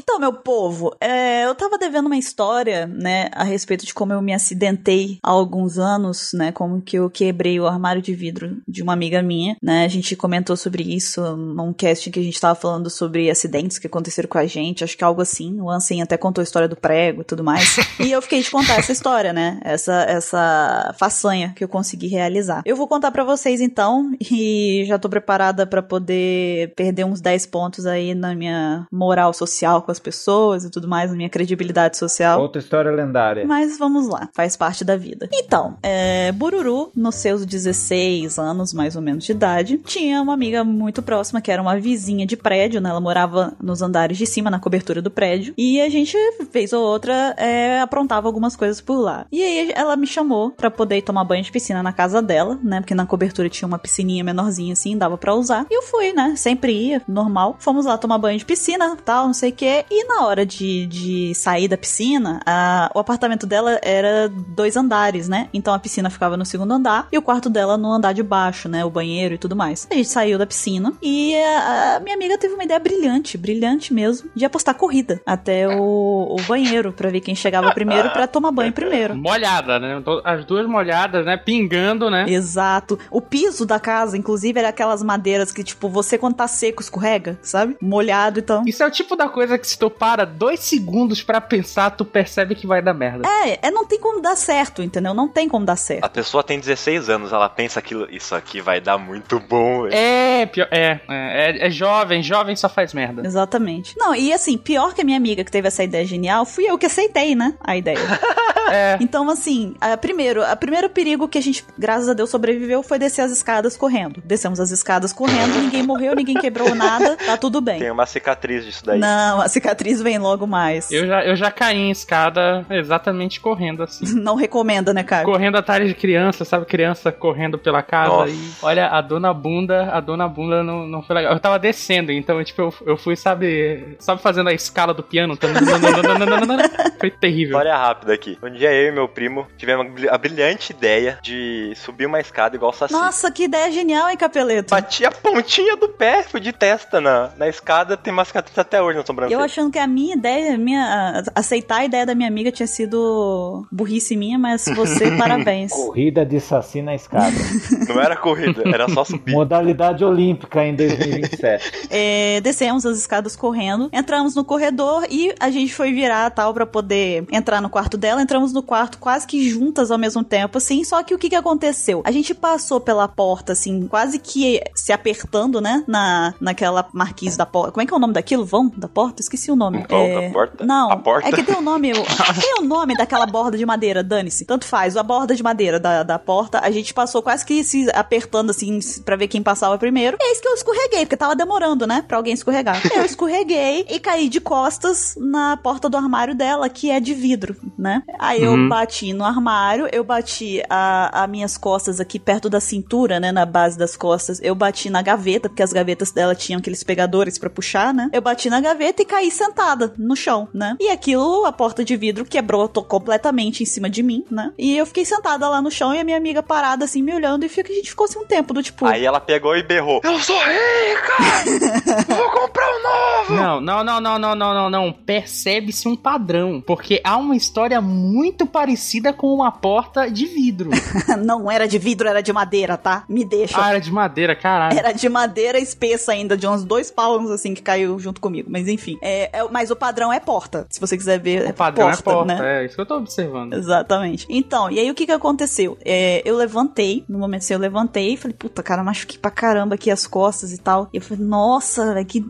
Então, 0.00 0.18
meu 0.18 0.32
povo, 0.32 0.94
é, 1.00 1.44
eu 1.44 1.54
tava 1.54 1.76
devendo 1.76 2.06
uma 2.06 2.16
história, 2.16 2.86
né, 2.86 3.28
a 3.32 3.42
respeito 3.42 3.84
de 3.84 3.92
como 3.92 4.12
eu 4.12 4.22
me 4.22 4.32
acidentei 4.32 5.18
há 5.22 5.30
alguns 5.30 5.78
anos, 5.78 6.30
né, 6.32 6.52
como 6.52 6.80
que 6.80 6.96
eu 6.96 7.10
quebrei 7.10 7.58
o 7.58 7.66
armário 7.66 8.00
de 8.00 8.14
vidro 8.14 8.58
de 8.66 8.82
uma 8.82 8.92
amiga 8.92 9.20
minha, 9.22 9.56
né, 9.62 9.84
a 9.84 9.88
gente 9.88 10.14
comentou 10.14 10.56
sobre 10.56 10.82
isso 10.82 11.20
num 11.36 11.72
casting 11.72 12.10
que 12.10 12.20
a 12.20 12.22
gente 12.22 12.40
tava 12.40 12.54
falando 12.54 12.88
sobre 12.88 13.28
acidentes 13.28 13.78
que 13.78 13.88
aconteceram 13.88 14.28
com 14.28 14.38
a 14.38 14.46
gente, 14.46 14.84
acho 14.84 14.96
que 14.96 15.04
algo 15.04 15.20
assim, 15.20 15.60
o 15.60 15.68
Ansem 15.68 16.00
até 16.00 16.16
contou 16.16 16.42
a 16.42 16.44
história 16.44 16.68
do 16.68 16.76
prego 16.76 17.22
e 17.22 17.24
tudo 17.24 17.42
mais, 17.42 17.76
e 17.98 18.12
eu 18.12 18.22
fiquei 18.22 18.40
de 18.40 18.50
contar 18.50 18.78
essa 18.78 18.92
história, 18.92 19.32
né, 19.32 19.58
essa, 19.64 20.02
essa 20.04 20.94
façanha 20.96 21.52
que 21.56 21.64
eu 21.64 21.68
consegui 21.68 22.06
realizar. 22.06 22.62
Eu 22.64 22.76
vou 22.76 22.86
contar 22.86 23.10
para 23.10 23.24
vocês 23.24 23.60
então, 23.60 24.12
e 24.30 24.84
já 24.86 24.98
tô 24.98 25.08
preparada 25.08 25.66
para 25.66 25.82
poder 25.82 26.72
perder 26.76 27.04
uns 27.04 27.20
10 27.20 27.46
pontos 27.46 27.84
aí 27.84 28.14
na 28.14 28.34
minha 28.34 28.86
moral 28.92 29.32
social 29.32 29.82
com 29.88 29.92
as 29.92 29.98
pessoas 29.98 30.64
e 30.64 30.70
tudo 30.70 30.86
mais, 30.86 31.10
na 31.10 31.16
minha 31.16 31.30
credibilidade 31.30 31.96
social. 31.96 32.42
Outra 32.42 32.60
história 32.60 32.90
lendária. 32.90 33.46
Mas 33.46 33.78
vamos 33.78 34.06
lá, 34.06 34.28
faz 34.34 34.54
parte 34.54 34.84
da 34.84 34.98
vida. 34.98 35.30
Então, 35.32 35.78
é, 35.82 36.30
Bururu, 36.32 36.90
nos 36.94 37.14
seus 37.14 37.46
16 37.46 38.38
anos, 38.38 38.74
mais 38.74 38.96
ou 38.96 39.00
menos 39.00 39.24
de 39.24 39.32
idade, 39.32 39.78
tinha 39.78 40.20
uma 40.20 40.34
amiga 40.34 40.62
muito 40.62 41.00
próxima, 41.02 41.40
que 41.40 41.50
era 41.50 41.62
uma 41.62 41.80
vizinha 41.80 42.26
de 42.26 42.36
prédio, 42.36 42.82
né? 42.82 42.90
Ela 42.90 43.00
morava 43.00 43.54
nos 43.62 43.80
andares 43.80 44.18
de 44.18 44.26
cima, 44.26 44.50
na 44.50 44.60
cobertura 44.60 45.00
do 45.00 45.10
prédio. 45.10 45.54
E 45.56 45.80
a 45.80 45.88
gente, 45.88 46.18
vez 46.52 46.74
ou 46.74 46.84
outra, 46.84 47.34
é, 47.38 47.80
aprontava 47.80 48.28
algumas 48.28 48.54
coisas 48.54 48.82
por 48.82 48.98
lá. 48.98 49.24
E 49.32 49.42
aí 49.42 49.72
ela 49.74 49.96
me 49.96 50.06
chamou 50.06 50.50
para 50.50 50.70
poder 50.70 51.00
tomar 51.00 51.24
banho 51.24 51.42
de 51.42 51.50
piscina 51.50 51.82
na 51.82 51.94
casa 51.94 52.20
dela, 52.20 52.58
né? 52.62 52.80
Porque 52.80 52.94
na 52.94 53.06
cobertura 53.06 53.48
tinha 53.48 53.66
uma 53.66 53.78
piscininha 53.78 54.22
menorzinha 54.22 54.74
assim, 54.74 54.98
dava 54.98 55.16
para 55.16 55.34
usar. 55.34 55.64
E 55.70 55.74
eu 55.74 55.82
fui, 55.82 56.12
né? 56.12 56.34
Sempre 56.36 56.72
ia, 56.72 57.02
normal. 57.08 57.56
Fomos 57.58 57.86
lá 57.86 57.96
tomar 57.96 58.18
banho 58.18 58.38
de 58.38 58.44
piscina, 58.44 58.98
tal, 59.02 59.26
não 59.26 59.34
sei 59.34 59.48
o 59.50 59.54
quê. 59.54 59.77
E 59.90 60.04
na 60.04 60.24
hora 60.24 60.44
de, 60.44 60.86
de 60.86 61.34
sair 61.34 61.68
da 61.68 61.76
piscina, 61.76 62.40
a, 62.46 62.90
o 62.94 62.98
apartamento 62.98 63.46
dela 63.46 63.78
era 63.82 64.28
dois 64.28 64.76
andares, 64.76 65.28
né? 65.28 65.48
Então 65.52 65.74
a 65.74 65.78
piscina 65.78 66.10
ficava 66.10 66.36
no 66.36 66.44
segundo 66.44 66.72
andar 66.72 67.08
e 67.12 67.18
o 67.18 67.22
quarto 67.22 67.48
dela 67.48 67.76
no 67.76 67.92
andar 67.92 68.12
de 68.12 68.22
baixo, 68.22 68.68
né? 68.68 68.84
O 68.84 68.90
banheiro 68.90 69.34
e 69.34 69.38
tudo 69.38 69.56
mais. 69.56 69.86
A 69.90 69.94
gente 69.94 70.08
saiu 70.08 70.38
da 70.38 70.46
piscina 70.46 70.92
e 71.02 71.34
a, 71.36 71.96
a 71.96 72.00
minha 72.00 72.14
amiga 72.14 72.38
teve 72.38 72.54
uma 72.54 72.64
ideia 72.64 72.80
brilhante, 72.80 73.38
brilhante 73.38 73.92
mesmo, 73.92 74.30
de 74.34 74.44
apostar 74.44 74.74
corrida 74.74 75.20
até 75.24 75.68
o, 75.68 76.36
o 76.38 76.42
banheiro 76.46 76.92
para 76.92 77.10
ver 77.10 77.20
quem 77.20 77.34
chegava 77.34 77.72
primeiro 77.72 78.10
para 78.10 78.26
tomar 78.26 78.50
banho 78.50 78.72
primeiro. 78.72 79.16
Molhada, 79.16 79.78
né? 79.78 80.02
As 80.24 80.44
duas 80.44 80.66
molhadas, 80.66 81.24
né? 81.24 81.36
Pingando, 81.36 82.10
né? 82.10 82.26
Exato. 82.28 82.98
O 83.10 83.20
piso 83.20 83.64
da 83.64 83.78
casa, 83.78 84.16
inclusive, 84.16 84.58
era 84.58 84.68
aquelas 84.68 85.02
madeiras 85.02 85.52
que, 85.52 85.62
tipo, 85.62 85.88
você 85.88 86.18
quando 86.18 86.34
tá 86.34 86.48
seco 86.48 86.82
escorrega, 86.82 87.38
sabe? 87.42 87.76
Molhado, 87.80 88.40
então. 88.40 88.62
Isso 88.66 88.82
é 88.82 88.86
o 88.86 88.90
tipo 88.90 89.16
da 89.16 89.28
coisa 89.28 89.58
que 89.58 89.66
se 89.68 89.78
tu 89.78 89.90
para 89.90 90.24
dois 90.24 90.60
segundos 90.60 91.22
para 91.22 91.40
pensar, 91.40 91.90
tu 91.90 92.04
percebe 92.04 92.54
que 92.54 92.66
vai 92.66 92.82
dar 92.82 92.94
merda. 92.94 93.28
É, 93.28 93.68
é, 93.68 93.70
não 93.70 93.84
tem 93.84 93.98
como 93.98 94.20
dar 94.20 94.36
certo, 94.36 94.82
entendeu? 94.82 95.14
Não 95.14 95.28
tem 95.28 95.48
como 95.48 95.64
dar 95.64 95.76
certo. 95.76 96.04
A 96.04 96.08
pessoa 96.08 96.42
tem 96.42 96.58
16 96.58 97.08
anos, 97.08 97.32
ela 97.32 97.48
pensa 97.48 97.80
que 97.82 97.94
isso 98.10 98.34
aqui 98.34 98.60
vai 98.60 98.80
dar 98.80 98.98
muito 98.98 99.38
bom. 99.38 99.86
É, 99.88 100.46
pior, 100.46 100.68
é, 100.70 101.00
é, 101.08 101.66
é, 101.66 101.70
jovem, 101.70 102.22
jovem 102.22 102.56
só 102.56 102.68
faz 102.68 102.94
merda. 102.94 103.26
Exatamente. 103.26 103.94
Não, 103.96 104.14
e 104.14 104.32
assim, 104.32 104.56
pior 104.56 104.94
que 104.94 105.02
a 105.02 105.04
minha 105.04 105.16
amiga 105.16 105.44
que 105.44 105.50
teve 105.50 105.68
essa 105.68 105.84
ideia 105.84 106.04
genial, 106.04 106.44
fui 106.44 106.64
eu 106.64 106.78
que 106.78 106.86
aceitei, 106.86 107.34
né? 107.34 107.54
A 107.60 107.76
ideia. 107.76 107.98
é. 108.70 108.98
Então, 109.00 109.28
assim, 109.30 109.74
a, 109.80 109.96
primeiro, 109.96 110.42
o 110.42 110.56
primeiro 110.56 110.88
perigo 110.88 111.28
que 111.28 111.38
a 111.38 111.40
gente, 111.40 111.64
graças 111.76 112.08
a 112.08 112.14
Deus, 112.14 112.30
sobreviveu 112.30 112.82
foi 112.82 112.98
descer 112.98 113.22
as 113.22 113.30
escadas 113.30 113.76
correndo. 113.76 114.22
Descemos 114.24 114.60
as 114.60 114.70
escadas 114.70 115.12
correndo, 115.12 115.60
ninguém 115.60 115.82
morreu, 115.82 116.14
ninguém 116.14 116.36
quebrou 116.36 116.74
nada, 116.74 117.16
tá 117.16 117.36
tudo 117.36 117.60
bem. 117.60 117.78
Tem 117.78 117.90
uma 117.90 118.06
cicatriz 118.06 118.64
disso 118.64 118.84
daí. 118.84 118.98
Não, 118.98 119.40
a 119.40 119.48
cicatriz 119.48 120.00
vem 120.02 120.18
logo 120.18 120.46
mais. 120.46 120.90
Eu 120.90 121.06
já, 121.06 121.24
eu 121.24 121.36
já 121.36 121.50
caí 121.50 121.78
em 121.78 121.90
escada 121.90 122.64
exatamente 122.70 123.40
correndo 123.40 123.82
assim. 123.82 124.04
Não 124.18 124.34
recomenda, 124.34 124.92
né, 124.92 125.02
cara? 125.02 125.24
Correndo 125.24 125.56
atrás 125.56 125.86
de 125.86 125.94
criança, 125.94 126.44
sabe? 126.44 126.66
Criança 126.66 127.10
correndo 127.12 127.58
pela 127.58 127.82
casa 127.82 128.08
Nossa. 128.08 128.30
e 128.30 128.50
olha, 128.62 128.88
a 128.88 129.00
dona 129.00 129.32
bunda, 129.32 129.90
a 129.92 130.00
dona 130.00 130.28
bunda 130.28 130.62
não, 130.62 130.86
não 130.86 131.02
foi 131.02 131.16
legal. 131.16 131.32
Eu 131.32 131.40
tava 131.40 131.58
descendo, 131.58 132.12
então, 132.12 132.42
tipo, 132.44 132.62
eu, 132.62 132.74
eu 132.86 132.96
fui, 132.96 133.16
sabe, 133.16 133.96
sabe 133.98 134.20
fazendo 134.22 134.48
a 134.48 134.52
escala 134.52 134.92
do 134.92 135.02
piano? 135.02 135.36
foi 136.98 137.10
terrível. 137.10 137.58
História 137.58 137.76
rápida 137.76 138.12
aqui. 138.14 138.38
Um 138.42 138.50
dia 138.58 138.72
eu 138.72 138.88
e 138.88 138.92
meu 138.92 139.08
primo 139.08 139.46
tivemos 139.56 140.04
a 140.08 140.18
brilhante 140.18 140.72
ideia 140.72 141.18
de 141.22 141.72
subir 141.76 142.06
uma 142.06 142.20
escada 142.20 142.56
igual 142.56 142.72
Saci. 142.72 142.92
Nossa, 142.92 143.30
que 143.30 143.44
ideia 143.44 143.70
genial, 143.70 144.08
hein, 144.10 144.16
Capeleto? 144.16 144.70
Bati 144.70 145.04
a 145.04 145.10
pontinha 145.10 145.76
do 145.76 145.88
pé, 145.88 146.22
fui 146.22 146.40
de 146.40 146.52
testa 146.52 147.00
na, 147.00 147.30
na 147.36 147.48
escada, 147.48 147.96
tem 147.96 148.12
uma 148.12 148.24
cicatriz 148.24 148.58
até 148.58 148.82
hoje 148.82 148.98
na 148.98 149.06
sobrancelha. 149.06 149.38
Eu 149.38 149.42
achando 149.42 149.70
que 149.70 149.78
a 149.78 149.86
minha 149.86 150.14
ideia, 150.14 150.54
a 150.54 150.58
minha, 150.58 151.22
aceitar 151.34 151.78
a 151.78 151.84
ideia 151.84 152.04
da 152.04 152.14
minha 152.14 152.28
amiga 152.28 152.50
tinha 152.50 152.66
sido 152.66 153.66
burrice 153.70 154.16
minha, 154.16 154.38
mas 154.38 154.64
você, 154.74 155.10
parabéns. 155.16 155.72
Corrida 155.72 156.26
de 156.26 156.40
Saci 156.40 156.82
na 156.82 156.94
escada. 156.94 157.36
Não 157.88 158.00
era 158.00 158.16
corrida, 158.16 158.62
era 158.66 158.88
só 158.88 159.04
subir. 159.04 159.32
Modalidade 159.32 160.04
olímpica 160.04 160.64
em 160.64 160.74
2027. 160.74 161.88
é, 161.90 162.40
descemos 162.40 162.84
as 162.84 162.98
escadas 162.98 163.36
correndo, 163.36 163.88
entramos 163.92 164.34
no 164.34 164.44
corredor 164.44 165.06
e 165.10 165.34
a 165.38 165.50
gente 165.50 165.72
foi 165.72 165.92
virar 165.92 166.30
tal 166.30 166.52
para 166.52 166.66
poder 166.66 167.24
entrar 167.30 167.60
no 167.60 167.70
quarto 167.70 167.96
dela. 167.96 168.20
Entramos 168.20 168.47
no 168.52 168.62
quarto 168.62 168.98
quase 168.98 169.26
que 169.26 169.48
juntas 169.48 169.90
ao 169.90 169.98
mesmo 169.98 170.22
tempo, 170.24 170.58
assim. 170.58 170.84
Só 170.84 171.02
que 171.02 171.14
o 171.14 171.18
que, 171.18 171.28
que 171.28 171.36
aconteceu? 171.36 172.02
A 172.04 172.10
gente 172.10 172.34
passou 172.34 172.80
pela 172.80 173.08
porta, 173.08 173.52
assim, 173.52 173.86
quase 173.86 174.18
que 174.18 174.60
se 174.74 174.92
apertando, 174.92 175.60
né? 175.60 175.84
Na, 175.86 176.34
naquela 176.40 176.88
marquise 176.92 177.36
da 177.36 177.46
porta. 177.46 177.72
Como 177.72 177.82
é 177.82 177.86
que 177.86 177.92
é 177.92 177.96
o 177.96 178.00
nome 178.00 178.14
daquilo? 178.14 178.44
Vão 178.44 178.70
da 178.76 178.88
porta? 178.88 179.22
Esqueci 179.22 179.50
o 179.50 179.56
nome. 179.56 179.84
Vão 179.88 179.98
é... 179.98 180.26
da 180.26 180.32
porta? 180.32 180.64
Não. 180.64 180.90
A 180.90 180.96
porta? 180.96 181.28
É 181.28 181.32
que 181.32 181.42
tem 181.42 181.56
o 181.56 181.60
nome. 181.60 181.92
tem 181.92 182.54
o 182.58 182.62
nome 182.62 182.96
daquela 182.96 183.26
borda 183.26 183.56
de 183.56 183.66
madeira, 183.66 184.02
dane-se. 184.02 184.44
Tanto 184.44 184.64
faz. 184.64 184.96
A 184.96 185.02
borda 185.02 185.34
de 185.34 185.42
madeira 185.42 185.78
da, 185.78 186.02
da 186.02 186.18
porta, 186.18 186.60
a 186.62 186.70
gente 186.70 186.92
passou 186.92 187.22
quase 187.22 187.44
que 187.44 187.62
se 187.62 187.88
apertando, 187.94 188.50
assim, 188.50 188.78
pra 189.04 189.16
ver 189.16 189.28
quem 189.28 189.42
passava 189.42 189.78
primeiro. 189.78 190.16
E 190.20 190.24
é 190.24 190.32
isso 190.32 190.42
que 190.42 190.48
eu 190.48 190.54
escorreguei, 190.54 191.00
porque 191.00 191.16
tava 191.16 191.36
demorando, 191.36 191.86
né? 191.86 192.04
Pra 192.06 192.16
alguém 192.16 192.34
escorregar. 192.34 192.80
Eu 192.94 193.04
escorreguei 193.04 193.86
e 193.88 193.98
caí 194.00 194.28
de 194.28 194.40
costas 194.40 195.14
na 195.16 195.56
porta 195.56 195.88
do 195.88 195.96
armário 195.96 196.34
dela, 196.34 196.68
que 196.68 196.90
é 196.90 197.00
de 197.00 197.14
vidro, 197.14 197.56
né? 197.76 198.02
Aí 198.18 198.37
eu 198.42 198.52
uhum. 198.52 198.68
bati 198.68 199.12
no 199.12 199.24
armário, 199.24 199.88
eu 199.92 200.04
bati 200.04 200.62
a, 200.68 201.24
a 201.24 201.26
minhas 201.26 201.56
costas 201.56 202.00
aqui 202.00 202.18
perto 202.18 202.48
da 202.48 202.60
cintura, 202.60 203.18
né? 203.20 203.32
Na 203.32 203.44
base 203.44 203.78
das 203.78 203.96
costas. 203.96 204.40
Eu 204.42 204.54
bati 204.54 204.90
na 204.90 205.02
gaveta, 205.02 205.48
porque 205.48 205.62
as 205.62 205.72
gavetas 205.72 206.10
dela 206.12 206.34
tinham 206.34 206.58
aqueles 206.58 206.82
pegadores 206.82 207.38
para 207.38 207.50
puxar, 207.50 207.92
né? 207.92 208.08
Eu 208.12 208.22
bati 208.22 208.48
na 208.48 208.60
gaveta 208.60 209.02
e 209.02 209.04
caí 209.04 209.30
sentada 209.30 209.92
no 209.98 210.16
chão, 210.16 210.48
né? 210.52 210.76
E 210.80 210.88
aquilo, 210.90 211.44
a 211.44 211.52
porta 211.52 211.84
de 211.84 211.96
vidro 211.96 212.24
quebrou 212.24 212.68
completamente 212.68 213.62
em 213.62 213.66
cima 213.66 213.88
de 213.88 214.02
mim, 214.02 214.24
né? 214.30 214.52
E 214.58 214.76
eu 214.76 214.86
fiquei 214.86 215.04
sentada 215.04 215.48
lá 215.48 215.60
no 215.60 215.70
chão 215.70 215.94
e 215.94 216.00
a 216.00 216.04
minha 216.04 216.16
amiga 216.16 216.42
parada 216.42 216.84
assim 216.84 217.02
me 217.02 217.14
olhando 217.14 217.44
e 217.44 217.48
fica, 217.48 217.72
a 217.72 217.74
gente 217.74 217.90
ficou 217.90 218.04
assim 218.04 218.18
um 218.18 218.26
tempo 218.26 218.54
do 218.54 218.62
tipo. 218.62 218.86
Aí 218.86 219.04
ela 219.04 219.20
pegou 219.20 219.56
e 219.56 219.62
berrou: 219.62 220.00
Eu 220.04 220.18
sou 220.18 220.38
rica! 220.38 222.08
Vou 222.14 222.30
comprar 222.30 222.66
um 222.68 222.82
novo! 222.82 223.34
Não, 223.34 223.60
não, 223.60 223.84
não, 223.84 224.00
não, 224.00 224.18
não, 224.18 224.34
não, 224.34 224.54
não, 224.54 224.70
não. 224.70 224.92
Percebe-se 224.92 225.88
um 225.88 225.96
padrão. 225.96 226.62
Porque 226.64 227.00
há 227.04 227.16
uma 227.16 227.36
história 227.36 227.80
muito 227.80 228.27
parecida 228.46 229.12
com 229.12 229.32
uma 229.32 229.50
porta 229.50 230.10
de 230.10 230.26
vidro. 230.26 230.70
não 231.24 231.50
era 231.50 231.66
de 231.66 231.78
vidro, 231.78 232.08
era 232.08 232.22
de 232.22 232.32
madeira, 232.32 232.76
tá? 232.76 233.04
Me 233.08 233.24
deixa. 233.24 233.60
Ah, 233.60 233.70
era 233.70 233.80
de 233.80 233.90
madeira, 233.90 234.34
caralho. 234.34 234.78
Era 234.78 234.92
de 234.92 235.08
madeira 235.08 235.58
espessa 235.58 236.12
ainda, 236.12 236.36
de 236.36 236.46
uns 236.46 236.64
dois 236.64 236.90
palmos 236.90 237.30
assim 237.30 237.54
que 237.54 237.62
caiu 237.62 237.98
junto 237.98 238.20
comigo. 238.20 238.48
Mas 238.50 238.68
enfim. 238.68 238.98
É, 239.02 239.30
é, 239.32 239.48
mas 239.50 239.70
o 239.70 239.76
padrão 239.76 240.12
é 240.12 240.20
porta. 240.20 240.66
Se 240.70 240.80
você 240.80 240.96
quiser 240.96 241.18
ver. 241.18 241.42
O 241.42 241.48
é 241.48 241.52
padrão 241.52 241.86
porta, 241.86 242.00
é 242.00 242.02
porta, 242.02 242.34
né? 242.34 242.62
é 242.62 242.66
isso 242.66 242.74
que 242.74 242.80
eu 242.80 242.86
tô 242.86 242.96
observando. 242.96 243.52
Exatamente. 243.52 244.26
Então, 244.28 244.70
e 244.70 244.78
aí 244.78 244.90
o 244.90 244.94
que 244.94 245.06
que 245.06 245.12
aconteceu? 245.12 245.78
É, 245.84 246.22
eu 246.24 246.36
levantei, 246.36 247.04
no 247.08 247.18
momento 247.18 247.42
assim, 247.42 247.54
eu 247.54 247.60
levantei 247.60 248.14
e 248.14 248.16
falei, 248.16 248.36
puta, 248.36 248.62
cara, 248.62 248.82
machuquei 248.82 249.18
pra 249.18 249.30
caramba 249.30 249.74
aqui 249.74 249.90
as 249.90 250.06
costas 250.06 250.52
e 250.52 250.58
tal. 250.58 250.88
E 250.92 250.96
eu 250.96 251.02
falei, 251.02 251.24
nossa, 251.24 251.94
velho, 251.94 252.06
que 252.06 252.24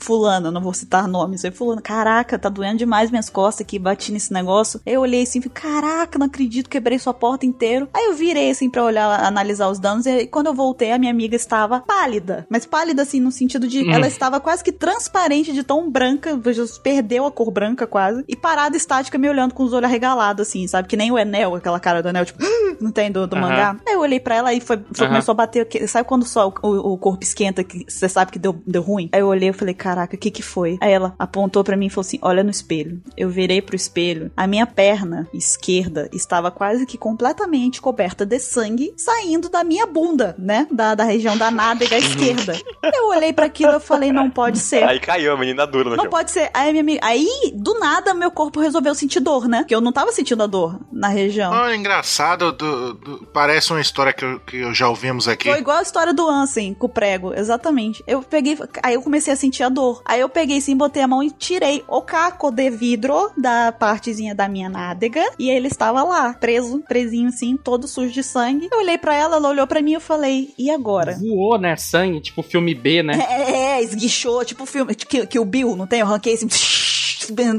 fulano, 0.00 0.50
não 0.50 0.60
vou 0.60 0.74
citar 0.74 1.06
nomes. 1.08 1.44
Eu 1.44 1.52
fulano, 1.52 1.82
caraca, 1.82 2.38
tá 2.38 2.48
doendo 2.48 2.78
demais 2.78 3.10
minhas 3.10 3.28
costas 3.28 3.62
aqui, 3.62 3.78
bati 3.78 4.12
nesse 4.12 4.32
negócio. 4.32 4.80
Aí 4.86 4.94
eu 4.94 5.00
olhei 5.00 5.22
assim, 5.22 5.40
falei, 5.42 5.82
caraca, 5.82 6.18
não 6.18 6.26
acredito, 6.26 6.70
quebrei 6.70 6.98
sua 6.98 7.12
porta 7.12 7.44
inteira. 7.44 7.88
Aí 7.92 8.06
eu 8.06 8.14
virei 8.14 8.50
assim 8.50 8.70
pra 8.70 8.82
olhar, 8.82 9.24
analisar 9.24 9.68
os 9.68 9.78
danos. 9.78 10.06
E 10.06 10.26
quando 10.26 10.46
eu 10.46 10.54
voltei, 10.54 10.92
a 10.92 10.98
minha 10.98 11.10
amiga 11.10 11.36
estava 11.36 11.80
pálida. 11.80 12.46
Mas 12.48 12.64
pálida, 12.64 13.02
assim, 13.02 13.20
no 13.20 13.30
sentido 13.30 13.66
de 13.66 13.82
hum. 13.82 13.92
ela 13.92 14.06
estava 14.06 14.40
quase 14.40 14.64
que 14.64 14.72
transparente 14.72 15.52
de 15.52 15.62
tão 15.62 15.90
branca, 15.90 16.40
perdeu 16.82 17.26
a 17.26 17.30
cor 17.30 17.50
branca 17.50 17.86
quase. 17.86 18.24
E 18.26 18.36
parada 18.36 18.76
estática, 18.76 19.18
me 19.18 19.28
olhando 19.28 19.54
com 19.54 19.62
os 19.62 19.72
olhos 19.72 19.84
arregalados, 19.84 20.48
assim, 20.48 20.66
sabe? 20.66 20.88
Que 20.88 20.96
nem 20.96 21.10
o 21.10 21.18
Enel, 21.18 21.54
aquela 21.54 21.78
cara 21.78 22.02
do 22.02 22.08
Enel, 22.08 22.24
tipo, 22.24 22.42
não 22.80 22.90
tem 22.90 23.10
do, 23.10 23.26
do 23.26 23.36
mangá. 23.36 23.76
Aí 23.86 23.94
eu 23.94 24.00
olhei 24.00 24.20
pra 24.20 24.36
ela 24.36 24.54
e 24.54 24.60
foi, 24.60 24.80
foi 24.92 25.06
começou 25.06 25.32
a 25.32 25.36
bater. 25.36 25.68
Sabe 25.86 26.08
quando 26.08 26.24
só 26.24 26.52
o, 26.62 26.92
o 26.92 26.98
corpo 26.98 27.22
esquenta, 27.22 27.62
que 27.62 27.84
você 27.88 28.08
sabe 28.08 28.32
que 28.32 28.38
deu, 28.38 28.60
deu 28.66 28.82
ruim? 28.82 29.08
Aí 29.12 29.20
eu 29.20 29.26
olhei 29.26 29.50
e 29.50 29.52
falei, 29.52 29.74
caraca, 29.74 30.16
o 30.16 30.18
que 30.18 30.30
que 30.30 30.42
foi? 30.42 30.62
foi? 30.62 30.78
Aí 30.80 30.92
ela 30.92 31.14
apontou 31.18 31.64
pra 31.64 31.76
mim 31.76 31.86
e 31.86 31.90
falou 31.90 32.06
assim: 32.06 32.18
Olha 32.22 32.44
no 32.44 32.50
espelho. 32.50 33.02
Eu 33.16 33.28
virei 33.28 33.60
pro 33.60 33.74
espelho. 33.74 34.30
A 34.36 34.46
minha 34.46 34.66
perna 34.66 35.28
esquerda 35.32 36.08
estava 36.12 36.50
quase 36.50 36.86
que 36.86 36.96
completamente 36.98 37.80
coberta 37.80 38.24
de 38.26 38.38
sangue 38.38 38.92
saindo 38.96 39.48
da 39.48 39.64
minha 39.64 39.86
bunda, 39.86 40.34
né? 40.38 40.66
Da, 40.70 40.94
da 40.94 41.04
região 41.04 41.36
da 41.36 41.50
nádega 41.50 41.96
esquerda. 41.98 42.54
Eu 42.94 43.08
olhei 43.08 43.32
para 43.32 43.46
aquilo 43.46 43.76
e 43.76 43.80
falei: 43.80 44.12
Não 44.12 44.30
pode 44.30 44.58
ser. 44.58 44.84
Aí 44.84 45.00
caiu 45.00 45.32
a 45.32 45.36
menina 45.38 45.66
dura 45.66 45.90
no 45.90 45.96
Não 45.96 46.04
chão. 46.04 46.10
pode 46.10 46.30
ser. 46.30 46.50
Aí, 46.54 46.70
minha 46.72 46.82
amiga- 46.82 47.00
aí, 47.06 47.52
do 47.54 47.78
nada, 47.78 48.14
meu 48.14 48.30
corpo 48.30 48.60
resolveu 48.60 48.94
sentir 48.94 49.20
dor, 49.20 49.48
né? 49.48 49.58
Porque 49.58 49.74
eu 49.74 49.80
não 49.80 49.92
tava 49.92 50.12
sentindo 50.12 50.42
a 50.42 50.46
dor 50.46 50.78
na 50.92 51.08
região. 51.08 51.52
Ah, 51.52 51.74
engraçado, 51.74 52.52
do- 52.52 52.94
do- 52.94 53.26
parece 53.32 53.70
uma 53.72 53.80
história 53.80 54.12
que, 54.12 54.24
eu- 54.24 54.40
que 54.40 54.74
já 54.74 54.88
ouvimos 54.88 55.28
aqui. 55.28 55.48
Foi 55.48 55.58
igual 55.58 55.78
a 55.78 55.82
história 55.82 56.12
do 56.12 56.28
Ansem 56.28 56.74
com 56.74 56.86
o 56.86 56.88
prego, 56.88 57.32
exatamente. 57.34 58.02
Eu 58.06 58.22
peguei, 58.22 58.58
aí 58.82 58.94
eu 58.94 59.02
comecei 59.02 59.32
a 59.32 59.36
sentir 59.36 59.62
a 59.62 59.68
dor. 59.68 60.02
Aí 60.04 60.20
eu 60.20 60.28
peguei 60.28 60.60
sim, 60.60 60.76
botei 60.76 61.02
a 61.02 61.08
mão 61.08 61.22
e 61.22 61.30
tirei 61.30 61.84
o 61.88 62.02
caco 62.02 62.50
de 62.50 62.70
vidro 62.70 63.30
da 63.36 63.72
partezinha 63.72 64.34
da 64.34 64.48
minha 64.48 64.68
nádega. 64.68 65.11
E 65.38 65.50
ele 65.50 65.68
estava 65.68 66.02
lá, 66.02 66.34
preso, 66.34 66.82
presinho 66.86 67.28
assim, 67.28 67.56
todo 67.56 67.88
sujo 67.88 68.12
de 68.12 68.22
sangue. 68.22 68.68
Eu 68.70 68.78
olhei 68.78 68.98
pra 68.98 69.14
ela, 69.14 69.36
ela 69.36 69.48
olhou 69.48 69.66
pra 69.66 69.82
mim 69.82 69.92
e 69.92 69.94
eu 69.94 70.00
falei, 70.00 70.54
e 70.58 70.70
agora? 70.70 71.18
Voou, 71.18 71.58
né? 71.58 71.76
Sangue, 71.76 72.20
tipo 72.20 72.42
filme 72.42 72.74
B, 72.74 73.02
né? 73.02 73.18
É, 73.28 73.52
é, 73.52 73.82
esguichou, 73.82 74.44
tipo 74.44 74.66
filme 74.66 74.94
que, 74.94 75.26
que 75.26 75.38
o 75.38 75.44
Bill, 75.44 75.76
não 75.76 75.86
tem? 75.86 76.00
Eu 76.00 76.06
ranquei 76.06 76.34
assim. 76.34 76.48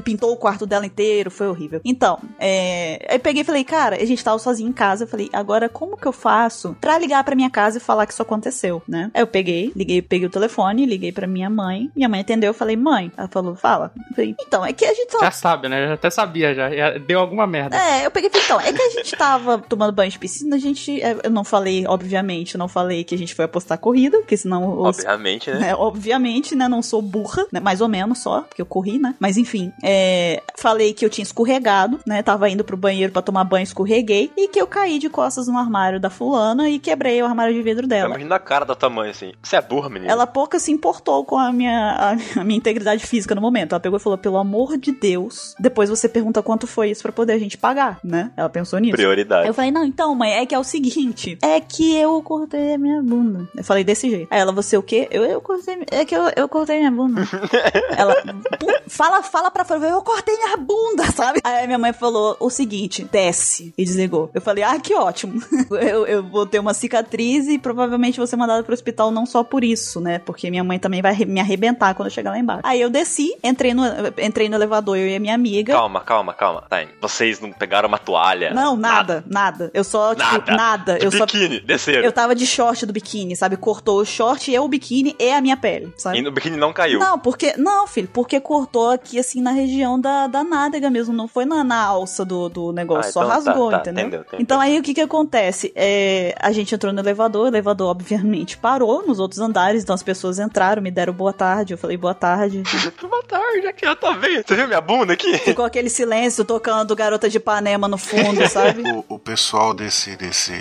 Pintou 0.04 0.32
o 0.32 0.38
quarto 0.38 0.66
dela 0.66 0.86
inteiro, 0.86 1.30
foi 1.32 1.48
horrível. 1.48 1.82
Então, 1.86 2.20
é, 2.40 3.06
aí 3.10 3.20
peguei 3.20 3.42
e 3.42 3.46
falei, 3.46 3.64
cara, 3.64 3.96
a 4.02 4.06
gente 4.06 4.24
tava 4.24 4.38
sozinho 4.40 4.70
em 4.70 4.74
casa. 4.74 5.04
Eu 5.04 5.08
falei, 5.08 5.30
agora 5.34 5.70
como 5.70 5.98
que 5.98 6.06
eu 6.06 6.12
faço 6.12 6.76
pra 6.80 6.98
ligar 6.98 7.24
pra 7.24 7.36
minha 7.36 7.50
casa 7.50 7.78
e 7.78 7.82
falar 7.82 8.06
que 8.06 8.14
isso 8.14 8.22
aconteceu, 8.22 8.82
né? 8.88 9.12
Aí 9.14 9.22
eu 9.22 9.28
peguei, 9.28 9.72
liguei, 9.76 10.02
peguei 10.02 10.28
o 10.28 10.32
telefone, 10.32 10.86
liguei 10.86 11.12
pra 11.12 11.28
minha 11.28 11.50
mãe. 11.50 11.90
Minha 11.96 12.10
mãe 12.10 12.22
atendeu, 12.22 12.50
eu 12.50 12.54
falei, 12.54 12.76
mãe. 12.76 13.12
Ela 13.18 13.28
falou, 13.28 13.56
fala. 13.56 13.92
Eu 14.10 14.16
falei, 14.16 14.36
então, 14.40 14.66
é 14.66 14.74
que 14.74 14.86
a 14.86 14.94
gente 14.94 15.08
tava 15.08 15.26
Já 15.26 15.32
sabe, 15.32 15.70
né? 15.70 15.88
Já 15.88 15.94
até 15.94 16.10
sabia, 16.10 16.54
já. 16.54 16.70
Já 16.70 16.98
Deu 16.98 17.20
alguma 17.20 17.46
merda. 17.48 17.76
é, 17.78 18.06
eu 18.06 18.12
peguei 18.12 18.30
e 18.30 18.32
falei, 18.32 18.46
então, 18.46 18.60
é 18.60 18.74
que 18.74 18.82
a 18.82 18.90
gente 18.90 19.16
tava 19.16 19.58
tomando 19.58 19.92
banho 19.92 20.12
de 20.12 20.20
piscina, 20.20 20.56
a 20.56 20.60
gente. 20.60 21.02
é, 21.02 21.18
Eu 21.24 21.32
não 21.32 21.44
falei, 21.44 21.86
obviamente, 21.88 22.56
eu 22.56 22.60
não 22.60 22.68
falei 22.68 23.04
que 23.04 23.16
a 23.16 23.18
gente 23.18 23.34
foi 23.36 23.46
apostar 23.46 23.78
corrida, 23.78 24.20
porque 24.20 24.38
senão 24.38 24.82
os, 24.82 25.00
Obviamente, 25.00 25.50
né? 25.52 25.70
é, 25.72 25.76
obviamente, 25.76 26.56
né? 26.56 26.68
Não 26.68 26.82
sou 26.82 27.02
burra, 27.02 27.46
né? 27.52 27.60
Mais 27.60 27.82
ou 27.82 27.88
menos 27.88 28.20
só, 28.20 28.42
porque 28.42 28.62
eu 28.62 28.66
corri, 28.66 28.98
né? 29.00 29.16
Mas 29.20 29.38
enfim, 29.38 29.53
é, 29.84 30.42
falei 30.58 30.94
que 30.94 31.06
eu 31.06 31.10
tinha 31.10 31.24
escorregado, 31.24 32.00
né? 32.06 32.22
Tava 32.24 32.50
indo 32.50 32.64
pro 32.64 32.78
banheiro 32.78 33.12
pra 33.12 33.22
tomar 33.22 33.44
banho, 33.44 33.64
escorreguei. 33.64 34.32
E 34.38 34.48
que 34.48 34.60
eu 34.62 34.68
caí 34.68 35.00
de 35.00 35.10
costas 35.10 35.48
no 35.48 35.58
armário 35.58 36.00
da 36.00 36.10
fulana 36.10 36.70
e 36.70 36.80
quebrei 36.80 37.22
o 37.22 37.26
armário 37.26 37.54
de 37.54 37.62
vidro 37.62 37.88
dela. 37.88 38.10
Imagina 38.10 38.36
a 38.36 38.40
cara 38.40 38.66
da 38.66 38.90
mãe 38.90 39.10
assim. 39.10 39.32
Você 39.42 39.56
é 39.56 39.62
burra, 39.62 39.90
menina. 39.90 40.12
Ela 40.12 40.28
pouco 40.28 40.60
se 40.60 40.72
importou 40.72 41.24
com 41.26 41.38
a 41.38 41.52
minha, 41.52 42.16
a, 42.38 42.44
minha 42.44 42.58
integridade 42.58 43.06
física 43.06 43.34
no 43.36 43.42
momento. 43.42 43.74
Ela 43.74 43.80
pegou 43.80 43.98
e 43.98 44.02
falou: 44.02 44.18
pelo 44.18 44.38
amor 44.38 44.78
de 44.78 44.92
Deus, 44.92 45.56
depois 45.60 45.90
você 45.90 46.08
pergunta 46.10 46.42
quanto 46.42 46.68
foi 46.68 46.90
isso 46.92 47.02
pra 47.02 47.12
poder 47.12 47.34
a 47.34 47.40
gente 47.40 47.58
pagar, 47.58 48.00
né? 48.04 48.32
Ela 48.38 48.50
pensou 48.50 48.80
nisso. 48.80 48.96
Prioridade. 48.96 49.48
Eu 49.48 49.54
falei, 49.54 49.72
não, 49.72 49.84
então, 49.84 50.14
mãe, 50.16 50.34
é 50.34 50.46
que 50.46 50.54
é 50.56 50.60
o 50.60 50.64
seguinte, 50.64 51.38
é 51.42 51.60
que 51.60 51.96
eu 51.96 52.22
cortei 52.22 52.76
a 52.76 52.78
minha 52.78 53.02
bunda. 53.02 53.48
Eu 53.56 53.64
falei 53.64 53.84
desse 53.84 54.10
jeito. 54.10 54.28
Aí 54.32 54.40
ela, 54.40 54.52
você 54.52 54.78
o 54.78 54.84
quê? 54.84 55.08
Eu, 55.12 55.24
eu 55.26 55.42
cortei, 55.42 55.84
é 55.92 56.06
que 56.06 56.16
eu, 56.16 56.24
eu 56.36 56.48
cortei 56.48 56.78
minha 56.80 56.92
bunda. 56.92 57.22
ela, 57.98 58.16
"Pu- 58.60 58.90
fala, 58.90 59.22
fala 59.44 59.52
pra 59.52 59.66
fora, 59.66 59.88
eu 59.88 60.02
cortei 60.02 60.36
minha 60.38 60.56
bunda, 60.58 61.04
sabe? 61.12 61.42
Aí 61.44 61.66
minha 61.66 61.80
mãe 61.80 61.92
falou 61.92 62.38
o 62.40 62.50
seguinte, 62.50 63.08
desce, 63.12 63.74
e 63.78 63.84
desligou. 63.84 64.30
Eu 64.34 64.42
falei, 64.42 64.64
ah, 64.64 64.80
que 64.80 64.96
ótimo. 64.96 65.42
eu, 65.72 66.06
eu 66.06 66.24
vou 66.24 66.46
ter 66.46 66.60
uma 66.60 66.74
cicatriz 66.74 67.48
e 67.48 67.58
provavelmente 67.60 68.18
vou 68.18 68.28
ser 68.28 68.36
mandada 68.36 68.64
pro 68.64 68.74
hospital 68.74 69.12
não 69.12 69.26
só 69.26 69.44
por 69.44 69.64
isso, 69.64 70.00
né? 70.00 70.20
Porque 70.20 70.50
minha 70.50 70.64
mãe 70.64 70.80
também 70.80 71.02
vai 71.02 71.16
me 71.26 71.40
arrebentar 71.40 71.94
quando 71.94 72.08
eu 72.08 72.14
chegar 72.14 72.32
lá 72.32 72.40
embaixo. 72.40 72.62
Aí 72.64 72.80
eu 72.80 72.90
desci, 72.90 73.36
entrei 73.44 73.74
no, 73.74 73.84
entrei 74.18 74.48
no 74.48 74.56
elevador, 74.56 74.98
eu 74.98 75.08
e 75.08 75.16
a 75.16 75.20
minha 75.20 75.36
amiga. 75.36 75.74
Calma, 75.74 76.02
calma, 76.02 76.34
calma. 76.34 76.64
Time. 76.70 76.92
Vocês 77.02 77.40
não 77.40 77.52
pegaram 77.52 77.88
uma 77.88 78.00
toalha? 78.00 78.54
Não, 78.54 78.76
nada, 78.76 79.24
nada. 79.28 79.72
Eu 79.74 79.84
só, 79.84 80.16
tipo, 80.16 80.24
Nada. 80.24 80.56
nada. 80.56 81.00
De 81.00 81.06
Eu 81.06 81.12
só 81.12 81.26
biquíni, 81.26 81.60
desceram. 81.60 82.04
Eu 82.04 82.12
tava 82.12 82.36
de 82.36 82.46
short 82.46 82.86
do 82.86 82.94
biquíni, 82.94 83.36
sabe? 83.36 83.58
Cortou 83.58 84.00
o 84.00 84.06
short 84.06 84.50
e 84.52 84.58
o 84.58 84.68
biquíni 84.68 85.16
e 85.20 85.32
a 85.32 85.42
minha 85.42 85.58
pele, 85.58 85.92
sabe? 85.98 86.20
E 86.20 86.22
no 86.22 86.32
biquíni 86.32 86.58
não 86.58 86.72
caiu. 86.72 87.00
Não, 87.00 87.20
porque. 87.20 87.56
Não, 87.58 87.88
filho, 87.88 88.08
porque 88.12 88.40
cortou 88.40 88.92
aqui, 88.92 89.20
assim, 89.20 89.33
na 89.42 89.52
região 89.52 90.00
da, 90.00 90.28
da 90.28 90.44
nádega 90.44 90.90
mesmo. 90.90 91.14
Não 91.14 91.28
foi 91.28 91.46
na, 91.46 91.64
na 91.64 91.82
alça 91.82 92.24
do, 92.26 92.50
do 92.50 92.72
negócio, 92.72 93.10
Ah, 93.10 93.14
só 93.14 93.20
então 93.24 93.30
tá, 93.30 93.36
rasgou, 93.52 93.72
tá, 93.72 93.78
entendeu? 93.78 94.02
entendeu, 94.08 94.22
entendeu. 94.22 94.40
Então 94.42 94.60
aí 94.62 94.80
o 94.80 94.84
que 94.84 94.94
que 94.94 95.02
acontece? 95.02 95.72
É, 95.76 96.36
a 96.40 96.52
gente 96.52 96.74
entrou 96.76 96.92
no 96.94 97.00
elevador, 97.00 97.46
o 97.46 97.48
elevador 97.48 97.90
obviamente 97.90 98.58
parou 98.58 99.06
nos 99.06 99.20
outros 99.20 99.40
andares, 99.40 99.84
então 99.84 99.94
as 99.96 100.04
pessoas 100.04 100.40
entraram, 100.40 100.82
me 100.82 100.92
deram 100.92 101.14
boa 101.14 101.34
tarde. 101.34 101.74
Eu 101.74 101.78
falei 101.78 101.98
boa 101.98 102.14
tarde. 102.14 102.64
Boa 103.14 103.24
tarde, 103.24 103.68
aqui 103.68 103.86
eu 103.86 103.96
tô 103.96 104.14
vendo. 104.16 104.44
Você 104.48 104.56
viu 104.56 104.68
minha 104.68 104.82
bunda 104.82 105.14
aqui? 105.14 105.38
Ficou 105.40 105.66
aquele 105.66 105.90
silêncio 105.90 106.44
tocando 106.46 106.96
Garota 106.96 107.30
de 107.30 107.38
Ipanema 107.38 107.88
no 107.88 107.98
fundo, 107.98 108.48
sabe? 108.50 108.84
O, 108.94 109.16
o 109.16 109.20
pessoal 109.20 109.74
desse, 109.74 110.16
desse, 110.16 110.54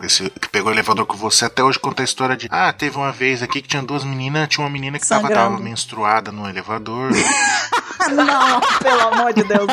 desse. 0.00 0.28
que 0.30 0.48
pegou 0.48 0.70
o 0.70 0.74
elevador 0.74 1.06
com 1.06 1.16
você 1.16 1.44
até 1.46 1.62
hoje 1.62 1.78
conta 1.78 2.02
a 2.02 2.04
história 2.04 2.36
de. 2.36 2.48
Ah, 2.50 2.72
teve 2.72 2.96
uma 2.96 3.12
vez 3.12 3.42
aqui 3.42 3.60
que 3.62 3.68
tinha 3.68 3.82
duas 3.82 4.04
meninas, 4.04 4.48
tinha 4.48 4.64
uma 4.64 4.70
menina 4.70 4.98
que 4.98 5.08
tava, 5.08 5.28
tava 5.28 5.58
menstruada 5.58 6.30
no 6.32 6.48
elevador. 6.48 7.10
Não, 8.24 8.60
pelo 8.82 9.00
amor 9.14 9.32
de 9.32 9.42
Deus. 9.44 9.66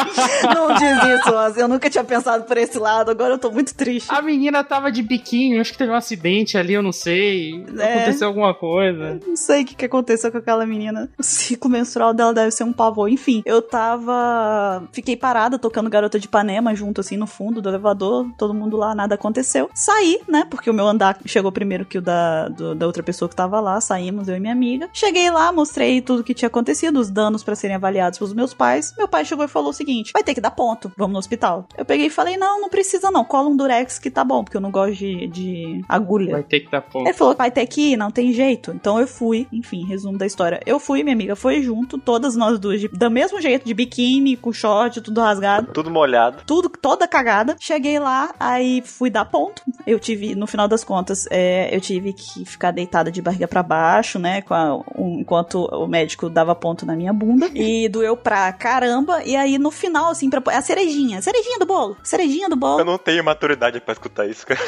Não 0.53 0.73
diz 0.75 1.19
isso, 1.19 1.33
Ozzy. 1.33 1.59
Eu 1.59 1.67
nunca 1.67 1.89
tinha 1.89 2.03
pensado 2.03 2.43
por 2.45 2.57
esse 2.57 2.77
lado. 2.77 3.11
Agora 3.11 3.33
eu 3.33 3.37
tô 3.37 3.51
muito 3.51 3.73
triste. 3.73 4.07
A 4.11 4.21
menina 4.21 4.63
tava 4.63 4.91
de 4.91 5.01
biquíni, 5.01 5.59
acho 5.59 5.71
que 5.71 5.77
teve 5.77 5.91
um 5.91 5.95
acidente 5.95 6.57
ali, 6.57 6.73
eu 6.73 6.81
não 6.83 6.91
sei. 6.91 7.65
É. 7.77 7.93
Aconteceu 7.95 8.27
alguma 8.27 8.53
coisa. 8.53 9.19
Não 9.25 9.35
sei 9.35 9.63
o 9.63 9.65
que, 9.65 9.75
que 9.75 9.85
aconteceu 9.85 10.31
com 10.31 10.37
aquela 10.37 10.65
menina. 10.65 11.09
O 11.17 11.23
ciclo 11.23 11.69
menstrual 11.69 12.13
dela 12.13 12.33
deve 12.33 12.51
ser 12.51 12.63
um 12.63 12.73
pavor. 12.73 13.09
Enfim, 13.09 13.41
eu 13.45 13.61
tava. 13.61 14.83
Fiquei 14.91 15.15
parada 15.15 15.57
tocando 15.57 15.89
Garota 15.89 16.19
de 16.19 16.25
Ipanema 16.27 16.75
junto, 16.75 17.01
assim, 17.01 17.17
no 17.17 17.27
fundo 17.27 17.61
do 17.61 17.69
elevador. 17.69 18.27
Todo 18.37 18.53
mundo 18.53 18.77
lá, 18.77 18.93
nada 18.95 19.15
aconteceu. 19.15 19.69
Saí, 19.73 20.19
né? 20.27 20.45
Porque 20.49 20.69
o 20.69 20.73
meu 20.73 20.87
andar 20.87 21.17
chegou 21.25 21.51
primeiro 21.51 21.85
que 21.85 21.97
o 21.97 22.01
da, 22.01 22.47
do- 22.49 22.75
da 22.75 22.85
outra 22.85 23.03
pessoa 23.03 23.27
que 23.29 23.35
tava 23.35 23.59
lá. 23.59 23.79
Saímos, 23.81 24.27
eu 24.27 24.35
e 24.35 24.39
minha 24.39 24.53
amiga. 24.53 24.89
Cheguei 24.93 25.29
lá, 25.29 25.51
mostrei 25.51 26.01
tudo 26.01 26.23
que 26.23 26.33
tinha 26.33 26.47
acontecido, 26.47 26.99
os 26.99 27.09
danos 27.09 27.43
pra 27.43 27.55
serem 27.55 27.75
avaliados 27.75 28.17
pelos 28.19 28.33
meus 28.35 28.53
pais. 28.53 28.93
Meu 28.97 29.07
pai 29.07 29.23
chegou 29.25 29.45
e 29.45 29.47
falou 29.47 29.69
o 29.69 29.73
seguinte: 29.73 30.11
vai 30.13 30.23
ter 30.23 30.33
que 30.33 30.41
dar 30.41 30.51
ponto, 30.51 30.91
vamos 30.97 31.13
no 31.13 31.19
hospital. 31.19 31.67
Eu 31.77 31.85
peguei 31.85 32.07
e 32.07 32.09
falei: 32.09 32.37
não, 32.37 32.61
não 32.61 32.69
precisa 32.69 33.09
não. 33.11 33.23
Cola 33.23 33.49
um 33.49 33.55
durex 33.55 33.97
que 33.99 34.09
tá 34.11 34.23
bom, 34.23 34.43
porque 34.43 34.57
eu 34.57 34.61
não 34.61 34.71
gosto 34.71 34.95
de, 34.95 35.27
de 35.27 35.81
agulha. 35.89 36.33
Vai 36.33 36.43
ter 36.43 36.59
que 36.61 36.71
dar 36.71 36.81
ponto. 36.81 37.05
Ele 37.07 37.13
falou, 37.13 37.35
vai 37.35 37.49
ter 37.51 37.65
que 37.67 37.93
ir, 37.93 37.97
não 37.97 38.11
tem 38.11 38.31
jeito. 38.33 38.71
Então 38.71 38.99
eu 38.99 39.07
fui, 39.07 39.47
enfim, 39.51 39.85
resumo 39.85 40.17
da 40.17 40.25
história. 40.25 40.59
Eu 40.65 40.79
fui, 40.79 41.03
minha 41.03 41.15
amiga 41.15 41.35
foi 41.35 41.61
junto, 41.61 41.97
todas 41.97 42.35
nós 42.35 42.59
duas, 42.59 42.79
de- 42.81 42.87
do 42.89 43.09
mesmo 43.11 43.39
jeito, 43.41 43.65
de 43.65 43.73
biquíni, 43.73 44.35
com 44.35 44.51
short, 44.51 45.01
tudo 45.01 45.21
rasgado. 45.21 45.71
Tudo 45.73 45.89
molhado. 45.89 46.43
Tudo, 46.45 46.69
toda 46.69 47.07
cagada. 47.07 47.55
Cheguei 47.59 47.99
lá, 47.99 48.33
aí 48.39 48.81
fui 48.83 49.09
dar 49.09 49.25
ponto. 49.25 49.61
Eu 49.87 49.99
tive, 49.99 50.35
no 50.35 50.47
final 50.47 50.67
das 50.67 50.83
contas, 50.83 51.27
é, 51.31 51.75
eu 51.75 51.79
tive 51.81 52.13
que 52.13 52.43
ficar 52.45 52.71
deitada 52.71 53.11
de 53.11 53.21
barriga 53.21 53.47
pra 53.47 53.63
baixo, 53.63 54.19
né? 54.19 54.41
Com 54.41 54.53
a- 54.53 54.75
um- 54.97 55.19
enquanto 55.21 55.65
o 55.65 55.87
médico 55.87 56.29
dava 56.29 56.53
ponto 56.55 56.85
na 56.85 56.95
minha 56.95 57.13
bunda. 57.13 57.49
E 57.53 57.87
doeu 57.89 58.17
pra 58.25 58.51
caramba. 58.51 59.21
E 59.23 59.35
aí, 59.35 59.59
no 59.59 59.69
final, 59.69 60.09
assim, 60.09 60.31
pra, 60.31 60.41
é 60.51 60.57
a 60.57 60.61
cerejinha. 60.63 61.21
Cerejinha 61.21 61.59
do 61.59 61.65
bolo. 61.67 61.95
Cerejinha 62.03 62.49
do 62.49 62.55
bolo. 62.55 62.79
Eu 62.79 62.85
não 62.85 62.97
tenho 62.97 63.23
maturidade 63.23 63.79
pra 63.79 63.93
escutar 63.93 64.25
isso, 64.25 64.47
cara. 64.47 64.59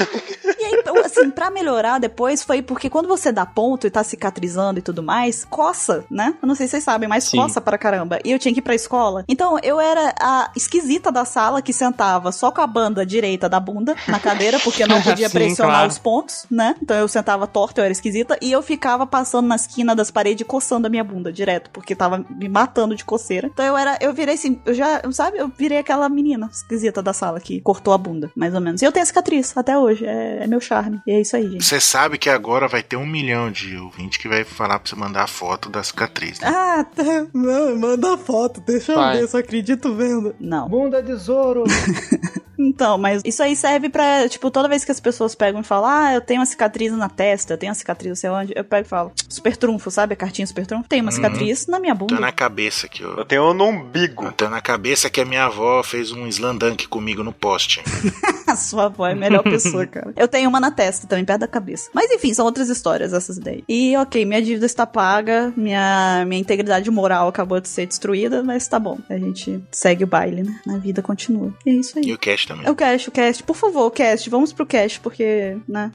E 0.46 0.64
aí, 0.64 0.74
então, 0.74 0.96
assim, 1.00 1.32
pra 1.32 1.50
melhorar 1.50 1.98
depois 1.98 2.44
foi 2.44 2.62
porque 2.62 2.88
quando 2.88 3.08
você 3.08 3.32
dá 3.32 3.48
ponto 3.48 3.88
e 3.88 3.90
tá 3.90 4.04
cicatrizando 4.04 4.78
e 4.78 4.82
tudo 4.84 5.02
mais, 5.02 5.44
coça, 5.44 6.06
né? 6.08 6.36
Eu 6.40 6.48
não 6.48 6.54
sei 6.54 6.68
se 6.68 6.72
vocês 6.72 6.84
sabem, 6.84 7.10
mas 7.10 7.24
Sim. 7.24 7.38
coça 7.38 7.60
pra 7.60 7.80
caramba. 7.80 8.20
E 8.24 8.32
eu 8.32 8.38
tinha 8.38 8.54
que 8.54 8.60
ir 8.60 8.62
pra 8.62 8.76
escola. 8.76 9.26
Então 9.28 9.58
eu 9.64 9.80
era 9.80 10.14
a 10.22 10.52
esquisita 10.56 11.12
da 11.12 11.26
sala 11.26 11.60
que 11.60 11.74
sentava 11.74 12.32
só 12.32 12.52
com 12.52 12.62
a 12.62 12.68
banda 12.68 13.04
direita 13.04 13.50
da 13.50 13.60
bunda 13.60 13.96
na 14.08 14.20
cadeira, 14.20 14.60
porque 14.60 14.84
eu 14.84 14.88
não 14.88 15.02
podia 15.04 15.30
Sim, 15.30 15.34
pressionar 15.34 15.78
claro. 15.78 15.90
os 15.90 15.98
pontos, 15.98 16.46
né? 16.52 16.76
Então 16.80 16.96
eu 16.96 17.08
sentava 17.08 17.48
torta, 17.48 17.82
eu 17.82 17.86
era 17.86 17.92
esquisita. 17.92 18.38
E 18.40 18.52
eu 18.52 18.62
ficava 18.62 19.08
passando 19.08 19.48
na 19.48 19.56
esquina 19.56 19.96
das 19.96 20.12
paredes 20.12 20.46
coçando 20.46 20.86
a 20.86 20.90
minha 20.90 21.04
bunda 21.04 21.34
direto, 21.34 21.72
porque 21.72 21.96
tava 21.96 22.24
me 22.30 22.48
matando 22.48 22.96
de 22.96 23.04
coceira. 23.04 23.47
Então 23.48 23.66
eu 23.66 23.78
era, 23.78 23.98
eu 24.02 24.14
virei 24.14 24.36
assim, 24.36 24.60
eu 24.66 24.74
já, 24.74 25.02
sabe, 25.12 25.38
eu 25.38 25.48
virei 25.58 25.78
aquela 25.80 26.08
menina 26.10 26.50
esquisita 26.52 27.02
da 27.02 27.14
sala 27.14 27.40
que 27.40 27.60
cortou 27.62 27.94
a 27.94 27.98
bunda, 27.98 28.32
mais 28.36 28.54
ou 28.54 28.62
menos. 28.62 28.82
E 28.82 28.86
eu 28.86 28.92
tenho 28.92 29.06
cicatriz 29.06 29.56
até 29.58 29.78
hoje, 29.78 30.06
é, 30.06 30.44
é 30.44 30.48
meu 30.48 30.60
charme. 30.62 31.02
E 31.08 31.12
é 31.12 31.22
isso 31.22 31.36
aí, 31.36 31.50
gente. 31.50 31.64
Você 31.66 31.80
sabe 31.80 32.18
que 32.18 32.30
agora 32.30 32.68
vai 32.68 32.84
ter 32.84 32.96
um 32.98 33.06
milhão 33.06 33.52
de 33.52 33.76
ouvintes 33.78 34.18
que 34.18 34.28
vai 34.28 34.44
falar 34.44 34.80
pra 34.80 34.90
você 34.90 34.96
mandar 34.96 35.24
a 35.24 35.28
foto 35.28 35.70
da 35.70 35.84
cicatriz. 35.84 36.40
Né? 36.40 36.48
Ah, 36.48 36.84
tá. 36.84 37.28
Não, 37.34 37.76
manda 37.78 38.18
foto, 38.18 38.62
deixa 38.62 38.94
Vai. 38.96 39.18
eu 39.18 39.22
ver, 39.22 39.28
só 39.28 39.38
acredito 39.38 39.94
vendo. 39.96 40.36
Não. 40.40 40.68
Bunda 40.70 41.02
de 41.02 41.14
Zoro. 41.16 41.64
Então, 42.60 42.98
mas 42.98 43.22
isso 43.24 43.44
aí 43.44 43.56
serve 43.56 43.88
pra, 43.88 44.28
tipo, 44.28 44.50
toda 44.50 44.68
vez 44.68 44.84
que 44.84 44.92
as 44.92 45.00
pessoas 45.00 45.36
pegam 45.36 45.62
e 45.62 45.64
falam, 45.64 45.90
ah, 45.90 46.14
eu 46.16 46.22
tenho 46.22 46.40
uma 46.40 46.46
cicatriz 46.46 46.92
na 46.92 47.08
testa, 47.08 47.54
eu 47.54 47.58
tenho 47.58 47.70
uma 47.70 47.76
cicatriz 47.76 48.10
não 48.10 48.16
sei 48.16 48.30
onde, 48.32 48.54
eu 48.56 48.64
pego 48.64 48.86
e 48.86 48.90
falo, 48.90 49.12
super 49.30 49.56
trunfo, 49.56 49.92
sabe? 49.92 50.14
A 50.14 50.18
cartinha 50.18 50.48
super 50.48 50.66
trunfo. 50.66 50.90
Tem 50.90 51.00
uma 51.02 51.12
cicatriz 51.12 51.68
na 51.68 51.80
minha 51.80 51.94
Tá 51.94 52.00
bunda. 52.00 52.20
na 52.20 52.32
cabeça 52.32 52.88
aqui, 52.88 53.06
ó. 53.06 53.14
Eu 53.14 53.26
tenho 53.28 53.54
no 53.54 53.66
umbigo. 53.66 54.32
Tá 54.32 54.50
na 54.50 54.62
cabeça 54.62 55.10
que 55.10 55.22
a 55.22 55.26
minha 55.26 55.46
avó 55.46 55.84
fez 55.84 56.12
um 56.12 56.28
slandank 56.28 56.88
comigo 56.88 57.24
no 57.24 57.34
poste. 57.34 57.82
A 58.48 58.56
sua 58.56 58.86
avó 58.86 59.06
é 59.06 59.12
a 59.12 59.16
melhor 59.16 59.44
pessoa, 59.44 59.86
cara. 59.88 60.14
Eu 60.16 60.26
tenho 60.26 60.48
uma 60.48 60.60
na 60.60 60.72
testa 60.72 61.06
também, 61.06 61.26
perto 61.26 61.42
da 61.42 61.48
cabeça. 61.50 61.90
Mas 61.94 62.10
enfim, 62.10 62.34
são 62.34 62.46
outras 62.46 62.70
histórias 62.70 63.12
essas 63.12 63.38
daí. 63.38 63.62
E 63.68 63.96
ok, 63.98 64.24
minha 64.24 64.42
dívida 64.42 64.66
está 64.66 64.86
paga, 64.86 65.52
minha, 65.58 66.24
minha 66.26 66.40
integridade 66.40 66.90
moral 66.90 67.28
acabou 67.28 67.60
de 67.60 67.68
ser 67.68 67.86
destruída, 67.86 68.42
mas 68.42 68.66
tá 68.66 68.80
bom. 68.80 68.98
A 69.10 69.18
gente 69.18 69.62
segue 69.70 70.06
o 70.06 70.08
baile, 70.08 70.44
né? 70.44 70.62
A 70.70 70.78
vida 70.78 71.02
continua. 71.02 71.54
E 71.66 71.72
é 71.72 71.74
isso 71.74 72.00
aí. 72.00 72.06
E 72.06 72.14
o 72.14 72.18
cash 72.18 72.46
também. 72.46 72.66
É 72.66 72.72
o 72.72 72.76
cast, 72.76 73.10
o 73.10 73.12
cast. 73.12 73.44
Por 73.44 73.56
favor, 73.56 73.92
cast, 73.92 74.30
vamos 74.30 74.54
pro 74.54 74.66
cast, 74.66 75.02
porque, 75.02 75.58
né? 75.68 75.92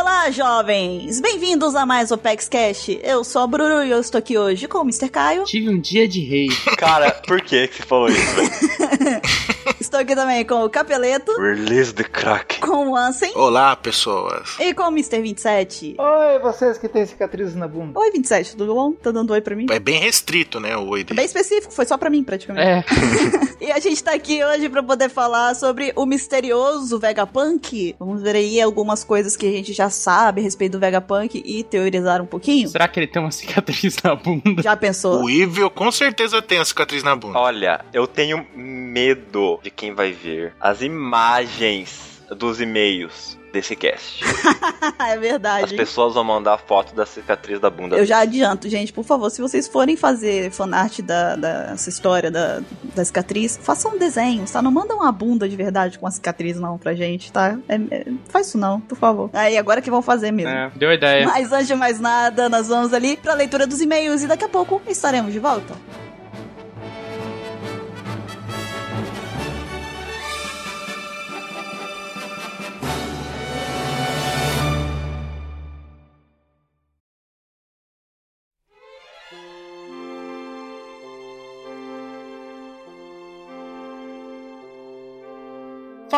Olá, 0.00 0.30
jovens! 0.30 1.20
Bem-vindos 1.20 1.74
a 1.74 1.84
mais 1.84 2.10
Opex 2.10 2.48
Cash. 2.48 2.88
Eu 3.02 3.22
sou 3.22 3.42
a 3.42 3.46
Bruru 3.46 3.84
e 3.84 3.90
eu 3.90 4.00
estou 4.00 4.18
aqui 4.18 4.38
hoje 4.38 4.66
com 4.66 4.78
o 4.78 4.80
Mr. 4.80 5.10
Caio. 5.10 5.44
Tive 5.44 5.68
um 5.68 5.78
dia 5.78 6.08
de 6.08 6.24
rei. 6.24 6.48
Cara, 6.78 7.10
por 7.10 7.42
que 7.42 7.68
que 7.68 7.76
você 7.76 7.82
falou 7.82 8.08
isso, 8.08 8.18
aqui 10.00 10.14
também 10.14 10.44
com 10.44 10.64
o 10.64 10.70
Capeleto, 10.70 11.32
Release 11.40 11.92
the 11.94 12.04
crack. 12.04 12.60
com 12.60 12.90
o 12.90 12.96
Ansem 12.96 13.32
Olá, 13.36 13.76
pessoas. 13.76 14.56
e 14.58 14.72
com 14.74 14.82
o 14.84 14.88
Mr. 14.88 15.20
27. 15.20 15.96
Oi, 15.98 16.38
vocês 16.40 16.78
que 16.78 16.88
têm 16.88 17.04
cicatrizes 17.06 17.54
na 17.54 17.68
bunda. 17.68 17.98
Oi, 17.98 18.10
27, 18.10 18.56
tudo 18.56 18.74
bom? 18.74 18.92
Tá 18.92 19.10
dando 19.10 19.32
oi 19.32 19.40
pra 19.40 19.54
mim? 19.54 19.66
É 19.70 19.78
bem 19.78 20.00
restrito, 20.00 20.58
né, 20.60 20.76
o 20.76 20.88
oi 20.88 21.04
dele. 21.04 21.16
Bem 21.16 21.26
específico, 21.26 21.72
foi 21.72 21.84
só 21.86 21.96
pra 21.98 22.08
mim 22.10 22.22
praticamente. 22.24 22.66
É, 22.66 22.84
E 23.60 23.70
a 23.70 23.78
gente 23.78 24.02
tá 24.02 24.14
aqui 24.14 24.42
hoje 24.42 24.68
pra 24.70 24.82
poder 24.82 25.10
falar 25.10 25.54
sobre 25.54 25.92
o 25.94 26.06
misterioso 26.06 26.98
Vegapunk. 26.98 27.94
Vamos 27.98 28.22
ver 28.22 28.34
aí 28.34 28.58
algumas 28.60 29.04
coisas 29.04 29.36
que 29.36 29.46
a 29.46 29.50
gente 29.50 29.72
já 29.74 29.90
sabe 29.90 30.40
a 30.40 30.44
respeito 30.44 30.72
do 30.72 30.80
Vegapunk 30.80 31.42
e 31.44 31.62
teorizar 31.62 32.22
um 32.22 32.26
pouquinho. 32.26 32.68
será 32.70 32.88
que 32.88 32.98
ele 32.98 33.06
tem 33.06 33.20
uma 33.20 33.30
cicatriz 33.30 33.96
na 34.02 34.14
bunda? 34.14 34.62
Já 34.62 34.74
pensou? 34.76 35.24
O 35.24 35.30
Evil 35.30 35.68
com 35.70 35.92
certeza 35.92 36.40
tem 36.40 36.58
a 36.58 36.64
cicatriz 36.64 37.02
na 37.02 37.14
bunda. 37.14 37.38
Olha, 37.38 37.84
eu 37.92 38.06
tenho 38.06 38.46
medo 38.54 39.60
de 39.62 39.70
quem 39.70 39.89
vai 39.94 40.12
ver 40.12 40.54
as 40.60 40.80
imagens 40.82 42.20
dos 42.36 42.60
e-mails 42.60 43.38
desse 43.52 43.74
cast. 43.74 44.22
é 45.00 45.14
As 45.14 45.20
verdade. 45.20 45.74
pessoas 45.74 46.14
vão 46.14 46.22
mandar 46.22 46.56
foto 46.58 46.94
da 46.94 47.04
cicatriz 47.04 47.58
da 47.58 47.68
bunda. 47.68 47.96
Eu 47.96 48.06
já 48.06 48.18
adianto, 48.20 48.68
gente, 48.68 48.92
por 48.92 49.04
favor, 49.04 49.28
se 49.28 49.42
vocês 49.42 49.66
forem 49.66 49.96
fazer 49.96 50.52
fanart 50.52 51.00
da, 51.00 51.34
dessa 51.34 51.88
história 51.88 52.30
da, 52.30 52.60
da 52.94 53.04
cicatriz, 53.04 53.58
façam 53.60 53.94
um 53.94 53.98
desenho, 53.98 54.44
tá? 54.46 54.62
Não 54.62 54.70
mandam 54.70 54.98
uma 54.98 55.10
bunda 55.10 55.48
de 55.48 55.56
verdade 55.56 55.98
com 55.98 56.06
a 56.06 56.10
cicatriz, 56.12 56.60
não, 56.60 56.78
pra 56.78 56.94
gente, 56.94 57.32
tá? 57.32 57.58
É- 57.68 57.74
é- 57.90 58.06
faz 58.28 58.46
isso 58.46 58.58
não, 58.58 58.80
por 58.80 58.96
favor. 58.96 59.30
Aí, 59.32 59.58
agora 59.58 59.82
que 59.82 59.90
vão 59.90 60.00
fazer 60.00 60.30
mesmo. 60.30 60.52
É, 60.52 60.70
deu 60.76 60.92
ideia. 60.92 61.26
Mas 61.26 61.52
antes 61.52 61.66
de 61.66 61.74
mais 61.74 61.98
nada, 61.98 62.48
nós 62.48 62.68
vamos 62.68 62.92
ali 62.94 63.16
pra 63.16 63.34
leitura 63.34 63.66
dos 63.66 63.80
e-mails 63.80 64.22
e 64.22 64.28
daqui 64.28 64.44
a 64.44 64.48
pouco 64.48 64.80
estaremos 64.86 65.32
de 65.32 65.40
volta. 65.40 65.74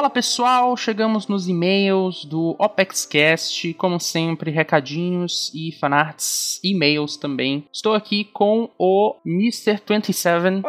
Fala 0.03 0.11
pessoal, 0.11 0.77
chegamos 0.77 1.29
nos 1.29 1.47
e-mails 1.47 2.25
do 2.25 2.57
OpexCast, 2.59 3.73
como 3.75 4.01
sempre, 4.01 4.51
recadinhos 4.51 5.53
e 5.55 5.71
fanarts, 5.71 6.59
e-mails 6.65 7.17
também. 7.17 7.65
Estou 7.73 7.95
aqui 7.95 8.25
com 8.25 8.69
o 8.77 9.15
Mr.27. 9.25 10.61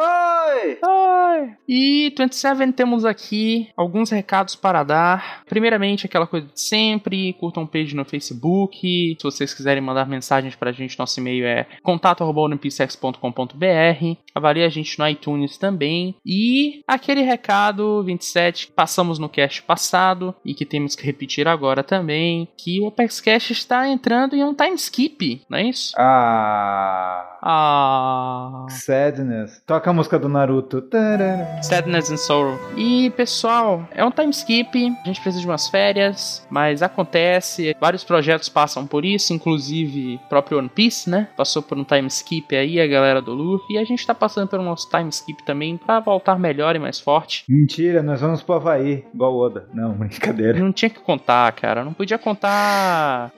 Oi! 0.82 1.52
E 1.68 2.14
27 2.16 2.72
temos 2.72 3.04
aqui 3.04 3.68
alguns 3.76 4.10
recados 4.10 4.54
para 4.54 4.82
dar. 4.82 5.42
Primeiramente, 5.46 6.06
aquela 6.06 6.26
coisa 6.26 6.46
de 6.46 6.58
sempre, 6.60 7.34
curtam 7.34 7.64
um 7.64 7.66
page 7.66 7.94
no 7.94 8.04
Facebook. 8.04 9.16
Se 9.18 9.22
vocês 9.22 9.52
quiserem 9.52 9.82
mandar 9.82 10.08
mensagens 10.08 10.56
pra 10.56 10.72
gente, 10.72 10.98
nosso 10.98 11.20
e-mail 11.20 11.46
é 11.46 11.66
contato@onepsex.com.br. 11.82 14.16
Avalie 14.34 14.64
a 14.64 14.68
gente 14.68 14.98
no 14.98 15.08
iTunes 15.08 15.58
também. 15.58 16.16
E 16.24 16.82
aquele 16.86 17.22
recado 17.22 18.02
27 18.04 18.68
que 18.68 18.72
passamos 18.72 19.18
no 19.18 19.28
cast 19.28 19.62
passado 19.62 20.34
e 20.44 20.54
que 20.54 20.64
temos 20.64 20.96
que 20.96 21.04
repetir 21.04 21.46
agora 21.46 21.82
também, 21.82 22.48
que 22.58 22.80
o 22.80 22.86
OpexCast 22.86 23.52
está 23.52 23.88
entrando 23.88 24.34
em 24.34 24.44
um 24.44 24.54
time 24.54 24.74
skip, 24.74 25.42
não 25.48 25.58
é 25.58 25.64
isso? 25.64 25.92
Ah. 25.98 27.33
Ah... 27.46 28.64
Sadness. 28.70 29.62
Toca 29.66 29.90
a 29.90 29.92
música 29.92 30.18
do 30.18 30.30
Naruto. 30.30 30.80
Tarara. 30.80 31.62
Sadness 31.62 32.10
and 32.10 32.16
Sorrow. 32.16 32.58
E, 32.74 33.10
pessoal, 33.10 33.86
é 33.92 34.02
um 34.02 34.10
time 34.10 34.30
skip, 34.30 34.96
a 35.04 35.06
gente 35.06 35.20
precisa 35.20 35.40
de 35.40 35.46
umas 35.46 35.68
férias, 35.68 36.46
mas 36.48 36.82
acontece, 36.82 37.76
vários 37.78 38.02
projetos 38.02 38.48
passam 38.48 38.86
por 38.86 39.04
isso, 39.04 39.34
inclusive 39.34 40.18
o 40.24 40.28
próprio 40.28 40.58
One 40.58 40.70
Piece, 40.70 41.10
né? 41.10 41.28
Passou 41.36 41.62
por 41.62 41.76
um 41.76 41.84
time 41.84 42.08
skip 42.08 42.56
aí, 42.56 42.80
a 42.80 42.86
galera 42.86 43.20
do 43.20 43.34
Luffy, 43.34 43.76
e 43.76 43.78
a 43.78 43.84
gente 43.84 44.06
tá 44.06 44.14
passando 44.14 44.48
pelo 44.48 44.62
nosso 44.62 44.88
time 44.88 45.10
skip 45.10 45.44
também 45.44 45.76
pra 45.76 46.00
voltar 46.00 46.38
melhor 46.38 46.74
e 46.74 46.78
mais 46.78 46.98
forte. 46.98 47.44
Mentira, 47.46 48.02
nós 48.02 48.22
vamos 48.22 48.42
pro 48.42 48.54
Havaí, 48.54 49.04
igual 49.12 49.34
o 49.34 49.38
Oda. 49.38 49.68
Não, 49.74 49.92
brincadeira. 49.98 50.58
Não 50.58 50.72
tinha 50.72 50.88
que 50.88 51.00
contar, 51.00 51.52
cara, 51.52 51.84
não 51.84 51.92
podia 51.92 52.16
contar. 52.16 53.32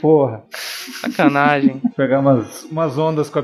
Porra, 0.00 0.42
Sacanagem. 1.00 1.80
pegar 1.96 2.18
umas, 2.18 2.64
umas 2.64 2.98
ondas 2.98 3.30
com 3.30 3.38
a 3.38 3.42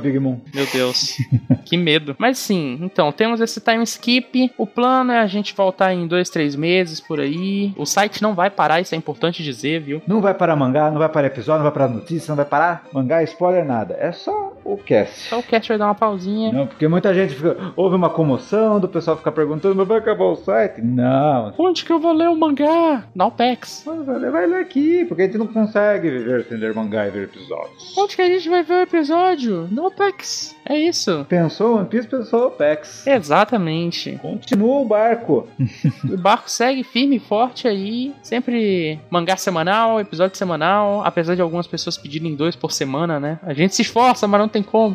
Meu 0.55 0.67
Deus. 0.73 1.17
que 1.65 1.77
medo. 1.77 2.17
Mas 2.19 2.39
sim, 2.39 2.79
então, 2.81 3.13
temos 3.13 3.41
esse 3.41 3.61
time 3.61 3.83
skip. 3.85 4.53
O 4.57 4.67
plano 4.67 5.13
é 5.13 5.19
a 5.19 5.27
gente 5.27 5.55
voltar 5.55 5.93
em 5.93 6.07
dois, 6.07 6.31
três 6.31 6.57
meses 6.57 7.01
por 7.01 7.21
aí. 7.21 7.73
O 7.77 7.87
site 7.87 8.23
não 8.23 8.35
vai 8.35 8.51
parar, 8.51 8.81
isso 8.81 8.95
é 8.95 8.99
importante 8.99 9.43
dizer, 9.43 9.81
viu? 9.81 10.03
Não 10.07 10.21
vai 10.21 10.35
parar 10.35 10.57
mangá, 10.57 10.91
não 10.91 10.99
vai 10.99 11.09
parar 11.09 11.27
episódio, 11.29 11.63
não 11.63 11.71
vai 11.71 11.73
parar 11.73 11.93
notícia, 11.93 12.31
não 12.31 12.37
vai 12.37 12.45
parar 12.45 12.87
mangá, 12.93 13.23
spoiler, 13.23 13.65
nada. 13.65 13.97
É 13.99 14.13
só 14.13 14.53
o 14.73 14.77
cast. 14.79 15.29
Só 15.29 15.39
o 15.39 15.43
cast 15.43 15.69
vai 15.69 15.79
dar 15.79 15.87
uma 15.87 15.95
pausinha. 15.95 16.53
Não, 16.53 16.67
porque 16.67 16.87
muita 16.87 17.13
gente 17.15 17.35
fica, 17.35 17.57
houve 17.77 17.97
uma 17.97 18.11
comoção, 18.11 18.79
do 18.79 18.89
pessoal 18.89 19.17
ficar 19.17 19.33
perguntando, 19.33 19.75
mas 19.75 19.89
vai 19.89 19.99
acabar 19.99 20.25
o 20.25 20.37
site? 20.37 20.81
Não. 20.83 21.55
Onde 21.59 21.85
que 21.85 21.93
eu 21.93 21.99
vou 21.99 22.13
ler 22.13 22.29
o 22.29 22.37
mangá? 22.37 23.05
Na 23.15 23.27
OPEX. 23.27 23.85
Vai 24.31 24.47
ler 24.47 24.61
aqui, 24.61 25.05
porque 25.07 25.23
a 25.23 25.27
gente 25.27 25.39
não 25.39 25.47
consegue 25.47 26.11
viver 26.11 26.45
sem 26.45 26.59
ler 26.59 26.75
mangá 26.75 27.07
e 27.07 27.11
ver 27.11 27.25
episódios. 27.25 27.97
Onde 27.97 28.17
que 28.17 28.23
a 28.23 28.27
gente 28.27 28.49
vai 28.49 28.63
ver 28.63 28.75
o 28.75 28.83
episódio? 28.83 29.69
No 29.71 29.87
OPEX. 29.87 30.57
É 30.69 30.77
isso. 30.77 31.25
Pensou 31.29 31.79
One 31.79 31.87
Piece, 31.87 32.07
pensou 32.07 32.49
Opex. 32.49 33.07
Exatamente. 33.07 34.19
Continua 34.21 34.81
o 34.81 34.85
barco. 34.85 35.49
O 36.09 36.17
barco 36.17 36.51
segue 36.51 36.83
firme 36.83 37.17
e 37.17 37.21
forte 37.21 37.69
aí. 37.69 38.15
Sempre 38.23 38.99
mangá 39.11 39.37
semanal, 39.37 40.01
episódio 40.01 40.37
semanal. 40.37 41.03
Apesar 41.05 41.35
de 41.35 41.43
algumas 41.43 41.67
pessoas 41.67 41.97
pedirem 41.97 42.35
dois 42.35 42.57
por 42.57 42.73
semana, 42.73 43.21
né? 43.21 43.39
A 43.43 43.53
gente 43.53 43.75
se 43.75 43.83
esforça, 43.83 44.27
mas 44.27 44.41
não 44.41 44.49
tem 44.49 44.63
como. 44.63 44.95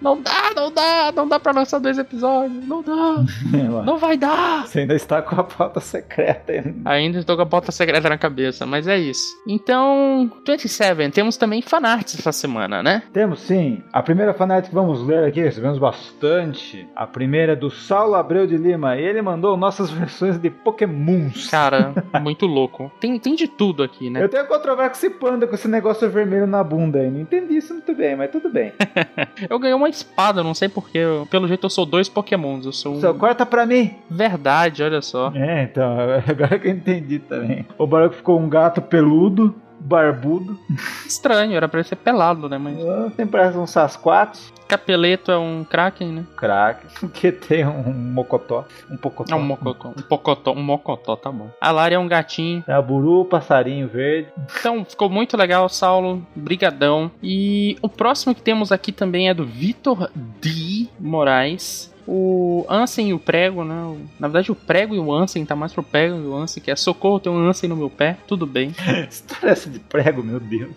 Não 0.00 0.20
dá, 0.20 0.52
não 0.54 0.72
dá, 0.72 1.12
não 1.14 1.28
dá 1.28 1.40
pra 1.40 1.52
lançar 1.52 1.78
dois 1.78 1.98
episódios. 1.98 2.64
Não 2.66 2.82
dá, 2.82 3.24
não 3.84 3.98
vai 3.98 4.16
dar. 4.16 4.66
Você 4.66 4.80
ainda 4.80 4.94
está 4.94 5.22
com 5.22 5.40
a 5.40 5.44
pauta 5.44 5.80
secreta 5.80 6.52
ainda. 6.52 6.90
Ainda 6.90 7.18
estou 7.18 7.36
com 7.36 7.42
a 7.42 7.46
bota 7.46 7.72
secreta 7.72 8.08
na 8.08 8.18
cabeça, 8.18 8.66
mas 8.66 8.86
é 8.86 8.98
isso. 8.98 9.24
Então, 9.48 10.30
27, 10.46 11.10
temos 11.10 11.36
também 11.36 11.62
fanarts 11.62 12.18
essa 12.18 12.32
semana, 12.32 12.82
né? 12.82 13.02
Temos 13.12 13.40
sim. 13.40 13.82
A 13.92 14.02
primeira 14.02 14.34
fanart 14.34 14.68
que 14.68 14.74
vamos 14.74 14.93
ler 15.02 15.24
aqui, 15.24 15.40
recebemos 15.40 15.78
bastante. 15.78 16.86
A 16.94 17.06
primeira 17.06 17.52
é 17.52 17.56
do 17.56 17.70
Saulo 17.70 18.14
Abreu 18.14 18.46
de 18.46 18.56
Lima. 18.56 18.96
E 18.96 19.02
ele 19.02 19.22
mandou 19.22 19.56
nossas 19.56 19.90
versões 19.92 20.38
de 20.38 20.50
Pokémons. 20.50 21.48
Cara, 21.48 21.94
muito 22.20 22.46
louco. 22.46 22.90
Tem, 23.00 23.18
tem 23.18 23.34
de 23.34 23.48
tudo 23.48 23.82
aqui, 23.82 24.10
né? 24.10 24.22
Eu 24.22 24.28
tenho 24.28 24.46
controvérsia 24.46 24.90
com 24.90 24.96
esse 24.96 25.10
panda 25.10 25.46
com 25.46 25.54
esse 25.54 25.68
negócio 25.68 26.08
vermelho 26.10 26.46
na 26.46 26.62
bunda 26.62 27.00
aí. 27.00 27.10
Não 27.10 27.20
entendi 27.20 27.56
isso 27.56 27.72
muito 27.72 27.94
bem, 27.94 28.16
mas 28.16 28.30
tudo 28.30 28.48
bem. 28.48 28.72
Eu 29.48 29.58
ganhei 29.58 29.74
uma 29.74 29.88
espada, 29.88 30.42
não 30.42 30.54
sei 30.54 30.68
porquê. 30.68 31.00
Pelo 31.30 31.46
jeito 31.48 31.64
eu 31.64 31.70
sou 31.70 31.84
dois 31.84 32.08
pokémons. 32.08 32.64
Eu 32.66 32.72
sou 32.72 32.94
um... 32.94 33.00
Só 33.00 33.12
corta 33.12 33.44
pra 33.44 33.66
mim. 33.66 33.94
Verdade, 34.08 34.82
olha 34.82 35.00
só. 35.02 35.32
É, 35.34 35.64
então, 35.64 35.96
agora 36.26 36.58
que 36.58 36.68
eu 36.68 36.72
entendi 36.72 37.18
também. 37.18 37.66
O 37.78 37.86
Baruco 37.86 38.16
ficou 38.16 38.38
um 38.38 38.48
gato 38.48 38.80
peludo 38.80 39.54
barbudo. 39.84 40.58
Estranho, 41.06 41.54
era 41.54 41.68
pra 41.68 41.80
ele 41.80 41.88
ser 41.88 41.96
pelado, 41.96 42.48
né? 42.48 42.58
Mas 42.58 42.76
Tem 43.14 43.26
parece 43.26 43.58
um 43.58 43.66
Sasquatch. 43.66 44.52
Capeleto 44.66 45.30
é 45.30 45.38
um 45.38 45.62
Kraken, 45.62 46.08
né? 46.12 46.24
Crack. 46.36 46.84
Que 47.14 47.30
tem 47.30 47.66
um 47.66 47.92
mocotó. 47.92 48.64
Um 48.90 48.96
pocotó. 48.96 49.32
É 49.34 49.38
um 49.38 49.42
mocotó. 49.42 49.88
Um 49.88 50.02
pocotó, 50.02 50.52
um 50.52 50.62
mocotó, 50.62 51.16
tá 51.16 51.30
bom. 51.30 51.50
A 51.60 51.70
Lari 51.70 51.94
é 51.94 51.98
um 51.98 52.08
gatinho. 52.08 52.64
É 52.66 52.72
a 52.72 52.80
buru, 52.82 53.24
passarinho 53.26 53.86
verde. 53.86 54.28
Então, 54.58 54.84
ficou 54.84 55.08
muito 55.10 55.36
legal, 55.36 55.68
Saulo. 55.68 56.26
Brigadão. 56.34 57.10
E 57.22 57.76
o 57.82 57.88
próximo 57.88 58.34
que 58.34 58.42
temos 58.42 58.72
aqui 58.72 58.90
também 58.90 59.28
é 59.28 59.34
do 59.34 59.44
Vitor 59.44 60.10
D. 60.14 60.88
Moraes. 60.98 61.93
O 62.06 62.66
Ansem 62.68 63.10
e 63.10 63.14
o 63.14 63.18
Prego, 63.18 63.64
né? 63.64 63.96
Na 64.18 64.28
verdade, 64.28 64.52
o 64.52 64.54
Prego 64.54 64.94
e 64.94 64.98
o 64.98 65.12
Ansem 65.12 65.44
tá 65.44 65.56
mais 65.56 65.72
pro 65.72 65.82
Prego 65.82 66.16
e 66.16 66.26
o 66.26 66.34
Ansem, 66.34 66.62
que 66.62 66.70
é 66.70 66.76
socorro, 66.76 67.20
tem 67.20 67.32
um 67.32 67.48
Ansem 67.48 67.68
no 67.68 67.76
meu 67.76 67.90
pé, 67.90 68.16
tudo 68.26 68.46
bem. 68.46 68.74
História 69.08 69.50
essa 69.50 69.70
de 69.70 69.78
prego, 69.78 70.22
meu 70.22 70.40
Deus. 70.40 70.70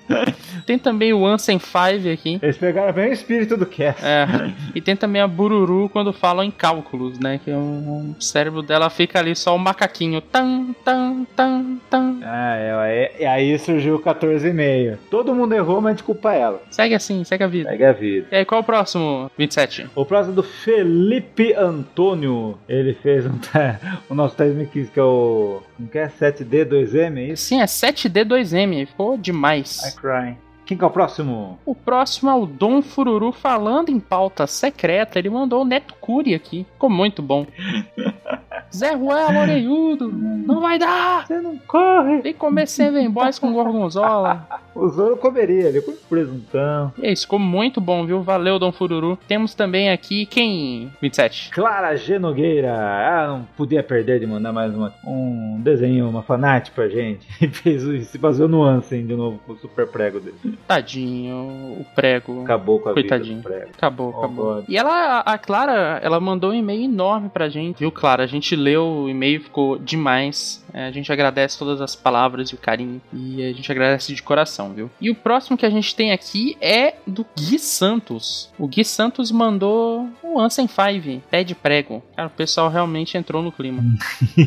Tem 0.65 0.77
também 0.77 1.13
o 1.13 1.25
Ansem 1.25 1.59
5 1.59 1.77
aqui. 2.13 2.39
Eles 2.41 2.57
pegaram 2.57 2.93
bem 2.93 3.09
o 3.09 3.13
espírito 3.13 3.57
do 3.57 3.65
cast. 3.65 4.03
É, 4.03 4.27
e 4.73 4.81
tem 4.81 4.95
também 4.95 5.21
a 5.21 5.27
Bururu 5.27 5.89
quando 5.89 6.13
falam 6.13 6.43
em 6.43 6.51
cálculos, 6.51 7.19
né? 7.19 7.39
Que 7.43 7.51
é 7.51 7.55
um, 7.55 8.15
o 8.17 8.21
cérebro 8.21 8.61
dela 8.61 8.89
fica 8.89 9.19
ali 9.19 9.35
só 9.35 9.55
o 9.55 9.59
macaquinho. 9.59 10.21
Tan, 10.21 10.73
tan, 10.83 11.25
tan, 11.35 11.77
tan. 11.89 12.19
Ah, 12.23 12.55
é, 12.57 13.15
é, 13.19 13.23
e 13.23 13.25
aí 13.25 13.59
surgiu 13.59 13.95
o 13.95 13.99
14,5. 13.99 14.97
Todo 15.09 15.33
mundo 15.33 15.53
errou, 15.53 15.81
mas 15.81 15.93
a 15.93 15.95
gente 15.95 16.03
culpa 16.03 16.33
ela. 16.33 16.61
Segue 16.69 16.95
assim, 16.95 17.23
segue 17.23 17.43
a 17.43 17.47
vida. 17.47 17.69
Segue 17.69 17.85
a 17.85 17.93
vida. 17.93 18.27
E 18.31 18.35
aí, 18.35 18.45
qual 18.45 18.59
é 18.59 18.61
o 18.61 18.65
próximo? 18.65 19.31
27. 19.37 19.89
O 19.95 20.05
próximo 20.05 20.33
é 20.33 20.35
do 20.35 20.43
Felipe 21.17 21.53
Antônio. 21.53 22.59
Ele 22.69 22.93
fez 22.93 23.25
um, 23.25 23.39
o 24.09 24.13
nosso 24.13 24.35
Time 24.35 24.67
Kiss, 24.67 24.91
que 24.91 24.99
é 24.99 25.03
o. 25.03 25.61
Como 25.75 25.89
que 25.89 25.97
é? 25.97 26.07
7D2M, 26.07 27.17
é 27.17 27.23
isso? 27.29 27.45
Sim, 27.45 27.61
é 27.61 27.65
7D2M, 27.65 28.85
ficou 28.85 29.17
demais. 29.17 29.79
I 29.83 29.95
cry. 29.95 30.46
Quem 30.67 30.77
que 30.77 30.83
é 30.83 30.87
o 30.87 30.91
próximo? 30.91 31.57
O 31.65 31.73
próximo 31.73 32.29
é 32.29 32.35
o 32.35 32.45
Dom 32.45 32.81
Fururu 32.81 33.31
falando 33.31 33.87
em 33.87 34.01
pauta 34.01 34.45
secreta. 34.45 35.17
Ele 35.17 35.29
mandou 35.29 35.61
o 35.61 35.65
Neto 35.65 35.95
Curi 36.01 36.35
aqui. 36.35 36.65
Ficou 36.73 36.89
muito 36.89 37.21
bom. 37.21 37.47
Zé 38.75 38.93
Ruel, 38.93 39.29
orelhudo, 39.29 40.11
não 40.11 40.59
vai 40.59 40.77
dar! 40.77 41.25
Você 41.25 41.39
não 41.39 41.57
corre! 41.57 42.21
Vem 42.21 42.33
comer 42.33 42.67
Seven 42.67 43.09
Boys 43.09 43.39
com 43.39 43.53
gorgonzola. 43.53 44.45
O 44.77 44.89
Zoro 44.89 45.17
comeria, 45.17 45.69
ele 45.69 45.81
com 45.81 45.91
presuntão. 46.07 46.93
É 47.01 47.11
isso, 47.11 47.23
ficou 47.23 47.39
muito 47.39 47.81
bom, 47.81 48.05
viu? 48.05 48.21
Valeu, 48.21 48.59
Dom 48.59 48.71
Fururu. 48.71 49.17
Temos 49.27 49.55
também 49.55 49.89
aqui 49.89 50.27
quem? 50.27 50.93
27. 51.01 51.49
Clara 51.49 51.95
G. 51.95 52.19
Nogueira. 52.19 52.71
Ah, 52.71 53.27
não 53.27 53.47
podia 53.57 53.81
perder 53.81 54.19
de 54.19 54.27
mandar 54.27 54.53
mais 54.53 54.75
uma, 54.75 54.93
um 55.03 55.59
desenho, 55.63 56.07
uma 56.07 56.21
fanart 56.21 56.69
pra 56.75 56.87
gente. 56.87 57.25
E 57.41 57.47
fez 57.47 58.07
se 58.07 58.19
baseou 58.19 58.47
no 58.47 58.61
Ansem 58.63 59.03
de 59.03 59.15
novo 59.15 59.39
com 59.47 59.53
o 59.53 59.57
super 59.57 59.87
prego 59.87 60.19
dele. 60.19 60.56
Tadinho, 60.67 61.77
o 61.79 61.85
prego. 61.95 62.41
Acabou 62.43 62.79
com 62.79 62.89
a 62.89 62.93
Coitadinho. 62.93 63.37
vida 63.37 63.49
do 63.49 63.53
prego. 63.53 63.71
Acabou, 63.77 64.13
Oh, 64.15 64.19
acabou. 64.19 64.55
God. 64.55 64.65
E 64.67 64.77
ela, 64.77 65.19
a 65.19 65.37
Clara, 65.37 65.99
ela 66.03 66.19
mandou 66.19 66.51
um 66.51 66.53
e-mail 66.53 66.83
enorme 66.83 67.29
pra 67.29 67.49
gente, 67.49 67.79
viu, 67.79 67.91
Clara? 67.91 68.23
A 68.23 68.27
gente 68.27 68.55
leu 68.55 68.85
o 68.85 69.09
e-mail, 69.09 69.41
ficou 69.41 69.77
demais. 69.77 70.63
É, 70.73 70.85
a 70.87 70.91
gente 70.91 71.11
agradece 71.11 71.57
todas 71.57 71.81
as 71.81 71.95
palavras 71.95 72.49
e 72.49 72.55
o 72.55 72.57
carinho. 72.57 73.01
E 73.13 73.43
a 73.43 73.53
gente 73.53 73.71
agradece 73.71 74.13
de 74.13 74.21
coração, 74.21 74.73
viu? 74.73 74.89
E 75.01 75.09
o 75.09 75.15
próximo 75.15 75.57
que 75.57 75.65
a 75.65 75.69
gente 75.69 75.95
tem 75.95 76.11
aqui 76.11 76.57
é 76.61 76.95
do 77.05 77.25
Gui 77.35 77.57
Santos. 77.59 78.51
O 78.59 78.67
Gui 78.67 78.83
Santos 78.85 79.31
mandou 79.31 80.07
o 80.37 80.41
Ansem 80.41 80.67
5, 80.67 81.23
pé 81.29 81.43
de 81.43 81.55
prego. 81.55 82.03
Cara, 82.15 82.27
o 82.27 82.31
pessoal 82.31 82.69
realmente 82.69 83.17
entrou 83.17 83.41
no 83.41 83.51
clima. 83.51 83.83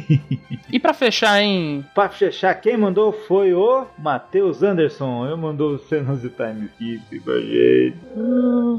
e 0.73 0.79
pra 0.79 0.95
fechar, 0.95 1.43
hein? 1.43 1.85
Pra 1.95 2.09
fechar, 2.09 2.55
quem 2.55 2.77
mandou 2.77 3.13
foi 3.13 3.53
o 3.53 3.87
Matheus 3.99 4.63
Anderson. 4.63 5.27
Ele 5.27 5.37
mandou 5.37 5.79
cenas 5.79 6.23
de 6.23 6.31
time 6.31 6.67
skip 6.67 7.21
pra 7.21 7.41
gente. 7.41 7.97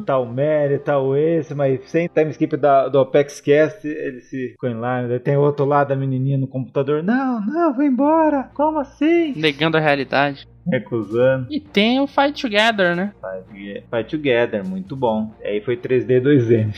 Tal 0.06 0.26
Mary, 0.26 0.80
tal 0.80 1.16
esse, 1.16 1.54
mas 1.54 1.82
sem 1.90 2.08
time 2.08 2.32
skip 2.32 2.56
da, 2.56 2.88
do 2.88 3.00
Apex 3.00 3.42
Cast, 3.42 3.86
ele 3.86 4.22
se 4.22 4.50
ficou 4.52 4.70
em 4.70 4.76
lá. 4.76 5.02
Daí 5.02 5.20
Tem 5.20 5.36
outro 5.36 5.66
lado 5.66 5.90
da 5.90 5.96
menininha 5.96 6.38
no 6.38 6.48
computador. 6.48 7.04
Não, 7.04 7.42
não, 7.46 7.74
vou 7.74 7.84
embora. 7.84 8.50
Como 8.54 8.80
assim? 8.80 9.34
Negando 9.36 9.78
a 9.78 9.82
realidade. 9.82 10.48
Recusando. 10.68 11.48
E 11.50 11.60
tem 11.60 12.00
o 12.00 12.08
Fight 12.08 12.42
Together, 12.42 12.96
né? 12.96 13.14
Fight, 13.20 13.84
Fight 13.90 14.10
Together, 14.10 14.66
muito 14.66 14.96
bom. 14.96 15.34
Aí 15.44 15.62
foi 15.62 15.76
3D 15.78 16.22
2M. 16.22 16.74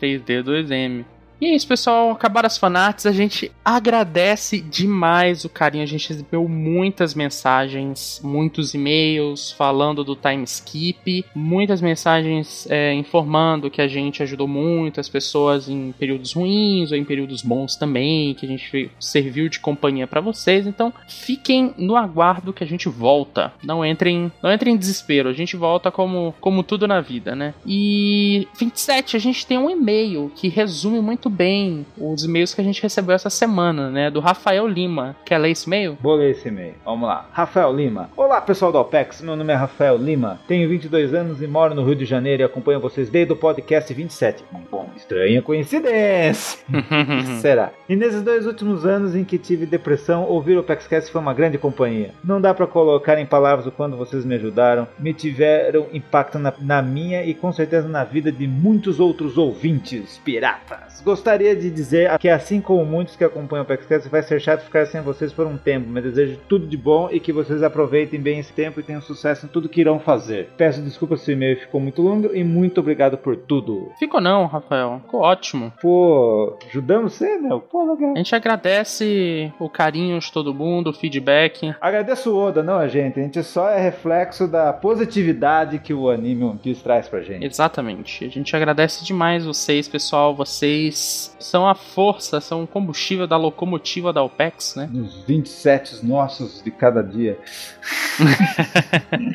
3D 0.00 0.42
2M. 0.42 1.04
E 1.40 1.46
é 1.46 1.54
isso, 1.54 1.68
pessoal. 1.68 2.10
Acabaram 2.10 2.46
as 2.46 2.56
fanarts. 2.56 3.04
A 3.04 3.12
gente 3.12 3.52
agradece 3.64 4.60
demais 4.60 5.44
o 5.44 5.48
carinho. 5.48 5.84
A 5.84 5.86
gente 5.86 6.08
recebeu 6.08 6.48
muitas 6.48 7.14
mensagens, 7.14 8.20
muitos 8.24 8.72
e-mails 8.72 9.52
falando 9.52 10.02
do 10.02 10.16
time 10.16 10.44
skip, 10.44 11.24
muitas 11.34 11.82
mensagens 11.82 12.66
é, 12.70 12.94
informando 12.94 13.70
que 13.70 13.82
a 13.82 13.88
gente 13.88 14.22
ajudou 14.22 14.48
muito 14.48 14.98
as 14.98 15.08
pessoas 15.08 15.68
em 15.68 15.92
períodos 15.92 16.32
ruins 16.32 16.90
ou 16.90 16.96
em 16.96 17.04
períodos 17.04 17.42
bons 17.42 17.76
também, 17.76 18.34
que 18.34 18.46
a 18.46 18.48
gente 18.48 18.90
serviu 18.98 19.48
de 19.48 19.60
companhia 19.60 20.06
pra 20.06 20.20
vocês. 20.22 20.66
Então, 20.66 20.92
fiquem 21.06 21.74
no 21.76 21.96
aguardo 21.96 22.52
que 22.52 22.64
a 22.64 22.66
gente 22.66 22.88
volta. 22.88 23.52
Não 23.62 23.84
entrem, 23.84 24.32
não 24.42 24.52
entrem 24.52 24.74
em 24.74 24.78
desespero. 24.78 25.28
A 25.28 25.34
gente 25.34 25.54
volta 25.54 25.90
como, 25.90 26.34
como 26.40 26.62
tudo 26.62 26.88
na 26.88 27.00
vida, 27.02 27.36
né? 27.36 27.52
E 27.66 28.48
27, 28.58 29.16
a 29.16 29.20
gente 29.20 29.46
tem 29.46 29.58
um 29.58 29.68
e-mail 29.68 30.32
que 30.34 30.48
resume 30.48 31.00
muito 31.00 31.25
bem 31.28 31.86
os 31.98 32.24
e-mails 32.24 32.54
que 32.54 32.60
a 32.60 32.64
gente 32.64 32.82
recebeu 32.82 33.14
essa 33.14 33.30
semana, 33.30 33.90
né? 33.90 34.10
Do 34.10 34.20
Rafael 34.20 34.66
Lima. 34.66 35.16
Quer 35.24 35.38
ler 35.38 35.50
esse 35.50 35.66
e-mail? 35.66 35.98
Vou 36.00 36.14
ler 36.14 36.30
esse 36.30 36.48
e-mail. 36.48 36.74
Vamos 36.84 37.08
lá. 37.08 37.28
Rafael 37.32 37.72
Lima. 37.74 38.10
Olá, 38.16 38.40
pessoal 38.40 38.72
do 38.72 38.78
Alpex. 38.78 39.20
Meu 39.20 39.36
nome 39.36 39.52
é 39.52 39.56
Rafael 39.56 39.96
Lima. 39.96 40.38
Tenho 40.46 40.68
22 40.68 41.14
anos 41.14 41.42
e 41.42 41.46
moro 41.46 41.74
no 41.74 41.84
Rio 41.84 41.96
de 41.96 42.04
Janeiro 42.04 42.42
e 42.42 42.44
acompanho 42.44 42.80
vocês 42.80 43.08
desde 43.08 43.32
o 43.32 43.36
podcast 43.36 43.92
27. 43.92 44.44
Bom, 44.70 44.88
estranha 44.96 45.42
coincidência. 45.42 46.60
Será? 47.40 47.72
E 47.88 47.96
nesses 47.96 48.22
dois 48.22 48.46
últimos 48.46 48.84
anos 48.84 49.14
em 49.14 49.24
que 49.24 49.38
tive 49.38 49.66
depressão, 49.66 50.24
ouvir 50.24 50.58
o 50.58 50.62
PaxCast 50.62 51.10
foi 51.10 51.20
uma 51.20 51.34
grande 51.34 51.58
companhia. 51.58 52.12
Não 52.24 52.40
dá 52.40 52.52
pra 52.52 52.66
colocar 52.66 53.18
em 53.18 53.26
palavras 53.26 53.66
o 53.66 53.70
quanto 53.70 53.96
vocês 53.96 54.24
me 54.24 54.34
ajudaram, 54.34 54.88
me 54.98 55.12
tiveram 55.12 55.86
impacto 55.92 56.38
na, 56.38 56.52
na 56.60 56.82
minha 56.82 57.24
e 57.24 57.34
com 57.34 57.52
certeza 57.52 57.88
na 57.88 58.04
vida 58.04 58.30
de 58.32 58.46
muitos 58.46 59.00
outros 59.00 59.38
ouvintes 59.38 60.20
piratas. 60.24 61.00
Gostaria 61.16 61.56
de 61.56 61.70
dizer 61.70 62.18
que 62.18 62.28
assim 62.28 62.60
como 62.60 62.84
muitos 62.84 63.16
que 63.16 63.24
acompanham 63.24 63.62
o 63.64 63.66
PaxCast, 63.66 64.06
vai 64.10 64.22
ser 64.22 64.38
chato 64.38 64.60
ficar 64.60 64.84
sem 64.84 65.00
vocês 65.00 65.32
por 65.32 65.46
um 65.46 65.56
tempo, 65.56 65.88
mas 65.88 66.04
desejo 66.04 66.38
tudo 66.46 66.66
de 66.66 66.76
bom 66.76 67.08
e 67.10 67.18
que 67.18 67.32
vocês 67.32 67.62
aproveitem 67.62 68.20
bem 68.20 68.38
esse 68.38 68.52
tempo 68.52 68.78
e 68.78 68.82
tenham 68.82 69.00
sucesso 69.00 69.46
em 69.46 69.48
tudo 69.48 69.66
que 69.66 69.80
irão 69.80 69.98
fazer. 69.98 70.50
Peço 70.58 70.82
desculpas 70.82 71.22
se 71.22 71.30
o 71.30 71.32
e-mail 71.32 71.58
ficou 71.58 71.80
muito 71.80 72.02
longo 72.02 72.34
e 72.34 72.44
muito 72.44 72.80
obrigado 72.80 73.16
por 73.16 73.34
tudo. 73.34 73.90
Ficou 73.98 74.20
não, 74.20 74.44
Rafael. 74.44 75.00
Ficou 75.04 75.22
ótimo. 75.22 75.72
Pô, 75.80 76.58
ajudamos 76.68 77.14
você, 77.14 77.38
meu? 77.38 77.60
Pô, 77.60 77.94
legal. 77.94 78.12
A 78.12 78.18
gente 78.18 78.34
agradece 78.34 79.50
o 79.58 79.70
carinho 79.70 80.18
de 80.18 80.30
todo 80.30 80.52
mundo, 80.52 80.90
o 80.90 80.92
feedback. 80.92 81.74
Agradeço 81.80 82.30
o 82.30 82.36
Oda, 82.36 82.62
não 82.62 82.76
a 82.76 82.88
gente. 82.88 83.18
A 83.18 83.22
gente 83.22 83.42
só 83.42 83.70
é 83.70 83.80
reflexo 83.80 84.46
da 84.46 84.70
positividade 84.70 85.78
que 85.78 85.94
o 85.94 86.10
anime 86.10 86.44
One 86.44 86.58
Piece 86.58 86.82
traz 86.82 87.08
pra 87.08 87.22
gente. 87.22 87.46
Exatamente. 87.46 88.22
A 88.22 88.28
gente 88.28 88.54
agradece 88.54 89.02
demais 89.02 89.46
vocês, 89.46 89.88
pessoal. 89.88 90.34
Vocês 90.34 91.05
são 91.38 91.68
a 91.68 91.74
força, 91.74 92.40
são 92.40 92.64
o 92.64 92.66
combustível 92.66 93.26
da 93.26 93.36
locomotiva 93.36 94.12
da 94.12 94.22
OPEX, 94.22 94.74
né? 94.76 94.88
Nos 94.92 95.22
27 95.24 96.04
nossos 96.04 96.62
de 96.62 96.70
cada 96.70 97.02
dia. 97.02 97.38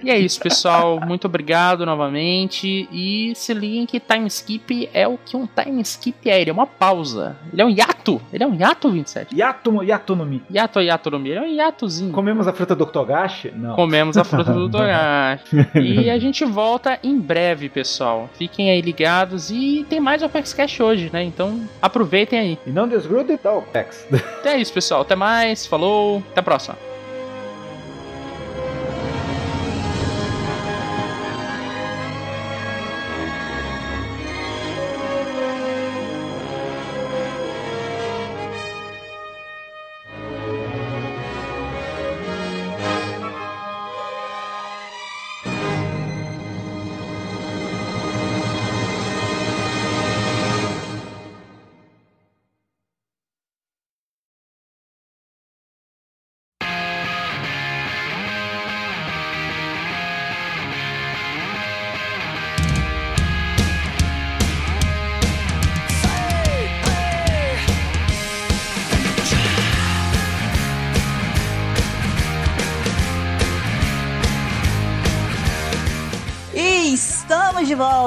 E 0.03 0.09
é 0.09 0.17
isso, 0.17 0.39
pessoal. 0.39 0.99
Muito 0.99 1.25
obrigado 1.25 1.85
novamente. 1.85 2.87
E 2.91 3.33
se 3.35 3.53
liguem 3.53 3.85
que 3.85 3.99
time 3.99 4.27
skip 4.27 4.89
é 4.93 5.07
o 5.07 5.17
que 5.17 5.37
um 5.37 5.47
time 5.47 5.81
skip 5.81 6.29
é. 6.29 6.41
Ele 6.41 6.49
é 6.49 6.53
uma 6.53 6.67
pausa. 6.67 7.35
Ele 7.51 7.61
é 7.61 7.65
um 7.65 7.69
hiato. 7.69 8.21
Ele 8.33 8.43
é 8.43 8.47
um 8.47 8.55
hiato, 8.55 8.89
27. 8.89 9.35
Yato, 9.35 9.83
Yato 9.83 10.15
no 10.15 10.25
Mi. 10.25 10.41
Hiato 10.51 10.81
hiato 10.81 11.11
no 11.11 11.19
meio? 11.19 11.35
Ele 11.35 11.39
é 11.39 11.47
um 11.47 11.53
hiatozinho. 11.53 12.11
Comemos 12.11 12.47
a 12.47 12.53
fruta 12.53 12.75
do 12.75 12.83
Octogashi? 12.83 13.51
Não. 13.55 13.75
Comemos 13.75 14.17
a 14.17 14.23
fruta 14.23 14.51
do 14.51 14.69
Togashi. 14.69 15.67
e 15.75 16.09
a 16.09 16.17
gente 16.17 16.43
volta 16.43 16.99
em 17.03 17.19
breve, 17.19 17.69
pessoal. 17.69 18.29
Fiquem 18.33 18.71
aí 18.71 18.81
ligados. 18.81 19.51
E 19.51 19.85
tem 19.89 19.99
mais 19.99 20.23
Opex 20.23 20.53
Cash 20.53 20.79
hoje, 20.79 21.09
né? 21.11 21.23
Então 21.23 21.60
aproveitem 21.81 22.39
aí. 22.39 22.59
E 22.65 22.71
não 22.71 22.87
desgrude 22.87 23.37
da 23.37 23.53
OPEX. 23.53 24.05
Então 24.11 24.51
é 24.51 24.57
isso, 24.59 24.73
pessoal. 24.73 25.01
Até 25.01 25.15
mais. 25.15 25.65
Falou. 25.65 26.23
Até 26.31 26.39
a 26.39 26.43
próxima. 26.43 26.90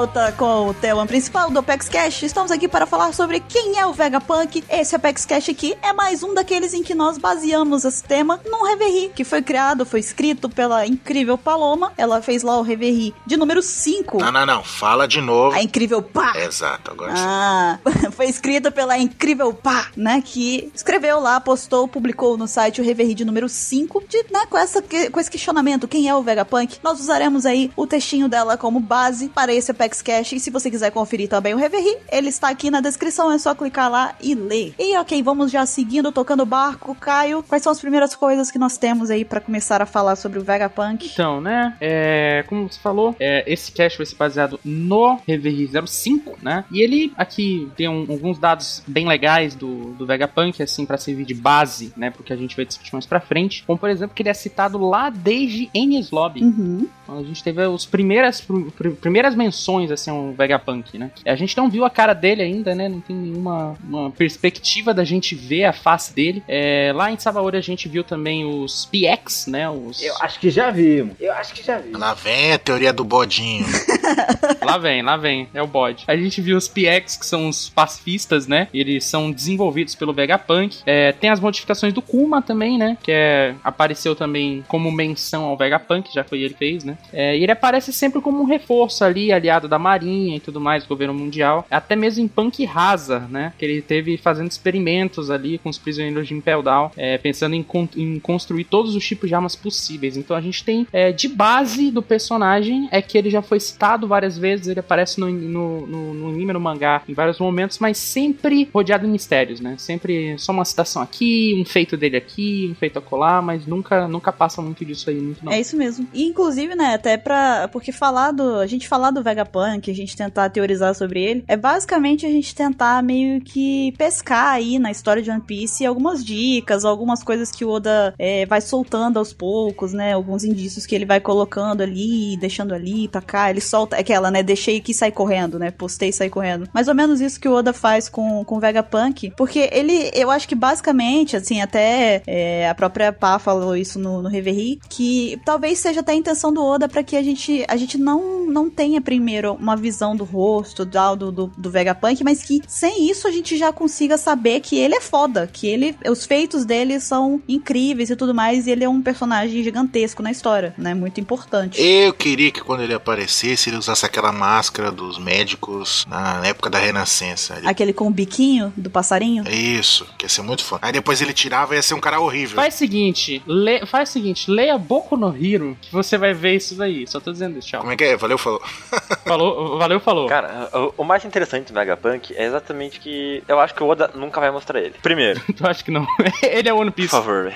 Volta 0.05 0.31
com 0.33 0.67
o 0.67 0.73
tema 0.73 1.03
principal 1.07 1.49
do 1.49 1.57
Apex 1.57 1.89
Cash. 1.89 2.21
Estamos 2.21 2.51
aqui 2.51 2.67
para 2.67 2.85
falar 2.85 3.11
sobre 3.11 3.39
quem 3.39 3.79
é 3.79 3.87
o 3.87 3.91
Vegapunk. 3.91 4.63
Esse 4.69 4.95
Apex 4.95 5.25
Cash 5.25 5.49
aqui 5.49 5.75
é 5.81 5.93
mais 5.93 6.21
um 6.21 6.31
daqueles 6.31 6.75
em 6.75 6.83
que 6.83 6.93
nós 6.93 7.17
baseamos 7.17 7.83
esse 7.83 8.03
tema 8.03 8.39
num 8.45 8.65
Reverie, 8.65 9.09
que 9.09 9.23
foi 9.23 9.41
criado, 9.41 9.83
foi 9.83 9.99
escrito 9.99 10.47
pela 10.47 10.85
incrível 10.85 11.39
Paloma. 11.39 11.91
Ela 11.97 12.21
fez 12.21 12.43
lá 12.43 12.55
o 12.59 12.61
Reverie 12.61 13.15
de 13.25 13.35
número 13.35 13.63
5. 13.63 14.19
Não, 14.19 14.31
não, 14.31 14.45
não. 14.45 14.63
Fala 14.63 15.07
de 15.07 15.19
novo. 15.19 15.55
A 15.55 15.63
incrível 15.63 16.03
Pá. 16.03 16.33
Exato, 16.35 16.91
agora 16.91 17.15
sim. 17.15 17.23
Ah, 17.25 17.79
foi 18.13 18.27
escrita 18.27 18.69
pela 18.69 18.99
incrível 18.99 19.53
Pá, 19.55 19.87
né? 19.97 20.21
Que 20.23 20.71
escreveu 20.75 21.19
lá, 21.19 21.41
postou, 21.41 21.87
publicou 21.87 22.37
no 22.37 22.47
site 22.47 22.79
o 22.79 22.83
Reverie 22.83 23.15
de 23.15 23.25
número 23.25 23.49
5, 23.49 24.03
de, 24.07 24.17
né, 24.31 24.45
com, 24.47 24.57
essa, 24.57 24.83
com 24.83 25.19
esse 25.19 25.31
questionamento: 25.31 25.87
quem 25.87 26.07
é 26.07 26.13
o 26.13 26.21
Vegapunk? 26.21 26.77
Nós 26.83 26.99
usaremos 26.99 27.43
aí 27.43 27.71
o 27.75 27.87
textinho 27.87 28.29
dela 28.29 28.55
como 28.55 28.79
base 28.79 29.29
para 29.29 29.51
esse 29.51 29.71
Apex 29.71 29.94
Cash. 30.01 30.33
E 30.33 30.39
se 30.39 30.49
você 30.49 30.69
quiser 30.69 30.91
conferir 30.91 31.27
também 31.29 31.53
o 31.53 31.57
Reverie, 31.57 31.97
ele 32.11 32.29
está 32.29 32.49
aqui 32.49 32.69
na 32.71 32.81
descrição, 32.81 33.31
é 33.31 33.37
só 33.37 33.53
clicar 33.55 33.89
lá 33.89 34.15
e 34.21 34.33
ler. 34.35 34.73
E 34.79 34.95
ok, 34.97 35.21
vamos 35.23 35.51
já 35.51 35.65
seguindo, 35.65 36.11
tocando 36.11 36.43
o 36.43 36.45
barco. 36.45 36.95
Caio, 36.95 37.43
quais 37.43 37.63
são 37.63 37.71
as 37.71 37.79
primeiras 37.79 38.15
coisas 38.15 38.49
que 38.51 38.59
nós 38.59 38.77
temos 38.77 39.09
aí 39.09 39.23
para 39.25 39.39
começar 39.41 39.81
a 39.81 39.85
falar 39.85 40.15
sobre 40.15 40.39
o 40.39 40.43
Vegapunk? 40.43 41.09
Então, 41.11 41.41
né? 41.41 41.75
É, 41.81 42.43
como 42.47 42.69
você 42.71 42.79
falou, 42.79 43.15
é, 43.19 43.43
esse 43.51 43.71
cache 43.71 43.97
vai 43.97 44.05
ser 44.05 44.15
baseado 44.15 44.59
no 44.63 45.19
Reverie 45.27 45.69
05, 45.87 46.37
né? 46.41 46.65
E 46.71 46.81
ele 46.81 47.13
aqui 47.17 47.69
tem 47.75 47.87
um- 47.89 48.05
alguns 48.09 48.37
dados 48.39 48.83
bem 48.87 49.07
legais 49.07 49.55
do, 49.55 49.93
do 49.93 50.05
Vegapunk, 50.05 50.61
assim, 50.61 50.85
para 50.85 50.97
servir 50.97 51.25
de 51.25 51.33
base, 51.33 51.93
né? 51.95 52.09
Porque 52.09 52.31
a 52.33 52.35
gente 52.35 52.55
vai 52.55 52.65
discutir 52.65 52.93
mais 52.93 53.05
pra 53.05 53.19
frente. 53.19 53.63
Como, 53.65 53.77
por 53.77 53.89
exemplo, 53.89 54.15
que 54.15 54.21
ele 54.21 54.29
é 54.29 54.33
citado 54.33 54.77
lá 54.77 55.09
desde 55.09 55.69
Enies 55.73 56.11
Lobby. 56.11 56.43
Uhum. 56.43 56.87
A 57.07 57.21
gente 57.23 57.43
teve 57.43 57.61
as 57.61 57.85
primeiras, 57.85 58.41
pr- 58.41 58.71
pr- 58.75 58.89
primeiras 58.99 59.35
menções 59.35 59.65
assim 59.91 60.11
ao 60.11 60.31
Vegapunk, 60.31 60.97
né? 60.97 61.11
A 61.25 61.35
gente 61.35 61.55
não 61.57 61.69
viu 61.69 61.85
a 61.85 61.89
cara 61.89 62.13
dele 62.13 62.41
ainda, 62.41 62.73
né? 62.73 62.89
Não 62.89 62.99
tem 62.99 63.15
nenhuma 63.15 63.75
uma 63.83 64.11
perspectiva 64.11 64.93
da 64.93 65.03
gente 65.03 65.35
ver 65.35 65.65
a 65.65 65.73
face 65.73 66.13
dele. 66.13 66.43
É, 66.47 66.91
lá 66.93 67.11
em 67.11 67.17
Sabaori 67.17 67.57
a 67.57 67.61
gente 67.61 67.87
viu 67.87 68.03
também 68.03 68.45
os 68.45 68.85
PX, 68.85 69.47
né? 69.47 69.69
Os... 69.69 70.01
Eu 70.01 70.15
acho 70.21 70.39
que 70.39 70.49
já 70.49 70.71
vimos. 70.71 71.15
Eu 71.19 71.33
acho 71.33 71.53
que 71.53 71.63
já 71.63 71.77
vimos. 71.77 71.99
Lá 71.99 72.13
vem 72.13 72.53
a 72.53 72.59
teoria 72.59 72.93
do 72.93 73.03
bodinho. 73.03 73.65
Lá 74.63 74.77
vem, 74.77 75.01
lá 75.01 75.15
vem, 75.15 75.47
é 75.53 75.61
o 75.61 75.67
bode. 75.67 76.03
A 76.07 76.15
gente 76.17 76.41
viu 76.41 76.57
os 76.57 76.67
PX, 76.67 77.15
que 77.17 77.25
são 77.25 77.47
os 77.49 77.69
pacifistas, 77.69 78.47
né? 78.47 78.67
Eles 78.73 79.05
são 79.05 79.31
desenvolvidos 79.31 79.95
pelo 79.95 80.11
Vegapunk. 80.13 80.77
É, 80.85 81.11
tem 81.11 81.29
as 81.29 81.39
modificações 81.39 81.93
do 81.93 82.01
Kuma 82.01 82.41
também, 82.41 82.77
né? 82.77 82.97
Que 83.03 83.11
é, 83.11 83.55
apareceu 83.63 84.15
também 84.15 84.63
como 84.67 84.91
menção 84.91 85.43
ao 85.43 85.55
Vegapunk, 85.57 86.13
já 86.13 86.23
foi 86.23 86.41
ele 86.41 86.53
que 86.53 86.59
fez, 86.59 86.83
né? 86.83 86.97
É, 87.13 87.37
e 87.37 87.43
ele 87.43 87.51
aparece 87.51 87.93
sempre 87.93 88.21
como 88.21 88.41
um 88.41 88.45
reforço 88.45 89.03
ali, 89.03 89.31
aliado 89.31 89.67
da 89.67 89.77
Marinha 89.77 90.35
e 90.37 90.39
tudo 90.39 90.59
mais, 90.59 90.83
do 90.83 90.89
governo 90.89 91.13
mundial. 91.13 91.65
Até 91.69 91.95
mesmo 91.95 92.23
em 92.23 92.27
Punk 92.27 92.65
Rasa, 92.65 93.19
né? 93.29 93.53
Que 93.57 93.65
ele 93.65 93.81
teve 93.81 94.17
fazendo 94.17 94.49
experimentos 94.49 95.29
ali 95.29 95.57
com 95.59 95.69
os 95.69 95.77
prisioneiros 95.77 96.27
de 96.27 96.33
Impel 96.33 96.63
Down, 96.63 96.91
é, 96.97 97.17
pensando 97.17 97.53
em, 97.55 97.61
con- 97.63 97.87
em 97.95 98.19
construir 98.19 98.63
todos 98.65 98.95
os 98.95 99.05
tipos 99.05 99.29
de 99.29 99.35
armas 99.35 99.55
possíveis. 99.55 100.17
Então 100.17 100.35
a 100.35 100.41
gente 100.41 100.63
tem 100.63 100.87
é, 100.91 101.11
de 101.11 101.27
base 101.27 101.91
do 101.91 102.01
personagem 102.01 102.87
é 102.91 103.01
que 103.01 103.17
ele 103.17 103.29
já 103.29 103.41
foi 103.41 103.59
citado 103.59 103.94
várias 104.01 104.37
vezes, 104.37 104.67
ele 104.67 104.79
aparece 104.79 105.19
no, 105.19 105.29
no, 105.29 105.87
no, 105.87 106.13
no 106.13 106.29
anime, 106.29 106.53
no 106.53 106.59
mangá, 106.59 107.01
em 107.07 107.13
vários 107.13 107.39
momentos, 107.39 107.79
mas 107.79 107.97
sempre 107.97 108.69
rodeado 108.73 109.05
de 109.05 109.11
mistérios, 109.11 109.59
né? 109.59 109.75
Sempre 109.77 110.37
só 110.37 110.51
uma 110.51 110.65
citação 110.65 111.01
aqui, 111.01 111.55
um 111.59 111.65
feito 111.65 111.95
dele 111.95 112.17
aqui, 112.17 112.69
um 112.71 112.75
feito 112.75 112.99
acolá, 112.99 113.41
mas 113.41 113.65
nunca, 113.65 114.07
nunca 114.07 114.31
passa 114.31 114.61
muito 114.61 114.83
disso 114.83 115.09
aí, 115.09 115.19
muito 115.19 115.43
não. 115.43 115.51
É 115.51 115.59
isso 115.59 115.77
mesmo. 115.77 116.07
E, 116.13 116.23
inclusive, 116.23 116.75
né, 116.75 116.95
até 116.95 117.17
pra. 117.17 117.67
Porque 117.71 117.91
falar 117.91 118.31
do. 118.31 118.55
A 118.55 118.67
gente 118.67 118.87
falar 118.87 119.11
do 119.11 119.23
Vegapunk, 119.23 119.89
a 119.89 119.95
gente 119.95 120.15
tentar 120.15 120.49
teorizar 120.49 120.93
sobre 120.95 121.21
ele, 121.21 121.43
é 121.47 121.57
basicamente 121.57 122.25
a 122.25 122.29
gente 122.29 122.53
tentar 122.53 123.01
meio 123.03 123.41
que 123.41 123.93
pescar 123.97 124.53
aí 124.53 124.79
na 124.79 124.91
história 124.91 125.21
de 125.21 125.29
One 125.29 125.41
Piece 125.41 125.85
algumas 125.85 126.23
dicas, 126.23 126.85
algumas 126.85 127.23
coisas 127.23 127.51
que 127.51 127.63
o 127.63 127.69
Oda 127.69 128.13
é, 128.17 128.45
vai 128.45 128.61
soltando 128.61 129.17
aos 129.17 129.33
poucos, 129.33 129.93
né? 129.93 130.13
Alguns 130.13 130.43
indícios 130.43 130.85
que 130.85 130.95
ele 130.95 131.05
vai 131.05 131.19
colocando 131.19 131.81
ali, 131.81 132.37
deixando 132.37 132.73
ali 132.73 133.07
pra 133.07 133.21
cá. 133.21 133.49
Ele 133.49 133.61
solta. 133.61 133.84
É 133.93 133.99
aquela, 133.99 134.31
né? 134.31 134.41
Deixei 134.41 134.77
aqui 134.77 134.91
e 134.91 134.95
sai 134.95 135.11
correndo, 135.11 135.59
né? 135.59 135.71
Postei 135.71 136.09
e 136.09 136.13
sai 136.13 136.29
correndo. 136.29 136.69
Mais 136.73 136.87
ou 136.87 136.95
menos 136.95 137.21
isso 137.21 137.39
que 137.39 137.47
o 137.47 137.53
Oda 137.53 137.73
faz 137.73 138.09
com, 138.09 138.43
com 138.43 138.59
Vegapunk. 138.59 139.31
Porque 139.37 139.69
ele, 139.71 140.11
eu 140.13 140.31
acho 140.31 140.47
que 140.47 140.55
basicamente, 140.55 141.35
assim, 141.35 141.61
até 141.61 142.21
é, 142.25 142.69
a 142.69 142.75
própria 142.75 143.11
Pá 143.11 143.39
falou 143.39 143.75
isso 143.75 143.99
no, 143.99 144.21
no 144.21 144.29
Reverie, 144.29 144.79
que 144.89 145.39
talvez 145.45 145.79
seja 145.79 145.99
até 145.99 146.11
a 146.11 146.15
intenção 146.15 146.53
do 146.53 146.63
Oda 146.63 146.87
pra 146.87 147.03
que 147.03 147.15
a 147.15 147.23
gente, 147.23 147.65
a 147.67 147.75
gente 147.75 147.97
não, 147.97 148.45
não 148.45 148.69
tenha 148.69 149.01
primeiro 149.01 149.53
uma 149.53 149.75
visão 149.75 150.15
do 150.15 150.23
rosto 150.23 150.85
do, 150.85 151.31
do, 151.31 151.47
do 151.57 151.69
Vegapunk, 151.69 152.23
mas 152.23 152.43
que 152.43 152.61
sem 152.67 153.09
isso 153.09 153.27
a 153.27 153.31
gente 153.31 153.57
já 153.57 153.71
consiga 153.71 154.17
saber 154.17 154.59
que 154.59 154.77
ele 154.77 154.95
é 154.95 155.01
foda, 155.01 155.47
que 155.51 155.67
ele, 155.67 155.95
os 156.09 156.25
feitos 156.25 156.65
dele 156.65 156.99
são 156.99 157.41
incríveis 157.47 158.09
e 158.09 158.15
tudo 158.15 158.33
mais, 158.33 158.67
e 158.67 158.71
ele 158.71 158.83
é 158.83 158.89
um 158.89 159.01
personagem 159.01 159.63
gigantesco 159.63 160.21
na 160.21 160.31
história, 160.31 160.73
né? 160.77 160.93
Muito 160.93 161.19
importante. 161.19 161.81
Eu 161.81 162.13
queria 162.13 162.51
que 162.51 162.61
quando 162.61 162.81
ele 162.81 162.93
aparecesse, 162.93 163.69
ele 163.69 163.74
usasse 163.77 164.05
aquela 164.05 164.31
máscara 164.31 164.91
dos 164.91 165.17
médicos 165.17 166.05
na 166.09 166.45
época 166.45 166.69
da 166.69 166.79
Renascença. 166.79 167.55
Ele- 167.57 167.67
Aquele 167.67 167.93
com 167.93 168.07
o 168.07 168.11
biquinho 168.11 168.73
do 168.75 168.89
passarinho. 168.89 169.43
Isso, 169.49 170.05
que 170.17 170.25
ia 170.25 170.29
ser 170.29 170.41
muito 170.41 170.63
foda. 170.63 170.85
Aí 170.85 170.91
depois 170.93 171.21
ele 171.21 171.33
tirava 171.33 171.73
e 171.73 171.77
ia 171.77 171.81
ser 171.81 171.93
um 171.93 171.99
cara 171.99 172.19
horrível. 172.19 172.55
Faz 172.55 172.75
o 172.75 172.77
seguinte, 172.77 173.41
lê, 173.47 173.85
faz 173.85 174.09
o 174.09 174.13
seguinte, 174.13 174.49
leia 174.49 174.77
Boku 174.77 175.17
no 175.17 175.35
Hero, 175.35 175.77
que 175.81 175.91
você 175.91 176.17
vai 176.17 176.33
ver 176.33 176.55
isso 176.55 176.75
daí. 176.75 177.05
Só 177.07 177.19
tô 177.19 177.31
dizendo 177.31 177.57
isso, 177.59 177.67
tchau. 177.67 177.81
Como 177.81 177.91
é 177.91 177.95
que 177.97 178.03
é? 178.03 178.15
Valeu, 178.17 178.37
falou. 178.37 178.61
Falou, 179.25 179.77
valeu, 179.79 179.99
falou. 179.99 180.27
Cara, 180.27 180.69
o, 180.97 181.01
o 181.01 181.03
mais 181.03 181.25
interessante 181.25 181.71
do 181.71 181.73
Vegapunk 181.73 182.33
é 182.35 182.45
exatamente 182.45 182.99
que 182.99 183.43
eu 183.47 183.59
acho 183.59 183.73
que 183.73 183.81
o 183.83 183.87
Oda 183.87 184.11
nunca 184.13 184.39
vai 184.39 184.51
mostrar 184.51 184.79
ele. 184.79 184.93
Primeiro, 185.01 185.41
Tu 185.57 185.65
acha 185.67 185.83
que 185.83 185.89
não? 185.91 186.05
Ele 186.43 186.69
é 186.69 186.73
One 186.73 186.91
por 186.91 186.95
Piece. 186.97 187.09
favor, 187.09 187.45
velho. 187.45 187.55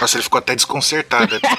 Nossa, 0.00 0.16
ele 0.16 0.22
ficou 0.22 0.38
até 0.38 0.54
desconcertado. 0.54 1.40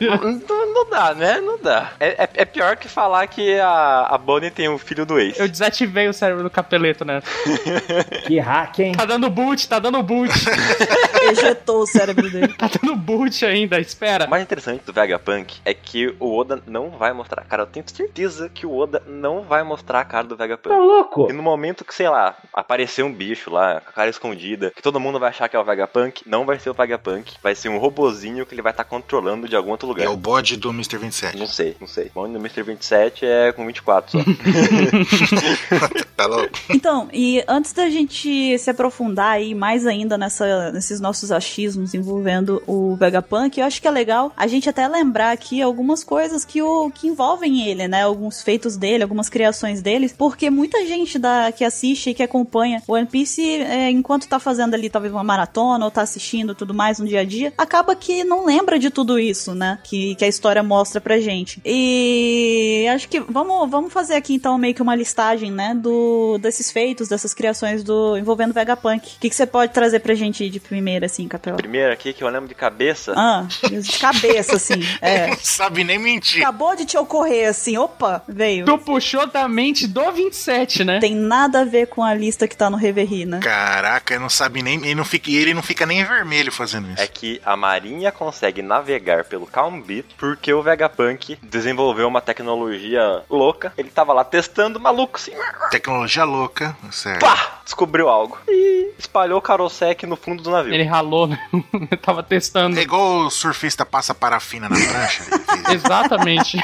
Não, 0.00 0.74
não 0.74 0.90
dá, 0.90 1.14
né? 1.14 1.40
Não 1.40 1.58
dá. 1.58 1.92
É, 1.98 2.24
é- 2.24 2.28
é 2.34 2.44
pior 2.44 2.76
que 2.76 2.88
falar 2.88 3.26
que 3.26 3.58
a, 3.58 4.06
a 4.10 4.18
Bonnie 4.18 4.50
tem 4.50 4.68
um 4.68 4.78
filho 4.78 5.04
do 5.06 5.18
ex. 5.18 5.38
Eu 5.38 5.48
desativei 5.48 6.08
o 6.08 6.12
cérebro 6.12 6.42
do 6.42 6.50
capeleto, 6.50 7.04
né? 7.04 7.22
Que 8.26 8.38
hack, 8.38 8.78
hein? 8.80 8.92
Tá 8.92 9.04
dando 9.04 9.28
boot, 9.30 9.68
tá 9.68 9.78
dando 9.78 10.02
boot. 10.02 10.30
Ejetou 11.30 11.82
o 11.82 11.86
cérebro 11.86 12.30
dele. 12.30 12.48
tá 12.58 12.68
dando 12.80 12.96
boot 12.96 13.44
ainda, 13.44 13.78
espera. 13.80 14.26
O 14.26 14.30
mais 14.30 14.42
interessante 14.42 14.82
do 14.84 14.92
Vegapunk 14.92 15.56
é 15.64 15.72
que 15.74 16.14
o 16.20 16.36
Oda 16.36 16.62
não 16.66 16.90
vai 16.90 17.12
mostrar. 17.12 17.44
Cara, 17.44 17.62
eu 17.62 17.66
tenho 17.66 17.84
certeza 17.88 18.48
que 18.48 18.66
o 18.66 18.76
Oda 18.76 19.02
não 19.06 19.42
vai 19.42 19.62
mostrar 19.62 20.00
a 20.00 20.04
cara 20.04 20.26
do 20.26 20.36
Tá 20.36 20.44
Vegapunk. 20.44 20.74
louco? 20.76 21.26
E 21.30 21.32
no 21.32 21.42
momento 21.42 21.84
que, 21.84 21.94
sei 21.94 22.08
lá, 22.08 22.36
aparecer 22.52 23.02
um 23.04 23.12
bicho 23.12 23.50
lá, 23.50 23.80
com 23.80 23.90
a 23.90 23.92
cara 23.92 24.10
escondida, 24.10 24.70
que 24.74 24.82
todo 24.82 25.00
mundo 25.00 25.18
vai 25.18 25.30
achar 25.30 25.48
que 25.48 25.56
é 25.56 25.58
o 25.58 25.64
Vegapunk, 25.64 26.22
não 26.26 26.44
vai 26.44 26.58
ser 26.58 26.70
o 26.70 26.74
Vegapunk, 26.74 27.34
vai 27.42 27.54
ser 27.54 27.68
um 27.68 27.78
robozinho 27.78 28.44
que 28.46 28.54
ele 28.54 28.62
vai 28.62 28.72
estar 28.72 28.84
controlando 28.84 29.48
de 29.48 29.56
algum 29.56 29.70
outro 29.70 29.88
lugar. 29.88 30.04
é 30.06 30.08
o 30.08 30.16
bode 30.16 30.56
do 30.56 30.70
Mr. 30.70 30.98
27. 30.98 31.36
Não 31.38 31.46
sei, 31.46 31.76
não 31.80 31.86
sei. 31.86 32.10
O 32.14 32.26
no 32.26 32.38
Mr. 32.38 32.62
27 32.62 33.24
é 33.26 33.52
com 33.52 33.66
24 33.66 34.12
só. 34.12 34.18
tá 36.16 36.26
louco? 36.26 36.50
Então, 36.70 37.08
e 37.12 37.42
antes 37.46 37.72
da 37.72 37.88
gente 37.88 38.58
se 38.58 38.70
aprofundar 38.70 39.32
aí 39.32 39.54
mais 39.54 39.86
ainda 39.86 40.16
nessa, 40.18 40.72
nesses 40.72 41.00
nossos 41.00 41.13
achismos 41.30 41.94
envolvendo 41.94 42.62
o 42.66 42.96
Vegapunk, 42.96 43.58
eu 43.58 43.66
acho 43.66 43.80
que 43.80 43.88
é 43.88 43.90
legal 43.90 44.32
a 44.36 44.46
gente 44.46 44.68
até 44.68 44.86
lembrar 44.86 45.32
aqui 45.32 45.62
algumas 45.62 46.02
coisas 46.02 46.44
que, 46.44 46.62
o, 46.62 46.90
que 46.90 47.08
envolvem 47.08 47.68
ele, 47.68 47.88
né? 47.88 48.02
Alguns 48.02 48.42
feitos 48.42 48.76
dele, 48.76 49.02
algumas 49.02 49.28
criações 49.28 49.80
dele, 49.80 50.10
porque 50.16 50.50
muita 50.50 50.84
gente 50.86 51.18
da, 51.18 51.52
que 51.52 51.64
assiste 51.64 52.10
e 52.10 52.14
que 52.14 52.22
acompanha 52.22 52.82
o 52.86 52.92
One 52.92 53.06
Piece, 53.06 53.42
é, 53.42 53.90
enquanto 53.90 54.28
tá 54.28 54.38
fazendo 54.38 54.74
ali 54.74 54.90
talvez 54.90 55.12
uma 55.12 55.24
maratona 55.24 55.84
ou 55.84 55.90
tá 55.90 56.02
assistindo 56.02 56.54
tudo 56.54 56.74
mais 56.74 56.98
no 56.98 57.06
dia 57.06 57.20
a 57.20 57.24
dia, 57.24 57.52
acaba 57.56 57.94
que 57.94 58.24
não 58.24 58.44
lembra 58.44 58.78
de 58.78 58.90
tudo 58.90 59.18
isso, 59.18 59.54
né? 59.54 59.78
Que, 59.84 60.14
que 60.14 60.24
a 60.24 60.28
história 60.28 60.62
mostra 60.62 61.00
pra 61.00 61.18
gente. 61.18 61.60
E 61.64 62.86
acho 62.92 63.08
que 63.08 63.20
vamos, 63.20 63.70
vamos 63.70 63.92
fazer 63.92 64.14
aqui 64.14 64.34
então 64.34 64.56
meio 64.58 64.74
que 64.74 64.82
uma 64.82 64.94
listagem, 64.94 65.50
né? 65.50 65.74
Do, 65.74 66.38
desses 66.38 66.70
feitos, 66.70 67.08
dessas 67.08 67.34
criações 67.34 67.82
do 67.82 68.16
envolvendo 68.16 68.52
Vegapunk. 68.52 69.16
O 69.16 69.20
que, 69.20 69.28
que 69.28 69.36
você 69.36 69.46
pode 69.46 69.72
trazer 69.72 70.00
pra 70.00 70.14
gente 70.14 70.48
de 70.48 70.60
primeira, 70.60 71.03
assim, 71.04 71.28
Capela? 71.28 71.56
Primeiro 71.56 71.92
aqui 71.92 72.12
que 72.12 72.22
eu 72.22 72.28
lembro 72.28 72.48
de 72.48 72.54
cabeça. 72.54 73.12
Ah, 73.16 73.46
de 73.62 73.98
cabeça, 73.98 74.56
assim. 74.56 74.74
É. 75.00 75.26
Não 75.28 75.36
sabe 75.40 75.84
nem 75.84 75.98
mentir. 75.98 76.42
Acabou 76.42 76.74
de 76.76 76.84
te 76.84 76.96
ocorrer, 76.96 77.48
assim, 77.48 77.76
opa, 77.76 78.22
veio. 78.28 78.64
Tu 78.64 78.78
puxou 78.78 79.26
da 79.26 79.46
mente 79.48 79.86
do 79.86 80.10
27, 80.12 80.84
né? 80.84 80.98
Tem 80.98 81.14
nada 81.14 81.60
a 81.60 81.64
ver 81.64 81.86
com 81.88 82.02
a 82.02 82.14
lista 82.14 82.46
que 82.48 82.56
tá 82.56 82.70
no 82.70 82.76
Reverie, 82.76 83.26
né? 83.26 83.40
Caraca, 83.40 84.14
ele 84.14 84.22
não 84.22 84.28
sabe 84.30 84.62
nem. 84.62 84.76
Ele 84.76 84.94
não 84.94 85.04
fica, 85.04 85.30
e 85.30 85.36
ele 85.36 85.52
não 85.54 85.62
fica 85.62 85.84
nem 85.84 86.02
vermelho 86.04 86.50
fazendo 86.52 86.90
isso. 86.90 87.02
É 87.02 87.06
que 87.06 87.40
a 87.44 87.56
Marinha 87.56 88.10
consegue 88.12 88.62
navegar 88.62 89.24
pelo 89.24 89.46
Calm 89.46 89.80
Beat 89.80 90.06
porque 90.16 90.52
o 90.52 90.62
Vegapunk 90.62 91.38
desenvolveu 91.42 92.08
uma 92.08 92.20
tecnologia 92.20 93.22
louca. 93.28 93.72
Ele 93.76 93.90
tava 93.90 94.12
lá 94.12 94.24
testando, 94.24 94.80
maluco, 94.80 95.16
assim, 95.16 95.32
Tecnologia 95.70 96.24
louca, 96.24 96.76
certo. 96.90 97.20
pá! 97.20 97.60
Descobriu 97.64 98.08
algo. 98.08 98.38
E 98.48 98.92
espalhou 98.98 99.38
o 99.38 99.42
Karosek 99.42 100.06
no 100.06 100.16
fundo 100.16 100.42
do 100.42 100.50
navio. 100.50 100.74
Ele 100.74 100.82
ralou, 100.94 101.26
né? 101.26 101.38
Eu 101.90 101.98
tava 101.98 102.22
testando. 102.22 102.78
É 102.78 102.82
igual 102.82 103.26
o 103.26 103.30
surfista 103.30 103.84
passa 103.84 104.14
parafina 104.14 104.68
na 104.68 104.76
prancha. 104.76 105.24
Exatamente. 105.72 106.58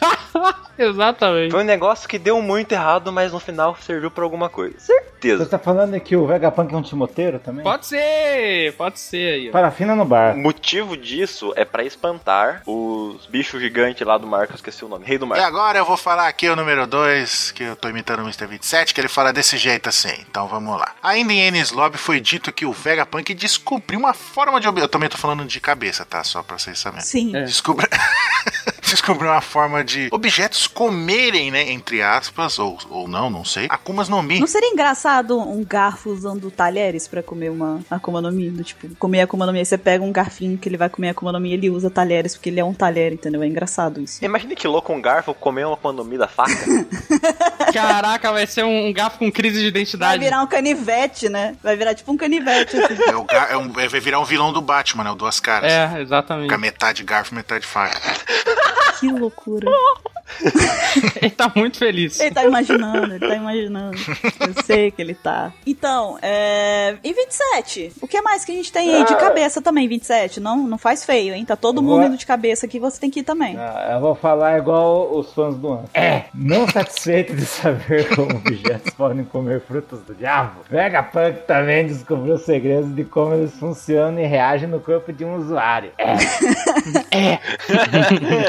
Exatamente. 0.78 1.50
Foi 1.50 1.62
um 1.62 1.66
negócio 1.66 2.08
que 2.08 2.18
deu 2.18 2.40
muito 2.40 2.70
errado, 2.72 3.12
mas 3.12 3.32
no 3.32 3.40
final 3.40 3.76
serviu 3.80 4.10
pra 4.10 4.22
alguma 4.22 4.48
coisa. 4.48 4.78
Você 4.78 4.92
Certeza. 4.92 5.46
tá 5.46 5.58
falando 5.58 5.98
que 5.98 6.14
o 6.14 6.24
Vegapunk 6.24 6.72
é 6.72 6.76
um 6.76 6.82
timoteiro 6.82 7.40
também? 7.40 7.64
Pode 7.64 7.86
ser, 7.86 8.72
pode 8.74 9.00
ser 9.00 9.32
aí. 9.34 9.50
Parafina 9.50 9.96
no 9.96 10.02
O 10.02 10.06
bar. 10.06 10.36
motivo 10.36 10.96
disso 10.96 11.52
é 11.56 11.64
pra 11.64 11.82
espantar 11.82 12.62
os 12.64 13.26
bichos 13.26 13.60
gigantes 13.60 14.06
lá 14.06 14.16
do 14.16 14.28
mar, 14.28 14.46
que 14.46 14.52
eu 14.52 14.56
esqueci 14.56 14.84
o 14.84 14.88
nome. 14.88 15.04
Rei 15.04 15.18
do 15.18 15.26
E 15.26 15.28
mar. 15.30 15.40
agora 15.40 15.78
eu 15.78 15.84
vou 15.84 15.96
falar 15.96 16.28
aqui 16.28 16.48
o 16.48 16.54
número 16.54 16.86
2, 16.86 17.50
que 17.50 17.64
eu 17.64 17.74
tô 17.74 17.88
imitando 17.88 18.20
o 18.20 18.22
Mr. 18.22 18.46
27, 18.46 18.94
que 18.94 19.00
ele 19.00 19.08
fala 19.08 19.32
desse 19.32 19.56
jeito 19.58 19.88
assim. 19.88 20.14
Então 20.30 20.46
vamos 20.46 20.78
lá. 20.78 20.94
Ainda 21.02 21.32
em 21.32 21.48
Ennis 21.48 21.72
Lobby 21.72 21.98
foi 21.98 22.20
dito 22.20 22.52
que 22.52 22.64
o 22.64 22.72
Vegapunk 22.72 23.34
descobriu 23.34 23.98
uma 23.98 24.14
forma 24.14 24.60
de. 24.60 24.68
ob- 24.68 24.78
Eu 24.78 24.88
também 24.88 25.08
tô 25.08 25.18
falando 25.18 25.44
de 25.44 25.58
cabeça, 25.58 26.04
tá? 26.04 26.22
Só 26.22 26.40
pra 26.44 26.56
vocês 26.56 26.78
saberem. 26.78 27.04
Sim. 27.04 27.34
É. 27.34 27.42
Descobre... 27.42 27.88
Descobriu 28.98 29.30
uma 29.30 29.40
forma 29.40 29.84
de 29.84 30.08
objetos 30.10 30.66
comerem, 30.66 31.50
né? 31.50 31.70
Entre 31.70 32.02
aspas, 32.02 32.58
ou, 32.58 32.78
ou 32.90 33.06
não, 33.06 33.28
não 33.30 33.44
sei. 33.44 33.66
Akumas 33.68 34.08
no 34.08 34.22
Mi. 34.22 34.40
Não 34.40 34.46
seria 34.46 34.68
engraçado 34.70 35.38
um 35.38 35.64
garfo 35.64 36.10
usando 36.10 36.50
talheres 36.50 37.06
pra 37.06 37.22
comer 37.22 37.50
uma 37.50 37.80
Akuma 37.90 38.20
no 38.20 38.32
Mi? 38.32 38.50
Do 38.50 38.64
tipo, 38.64 38.88
comer 38.96 39.22
Akuma 39.22 39.46
no 39.46 39.52
Mi, 39.52 39.58
aí 39.60 39.64
você 39.66 39.78
pega 39.78 40.02
um 40.04 40.12
garfinho 40.12 40.56
que 40.58 40.68
ele 40.68 40.76
vai 40.76 40.88
comer 40.88 41.10
Akuma 41.10 41.32
no 41.32 41.40
Mi 41.40 41.50
e 41.50 41.54
ele 41.54 41.70
usa 41.70 41.90
talheres 41.90 42.34
porque 42.34 42.48
ele 42.48 42.60
é 42.60 42.64
um 42.64 42.74
talher, 42.74 43.12
entendeu? 43.12 43.42
É 43.42 43.46
engraçado 43.46 44.00
isso. 44.00 44.24
Imagina 44.24 44.54
que 44.54 44.66
louco 44.66 44.92
um 44.92 45.00
garfo 45.00 45.34
comer 45.34 45.66
uma 45.66 45.74
economia 45.76 46.18
da 46.18 46.28
faca. 46.28 46.52
Caraca, 47.72 48.32
vai 48.32 48.46
ser 48.46 48.64
um, 48.64 48.92
garfo 48.92 49.18
com 49.18 49.30
crise 49.30 49.56
de 49.58 49.62
Vai 49.62 49.68
identidade. 49.70 50.18
virar 50.18 50.42
um 50.42 50.46
canivete, 50.46 51.28
né? 51.28 51.56
Vai 51.62 51.76
virar 51.76 51.94
tipo 51.94 52.10
um 52.10 52.16
canivete, 52.16 52.76
assim. 52.76 52.94
É 53.06 53.16
o 53.16 53.24
gar... 53.24 53.50
é 53.50 53.56
um... 53.56 53.70
é- 53.78 53.88
vai 53.88 54.00
virar 54.00 54.20
um 54.20 54.24
vilão 54.24 54.52
do 54.52 54.60
Batman, 54.60 55.04
né? 55.04 55.10
O 55.10 55.14
Duas 55.14 55.40
Caras. 55.40 55.70
É, 55.70 56.00
exatamente. 56.00 56.48
Com 56.48 56.54
a 56.54 56.58
metade 56.58 57.02
garfo, 57.04 57.34
metade 57.34 57.66
faca. 57.66 57.98
que 58.98 59.10
loucura. 59.10 59.68
Ele 61.20 61.30
tá 61.30 61.50
muito 61.54 61.78
feliz. 61.78 62.20
Ele 62.20 62.34
tá 62.34 62.44
imaginando, 62.44 63.14
ele 63.14 63.26
tá 63.26 63.34
imaginando. 63.34 63.96
Eu 64.40 64.62
sei 64.64 64.90
que 64.90 65.00
ele 65.00 65.14
tá. 65.14 65.52
Então, 65.66 66.18
é. 66.20 66.96
E 67.02 67.12
27? 67.12 67.92
O 68.00 68.06
que 68.06 68.20
mais 68.20 68.44
que 68.44 68.52
a 68.52 68.54
gente 68.54 68.70
tem 68.70 68.94
aí 68.94 69.04
de 69.04 69.16
cabeça 69.16 69.62
também, 69.62 69.88
27? 69.88 70.40
Não, 70.40 70.66
não 70.66 70.78
faz 70.78 71.04
feio, 71.04 71.34
hein? 71.34 71.44
Tá 71.44 71.56
todo 71.56 71.82
mundo 71.82 72.06
indo 72.06 72.16
de 72.16 72.26
cabeça 72.26 72.66
aqui, 72.66 72.78
você 72.78 73.00
tem 73.00 73.10
que 73.10 73.20
ir 73.20 73.22
também. 73.22 73.56
Ah, 73.58 73.92
eu 73.94 74.00
vou 74.00 74.14
falar 74.14 74.58
igual 74.58 75.16
os 75.16 75.32
fãs 75.32 75.56
do 75.56 75.68
ano. 75.72 75.90
É, 75.94 76.24
não 76.34 76.68
satisfeito 76.68 77.34
de 77.34 77.46
saber 77.46 78.08
como 78.14 78.36
objetos 78.36 78.92
podem 78.94 79.24
comer 79.24 79.60
frutas 79.60 80.00
do 80.00 80.14
diabo, 80.14 80.60
Vegapunk 80.70 81.46
também 81.46 81.86
descobriu 81.86 82.34
os 82.34 82.42
segredos 82.42 82.94
de 82.94 83.04
como 83.04 83.34
eles 83.34 83.54
funcionam 83.58 84.20
e 84.20 84.26
reagem 84.26 84.68
no 84.68 84.80
corpo 84.80 85.12
de 85.12 85.24
um 85.24 85.36
usuário. 85.36 85.92
É, 87.10 87.38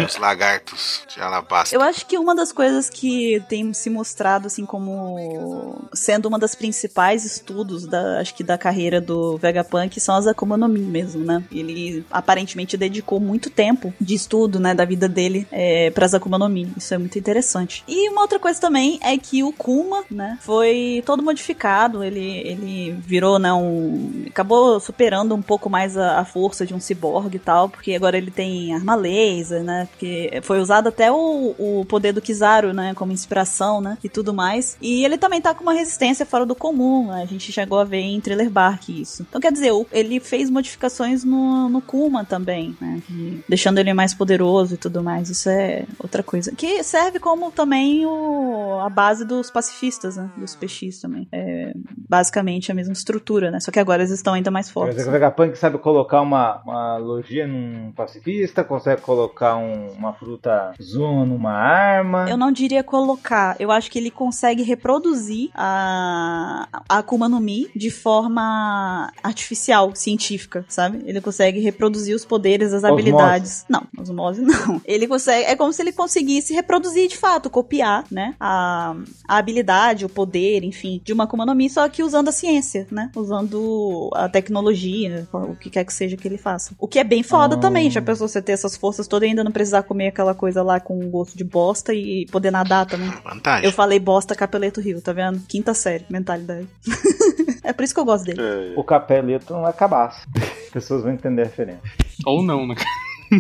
Os 0.06 0.18
lagartos 0.20 1.04
alabasta. 1.20 1.76
Eu 1.76 1.82
acho 1.82 2.06
que 2.06 2.18
uma 2.18 2.36
das 2.36 2.52
coisas 2.52 2.90
que 2.90 3.44
tem 3.48 3.74
se 3.74 3.90
mostrado 3.90 4.48
assim 4.48 4.66
como 4.66 5.90
sendo 5.94 6.28
uma 6.28 6.40
das 6.40 6.56
principais 6.56 7.26
estudos 7.26 7.86
da 7.86 8.20
acho 8.20 8.34
que 8.34 8.44
da 8.44 8.58
carreira 8.58 9.02
do 9.02 9.38
Vegapunk 9.38 10.00
são 10.00 10.16
as 10.16 10.28
Akuma 10.28 10.58
no 10.58 10.68
Mi 10.68 10.80
mesmo, 10.80 11.24
né? 11.24 11.44
Ele 11.52 12.06
aparentemente 12.10 12.78
dedicou 12.78 13.20
muito 13.20 13.50
tempo 13.50 13.94
de 14.00 14.16
estudo, 14.16 14.60
né, 14.60 14.74
da 14.74 14.86
vida 14.86 15.08
dele 15.08 15.48
é, 15.52 15.90
para 15.92 16.06
as 16.06 16.14
Akuma 16.14 16.38
no 16.38 16.50
Mi. 16.50 16.72
Isso 16.78 16.94
é 16.94 16.98
muito 16.98 17.18
interessante. 17.18 17.84
E 17.88 18.10
uma 18.10 18.22
outra 18.22 18.40
coisa 18.40 18.60
também 18.60 19.00
é 19.02 19.18
que 19.18 19.44
o 19.44 19.52
Kuma, 19.52 20.04
né, 20.10 20.38
foi 20.42 21.04
todo 21.06 21.24
modificado. 21.24 22.04
Ele 22.04 22.20
ele 22.20 22.92
virou, 23.06 23.40
né, 23.40 23.52
um 23.54 24.24
acabou 24.28 24.80
superando 24.80 25.36
um 25.36 25.42
pouco 25.42 25.70
mais 25.70 25.98
a, 25.98 26.20
a 26.20 26.26
força 26.26 26.66
de 26.66 26.74
um 26.74 26.80
ciborgue 26.80 27.38
e 27.38 27.40
tal, 27.40 27.70
porque 27.70 27.94
agora 27.94 28.18
ele 28.18 28.32
tem 28.32 28.74
arma 28.74 28.96
laser, 28.96 29.64
né? 29.64 29.88
Porque 29.92 30.09
foi 30.44 30.60
usado 30.60 30.88
até 30.90 31.12
o, 31.12 31.56
o 31.58 31.86
poder 31.86 32.14
do 32.14 32.22
Kizaru, 32.22 32.74
né? 32.74 32.94
Como 32.96 33.12
inspiração, 33.12 33.82
né? 33.82 33.98
E 34.04 34.10
tudo 34.10 34.34
mais. 34.34 34.78
E 34.82 35.04
ele 35.06 35.18
também 35.18 35.42
tá 35.42 35.54
com 35.54 35.64
uma 35.64 35.74
resistência 35.74 36.26
fora 36.26 36.46
do 36.46 36.56
comum. 36.56 37.08
né, 37.08 37.24
A 37.24 37.26
gente 37.26 37.52
chegou 37.52 37.80
a 37.80 37.84
ver 37.84 38.00
em 38.02 38.20
Thriller 38.22 38.50
Bark 38.50 38.90
isso. 38.90 39.26
Então, 39.28 39.40
quer 39.42 39.52
dizer, 39.52 39.72
ele 39.92 40.20
fez 40.20 40.50
modificações 40.50 41.24
no, 41.24 41.70
no 41.70 41.82
Kuma 41.82 42.24
também, 42.26 42.76
né? 42.80 43.02
deixando 43.48 43.78
ele 43.80 43.94
mais 43.94 44.14
poderoso 44.14 44.76
e 44.76 44.78
tudo 44.78 45.04
mais. 45.04 45.30
Isso 45.30 45.50
é 45.50 45.86
outra 46.00 46.22
coisa. 46.24 46.52
Que 46.56 46.84
serve 46.84 47.20
como 47.20 47.52
também 47.52 48.06
o, 48.06 48.80
a 48.82 48.90
base 48.90 49.26
dos 49.26 49.50
pacifistas, 49.52 50.18
né? 50.18 50.30
Dos 50.38 50.56
PX 50.56 51.00
também. 51.02 51.28
É 51.32 51.74
basicamente 52.10 52.72
a 52.72 52.76
mesma 52.76 52.94
estrutura, 52.94 53.52
né? 53.52 53.60
Só 53.60 53.72
que 53.72 53.80
agora 53.80 54.02
eles 54.02 54.12
estão 54.12 54.34
ainda 54.34 54.50
mais 54.52 54.70
fortes. 54.70 55.02
que 55.04 55.08
o 55.10 55.12
Vegapunk 55.12 55.56
sabe 55.58 55.78
colocar 55.78 56.22
uma, 56.22 56.62
uma 56.64 56.98
logia 56.98 57.48
num 57.48 57.92
pacifista, 57.92 58.64
consegue 58.64 59.02
colocar 59.02 59.56
um- 59.58 59.88
uma 60.00 60.14
fruta 60.14 60.74
Zuma 60.82 61.26
numa 61.26 61.52
arma. 61.52 62.30
Eu 62.30 62.38
não 62.38 62.52
diria 62.52 62.84
colocar. 62.84 63.56
Eu 63.60 63.72
acho 63.72 63.92
que 63.92 64.00
ele 64.00 64.10
consegue 64.10 64.64
reproduzir 64.64 65.50
a, 65.54 66.68
a 66.88 67.00
Akuma 67.00 67.28
no 67.30 67.40
Mi 67.40 67.70
de 67.76 67.90
forma 67.92 69.12
artificial, 69.24 69.94
científica, 69.96 70.66
sabe? 70.68 71.02
Ele 71.06 71.22
consegue 71.22 71.60
reproduzir 71.60 72.16
os 72.16 72.26
poderes, 72.26 72.74
as 72.74 72.84
Osmose. 72.84 72.94
habilidades. 72.94 73.66
Não, 73.70 73.84
osmose 74.00 74.42
não. 74.44 74.82
Ele 74.86 75.08
consegue. 75.08 75.46
É 75.46 75.56
como 75.56 75.74
se 75.74 75.82
ele 75.82 75.92
conseguisse 75.92 76.54
reproduzir 76.54 77.08
de 77.08 77.18
fato, 77.18 77.50
copiar, 77.50 78.06
né? 78.12 78.36
A, 78.40 78.96
a 79.28 79.38
habilidade, 79.38 80.06
o 80.06 80.10
poder, 80.10 80.64
enfim, 80.64 81.02
de 81.04 81.14
uma 81.14 81.26
Akuma 81.26 81.46
no 81.46 81.54
Mi, 81.54 81.70
só 81.70 81.88
que 81.90 82.02
usando 82.04 82.30
a 82.30 82.32
ciência, 82.32 82.88
né? 82.92 83.12
Usando 83.16 84.10
a 84.14 84.28
tecnologia, 84.30 85.28
o 85.32 85.56
que 85.56 85.70
quer 85.70 85.84
que 85.84 85.94
seja 85.94 86.16
que 86.18 86.28
ele 86.28 86.38
faça. 86.38 86.74
O 86.80 86.88
que 86.88 87.00
é 87.00 87.04
bem 87.04 87.22
foda 87.24 87.56
Hum. 87.56 87.60
também. 87.60 87.90
Já 87.90 88.02
pensou 88.02 88.28
você 88.28 88.42
ter 88.42 88.52
essas 88.54 88.76
forças 88.78 89.08
todas 89.08 89.28
e 89.28 89.30
ainda 89.30 89.44
não 89.44 89.52
precisar 89.52 89.84
comer 89.90 90.10
aquela 90.10 90.36
coisa 90.36 90.62
lá 90.62 90.80
com 90.80 91.00
gosto 91.10 91.36
de 91.36 91.44
bosta 91.44 91.96
e 91.96 92.28
poder 92.32 92.52
nadar 92.52 92.86
também? 92.86 93.12
Vantagem. 93.24 93.66
Eu 93.66 93.72
falei 93.72 94.00
bosta 94.00 94.36
Capeleto 94.36 94.80
Rio, 94.80 95.02
tá 95.02 95.12
vendo? 95.12 95.42
Quinta 95.48 95.74
série, 95.74 96.06
mentalidade. 96.10 96.68
é 97.66 97.74
por 97.74 97.84
isso 97.84 97.94
que 97.96 98.00
eu 98.00 98.06
gosto 98.06 98.26
dele. 98.26 98.40
É. 98.40 98.74
O 98.80 98.84
capeleto 98.84 99.52
não 99.52 99.68
é 99.68 99.74
cabaço. 99.74 100.28
As 100.36 100.70
pessoas 100.70 101.02
vão 101.02 101.12
entender 101.12 101.42
a 101.42 101.46
referência. 101.46 101.82
Ou 102.24 102.44
não, 102.44 102.68
né? 102.68 102.76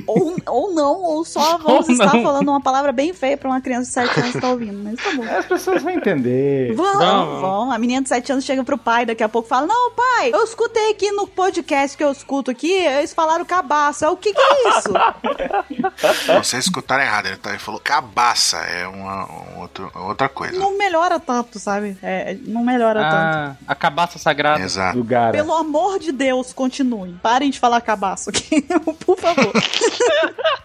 Ou, 0.06 0.36
ou 0.48 0.74
não, 0.74 1.02
ou 1.02 1.26
só 1.26 1.58
vamos 1.58 1.88
Ou 1.88 1.94
estar 1.94 2.14
não. 2.14 2.24
falando 2.24 2.48
uma 2.50 2.62
palavra 2.62 2.92
bem 2.92 3.14
feia 3.14 3.38
pra 3.38 3.50
uma 3.50 3.62
criança 3.62 4.04
de 4.04 4.08
7 4.10 4.20
anos 4.20 4.32
que 4.34 4.42
tá 4.42 4.50
ouvindo, 4.50 4.78
mas 4.84 4.96
tá 5.04 5.12
bom. 5.16 5.24
As 5.24 5.46
pessoas 5.46 5.82
vão 5.84 5.92
entender. 5.92 6.74
Vamos, 6.76 6.98
Vamos. 7.00 7.42
vamos. 7.42 7.74
A 7.76 7.78
menina 7.80 8.02
de 8.02 8.10
7 8.10 8.32
anos 8.32 8.46
chega 8.46 8.64
pro 8.64 8.78
pai, 8.78 9.06
daqui 9.06 9.24
a 9.24 9.30
pouco 9.30 9.48
fala: 9.48 9.66
Não, 9.68 9.92
pai, 9.92 10.32
eu 10.34 10.44
escutei 10.44 10.92
aqui 10.92 11.12
no 11.12 11.28
podcast 11.28 11.96
que 11.98 12.04
eu 12.04 12.12
escuto 12.12 12.52
aqui, 12.52 12.72
eles 12.72 13.14
falaram 13.14 13.44
cabaço. 13.46 14.06
É 14.06 14.10
o 14.10 14.18
que 14.18 14.34
que 14.34 14.40
é 14.42 14.70
isso? 14.70 14.90
Não, 14.92 16.44
Vocês 16.44 16.66
escutaram 16.66 17.04
errado. 17.04 17.28
Ele, 17.28 17.38
tá- 17.38 17.50
ele 17.50 17.60
falou 17.60 17.80
cabaça. 17.80 18.58
É 18.58 18.88
uma 18.88 19.26
um 19.30 19.60
outro, 19.62 19.92
outra 19.96 20.30
coisa. 20.30 20.58
não 20.58 20.78
melhora 20.78 21.20
tanto, 21.20 21.60
sabe? 21.60 21.98
É, 22.02 22.38
não 22.46 22.64
melhora 22.64 23.02
tanto. 23.02 23.16
Ah, 23.16 23.56
a 23.68 23.76
cabaça 23.76 24.18
sagrada. 24.20 24.62
Exato. 24.64 24.98
Do 25.02 25.06
cara. 25.06 25.32
Pelo 25.32 25.54
amor 25.54 26.00
de 26.00 26.12
Deus, 26.12 26.54
continuem. 26.54 27.20
Parem 27.22 27.50
de 27.50 27.60
falar 27.60 27.82
cabaço 27.82 28.30
aqui, 28.30 28.62
por 29.06 29.18
favor. 29.18 29.52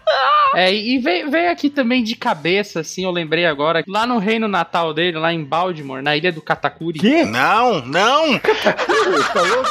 É, 0.55 0.73
e 0.73 0.97
veio, 0.99 1.29
veio 1.29 1.51
aqui 1.51 1.69
também 1.69 2.01
de 2.01 2.15
cabeça, 2.15 2.79
assim, 2.79 3.03
eu 3.03 3.11
lembrei 3.11 3.45
agora, 3.45 3.83
lá 3.85 4.07
no 4.07 4.17
reino 4.17 4.47
natal 4.47 4.93
dele, 4.93 5.17
lá 5.17 5.33
em 5.33 5.43
Baltimore, 5.43 6.01
na 6.01 6.15
ilha 6.15 6.31
do 6.31 6.41
Katakuri. 6.41 6.97
Que? 6.97 7.25
Não, 7.25 7.85
não! 7.85 8.39
Tá 9.33 9.41
louco? 9.41 9.69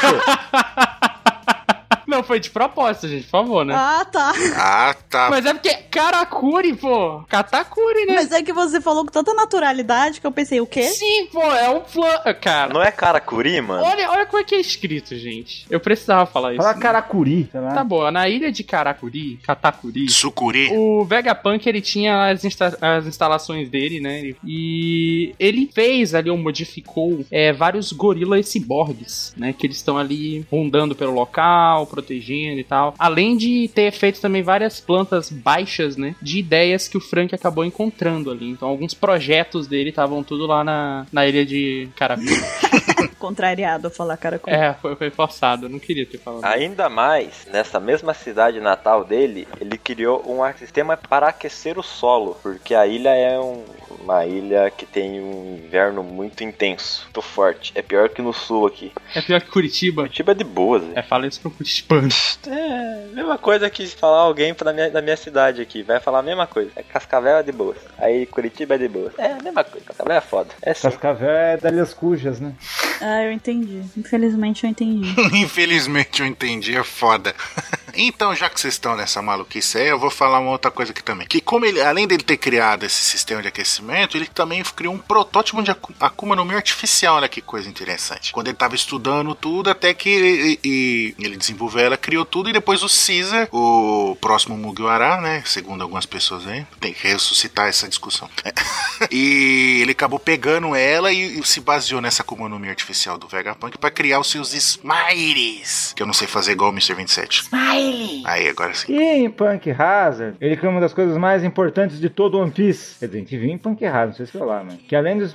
Não, 2.07 2.23
foi 2.23 2.39
de 2.41 2.51
propósito, 2.51 3.09
gente, 3.09 3.25
por 3.25 3.31
favor, 3.31 3.65
né? 3.65 3.75
Ah, 3.77 4.05
tá. 4.11 4.33
Ah, 4.57 4.95
tá. 5.09 5.29
Mas 5.31 5.45
é 5.47 5.53
porque 5.55 5.75
Karakuri, 5.91 6.75
pô. 6.75 7.23
Katakuri, 7.29 8.07
né? 8.07 8.15
Mas 8.17 8.33
é 8.33 8.43
que 8.43 8.53
você 8.53 8.81
falou 8.81 9.05
com 9.05 9.11
tanta 9.13 9.33
naturalidade 9.35 10.21
que 10.21 10.27
eu 10.27 10.33
pensei, 10.33 10.61
o 10.61 10.67
quê? 10.67 10.83
Sim, 10.85 11.27
pô, 11.33 11.43
é 11.43 11.69
um 11.71 11.81
plano. 11.81 12.21
Cara, 12.41 12.73
Não 12.73 12.83
é 12.83 12.91
Karakuri, 12.91 13.61
mano? 13.61 13.83
olha, 13.83 14.11
olha 14.11 14.27
como 14.27 14.41
é 14.41 14.45
que 14.45 14.55
é 14.55 14.61
escrito, 14.61 15.17
gente. 15.17 15.67
Eu 15.71 15.81
precisava 15.81 16.27
falar 16.27 16.53
isso. 16.55 16.63
Fala 16.63 16.75
caracuri, 16.75 17.49
sei 17.51 17.61
lá. 17.61 17.73
Tá 17.75 17.85
bom, 17.85 18.11
na 18.11 18.29
ilha 18.29 18.51
de 18.53 18.63
Karakuri, 18.65 19.39
Katakuri, 19.43 20.09
Sucuri. 20.09 20.71
O 20.73 21.05
Vegapunk, 21.05 21.67
ele 21.69 21.81
tinha 21.81 22.31
as, 22.31 22.45
insta- 22.45 22.77
as 22.81 23.07
instalações 23.07 23.69
dele, 23.69 24.01
né? 24.01 24.35
E 24.45 25.35
ele 25.39 25.71
fez 25.73 26.15
ali, 26.15 26.31
ou 26.31 26.37
modificou 26.39 27.25
é, 27.31 27.53
vários 27.53 27.93
gorilas 27.93 28.49
ciborgues, 28.49 29.33
né? 29.37 29.53
Que 29.53 29.67
eles 29.67 29.77
estão 29.77 29.97
ali 29.99 30.47
rondando 30.51 30.95
pelo 30.95 31.13
local, 31.13 31.87
protegendo 31.95 32.59
e 32.61 32.65
tal. 32.65 32.95
Além 32.99 33.37
de 33.37 33.69
ter 33.75 33.93
feito 33.93 34.21
também 34.21 34.43
várias 34.43 34.81
plantas 34.81 35.31
baixas, 35.31 35.97
né? 35.97 36.15
De 36.21 36.39
ideias 36.39 36.89
que 36.89 36.97
o 36.97 37.01
Frank 37.01 37.35
acabou 37.35 37.65
encontrando 37.65 38.31
ali. 38.31 38.51
Então, 38.51 38.69
alguns 38.69 38.95
projetos 38.95 39.67
dele 39.67 39.91
estavam 39.91 40.23
tudo 40.23 40.47
lá 40.47 40.65
na, 40.65 41.07
na 41.13 41.27
ilha 41.27 41.45
de 41.47 41.89
Karakuri. 41.97 42.29
Contrariado 43.19 43.87
a 43.87 43.91
falar 43.91 44.17
cara 44.17 44.39
com 44.39 44.51
é, 44.51 44.75
foi, 44.75 44.97
foi 44.97 45.11
forçado. 45.11 45.67
Eu 45.67 45.71
não 45.71 45.79
queria 45.79 46.07
ter 46.07 46.19
falado. 46.19 46.45
Ainda 46.45 46.89
mais, 46.89 47.47
nessa 47.51 47.81
mesma 47.81 48.15
cidade 48.15 48.61
natal 48.61 49.05
dele, 49.05 49.47
ele 49.61 49.79
criou 49.79 50.23
um 50.27 50.41
sistema 50.59 50.97
para 50.97 51.29
aquecer 51.29 51.79
o 51.79 51.83
solo, 51.83 52.37
porque 52.43 52.75
a 52.75 52.87
ilha 52.87 53.11
é 53.11 53.39
um- 53.39 53.65
uma 54.05 54.25
ilha 54.27 54.71
que 54.71 54.85
tem 54.87 55.21
um 55.21 55.61
inverno 55.65 56.03
muito 56.03 56.45
intenso, 56.45 57.03
muito 57.05 57.23
forte. 57.23 57.73
É 57.75 57.83
pior 57.83 58.09
que 58.11 58.21
no 58.23 58.33
sul 58.33 58.67
aqui. 58.67 58.93
É 59.15 59.21
pior 59.21 59.41
que 59.41 59.49
Curitiba. 59.51 60.03
Curitiba 60.03 60.33
é 60.33 60.35
de 60.35 60.45
boas, 60.45 60.83
É, 60.95 61.03
fala 61.03 61.27
isso 61.27 61.41
pro 61.41 61.51
Curitibano. 61.51 62.09
é, 62.47 62.51
é 62.51 63.09
mesma 63.15 63.39
coisa 63.39 63.69
que 63.71 63.87
falar 63.87 64.21
alguém 64.21 64.55
da 64.55 64.73
minha, 64.73 64.91
da 64.91 65.03
minha 65.03 65.17
cidade 65.17 65.63
aqui. 65.63 65.83
Vai 65.83 66.01
falar 66.01 66.19
a 66.19 66.23
mesma 66.23 66.47
coisa. 66.47 66.71
É 66.77 66.83
Cascavel 66.83 67.39
é 67.39 67.43
de 67.43 67.53
boa. 67.53 67.75
Aí 67.99 68.27
Curitiba 68.27 68.75
é 68.75 68.79
de 68.79 68.89
boa. 68.89 69.13
É 69.17 69.33
a 69.33 69.43
mesma 69.43 69.65
coisa. 69.65 69.87
Cascavel 69.87 70.17
é 70.17 70.21
foda. 70.21 70.51
É 70.63 70.75
sim. 70.75 70.83
Cascavel 70.83 71.31
é 71.31 71.57
das 71.57 71.95
cujas, 71.95 72.39
né? 72.41 72.53
Ah, 73.01 73.23
eu 73.23 73.33
entendi. 73.33 73.83
Infelizmente 73.97 74.65
eu 74.65 74.71
entendi. 74.71 75.15
Infelizmente 75.35 76.21
eu 76.21 76.27
entendi, 76.27 76.77
é 76.77 76.85
foda. 76.85 77.35
então, 77.95 78.35
já 78.35 78.51
que 78.51 78.61
vocês 78.61 78.75
estão 78.75 78.95
nessa 78.97 79.23
maluquice 79.23 79.79
aí, 79.79 79.89
eu 79.89 79.99
vou 79.99 80.11
falar 80.11 80.41
uma 80.41 80.51
outra 80.51 80.71
coisa 80.71 80.93
aqui 80.93 81.03
também. 81.03 81.27
Que 81.27 81.41
como 81.41 81.65
ele, 81.65 81.81
além 81.81 82.07
dele 82.07 82.23
ter 82.23 82.37
criado 82.37 82.85
esse 82.85 83.03
sistema 83.03 83.41
de 83.43 83.49
aquecimento, 83.49 83.94
ele 84.03 84.27
também 84.27 84.63
criou 84.63 84.95
um 84.95 84.99
protótipo 84.99 85.63
de 85.63 85.71
Aku- 85.71 85.93
Akuma 86.01 86.35
no 86.37 86.45
Mi 86.45 86.55
artificial, 86.55 87.17
olha 87.17 87.29
que 87.29 87.41
coisa 87.41 87.69
interessante. 87.69 88.33
Quando 88.33 88.49
ele 88.49 88.57
tava 88.57 88.75
estudando 88.75 89.35
tudo, 89.35 89.71
até 89.71 89.93
que 89.95 90.59
e- 90.65 91.15
e 91.19 91.25
ele 91.25 91.37
desenvolveu 91.37 91.85
ela, 91.85 91.97
criou 91.97 92.25
tudo, 92.25 92.49
e 92.51 92.53
depois 92.53 92.83
o 92.83 92.87
Caesar, 92.89 93.49
o 93.53 94.17
próximo 94.21 94.57
Mugiwara, 94.57 95.21
né, 95.21 95.43
segundo 95.47 95.83
algumas 95.83 96.07
pessoas 96.07 96.47
aí, 96.47 96.67
tem 96.81 96.93
que 96.93 97.07
ressuscitar 97.07 97.69
essa 97.69 97.89
discussão. 97.89 98.29
e 99.11 99.79
ele 99.83 99.93
acabou 99.93 100.19
pegando 100.19 100.75
ela 100.75 101.13
e, 101.13 101.39
e 101.41 101.47
se 101.47 101.61
baseou 101.61 102.01
nessa 102.01 102.23
Akuma 102.23 102.49
no 102.49 102.59
Mi 102.59 102.69
artificial 102.69 103.19
do 103.19 103.29
Vegapunk 103.29 103.77
pra 103.79 103.91
criar 103.91 104.21
os 104.21 104.31
seus 104.31 104.53
Smiles, 104.55 105.93
que 105.95 106.03
eu 106.03 106.07
não 106.07 106.15
sei 106.15 106.27
fazer 106.27 106.53
igual 106.53 106.71
o 106.71 106.73
Mr. 106.73 106.95
27. 106.95 107.43
Smile! 107.43 108.23
Aí, 108.25 108.49
agora 108.49 108.75
sim. 108.75 108.93
E 108.93 109.25
em 109.25 109.31
Punk 109.31 109.71
Hazard, 109.71 110.37
ele 110.41 110.57
criou 110.57 110.73
uma 110.73 110.81
das 110.81 110.93
coisas 110.95 111.17
mais 111.17 111.45
importantes 111.45 112.01
de 112.01 112.09
todo 112.09 112.39
One 112.39 112.51
Piece. 112.51 112.97
Quer 112.99 113.07
dizer, 113.07 113.19
a 113.19 113.21
gente 113.21 113.37
viu 113.37 113.51
em 113.51 113.59
Punk 113.59 113.84
Hazard, 113.87 114.07
não 114.09 114.15
sei 114.15 114.27
se 114.27 114.33
foi 114.33 114.47
lá, 114.47 114.63
mas. 114.65 114.77
Que 114.89 114.95
além 114.97 115.19
dos, 115.19 115.35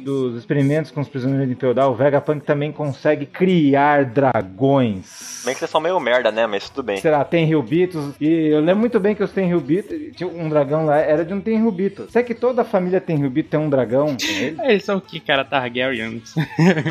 dos 0.00 0.36
experimentos 0.38 0.90
com 0.90 1.00
os 1.00 1.08
prisioneiros 1.08 1.48
de 1.48 1.54
Feudal, 1.54 1.92
o 1.92 1.94
Vegapunk 1.94 2.44
também 2.44 2.72
consegue 2.72 3.26
criar 3.26 4.04
dragões. 4.06 5.42
Bem 5.44 5.54
que 5.54 5.58
vocês 5.60 5.70
são 5.70 5.80
meio 5.80 5.98
merda, 5.98 6.30
né? 6.30 6.46
Mas 6.46 6.68
tudo 6.68 6.84
bem. 6.86 6.98
Sei 6.98 7.10
lá, 7.10 7.24
tem 7.24 7.44
Ryubitos. 7.46 8.14
E 8.20 8.48
eu 8.48 8.60
lembro 8.60 8.80
muito 8.80 9.00
bem 9.00 9.14
que 9.14 9.22
os 9.22 9.30
Tenryubitos, 9.32 9.96
tinha 10.16 10.28
um 10.28 10.48
dragão 10.48 10.86
lá, 10.86 10.98
era 10.98 11.24
de 11.24 11.34
um 11.34 11.40
Tenryubito. 11.40 12.06
Será 12.10 12.24
que 12.24 12.34
toda 12.34 12.62
a 12.62 12.64
família 12.64 13.00
Tenryubito 13.00 13.50
tem 13.50 13.58
um 13.60 13.68
dragão? 13.68 14.06
com 14.16 14.16
ele? 14.26 14.56
Eles 14.62 14.84
são 14.84 14.98
o 14.98 15.00
que, 15.00 15.18
cara? 15.20 15.44
Targaryens. 15.44 16.34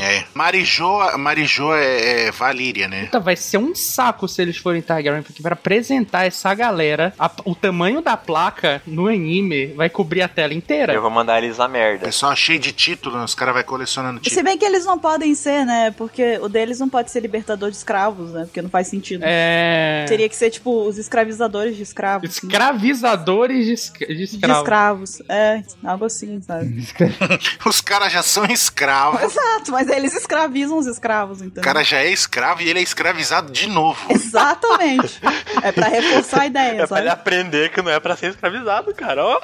É. 0.01 0.23
Marijô, 0.33 1.17
Marijô 1.17 1.73
é, 1.75 2.27
é 2.27 2.31
Valíria, 2.31 2.87
né? 2.87 3.05
Puta, 3.05 3.19
vai 3.19 3.35
ser 3.35 3.57
um 3.57 3.73
saco 3.75 4.27
se 4.27 4.41
eles 4.41 4.57
forem 4.57 4.81
Targaryen, 4.81 5.21
porque 5.23 5.41
para 5.41 5.53
apresentar 5.53 6.25
essa 6.25 6.53
galera, 6.53 7.13
a- 7.17 7.31
o 7.45 7.55
tamanho 7.55 8.01
da 8.01 8.17
placa 8.17 8.81
no 8.85 9.07
anime 9.07 9.67
vai 9.67 9.89
cobrir 9.89 10.21
a 10.21 10.27
tela 10.27 10.53
inteira. 10.53 10.90
Eu 10.93 11.01
vou 11.01 11.09
mandar 11.11 11.41
eles 11.43 11.59
a 11.59 11.65
O 11.65 11.69
merda. 11.69 12.05
pessoal 12.05 12.35
cheio 12.35 12.59
de 12.59 12.71
título, 12.71 13.17
né? 13.17 13.23
os 13.23 13.35
caras 13.35 13.53
vai 13.53 13.63
colecionando 13.63 14.19
Se 14.19 14.25
título. 14.29 14.43
bem 14.43 14.57
que 14.57 14.65
eles 14.65 14.85
não 14.85 14.97
podem 14.99 15.33
ser, 15.35 15.65
né? 15.65 15.91
Porque 15.97 16.37
o 16.41 16.49
deles 16.49 16.79
não 16.79 16.89
pode 16.89 17.11
ser 17.11 17.19
libertador 17.21 17.69
de 17.71 17.77
escravos, 17.77 18.31
né? 18.31 18.43
Porque 18.45 18.61
não 18.61 18.69
faz 18.69 18.87
sentido. 18.87 19.23
É. 19.25 20.05
Teria 20.07 20.27
que 20.29 20.35
ser, 20.35 20.49
tipo, 20.49 20.87
os 20.87 20.97
escravizadores 20.97 21.75
de 21.75 21.83
escravos. 21.83 22.29
Escravizadores 22.29 23.65
de, 23.65 23.73
escra- 23.73 24.07
de 24.07 24.15
De 24.15 24.23
escravos. 24.23 24.59
escravos. 24.61 25.21
É, 25.29 25.63
algo 25.83 26.05
assim, 26.05 26.41
sabe? 26.41 26.87
Os 27.65 27.81
caras 27.81 28.11
já 28.11 28.23
são 28.23 28.45
escravos. 28.45 29.21
Exato, 29.21 29.71
mas 29.71 29.87
eles 29.89 30.13
escravizam 30.15 30.77
os 30.77 30.87
escravos, 30.87 31.41
O 31.41 31.45
então. 31.45 31.63
cara 31.63 31.83
já 31.83 31.97
é 31.97 32.09
escravo 32.11 32.61
e 32.61 32.69
ele 32.69 32.79
é 32.79 32.81
escravizado 32.81 33.51
de 33.51 33.67
novo. 33.67 33.99
Exatamente. 34.09 35.19
É 35.61 35.71
pra 35.71 35.87
reforçar 35.87 36.41
a 36.41 36.45
ideia, 36.47 36.71
É 36.71 36.75
pra 36.77 36.87
sabe? 36.87 37.01
ele 37.01 37.09
aprender 37.09 37.71
que 37.71 37.81
não 37.81 37.91
é 37.91 37.99
pra 37.99 38.15
ser 38.15 38.31
escravizado, 38.31 38.93
cara. 38.93 39.23
Ó. 39.25 39.39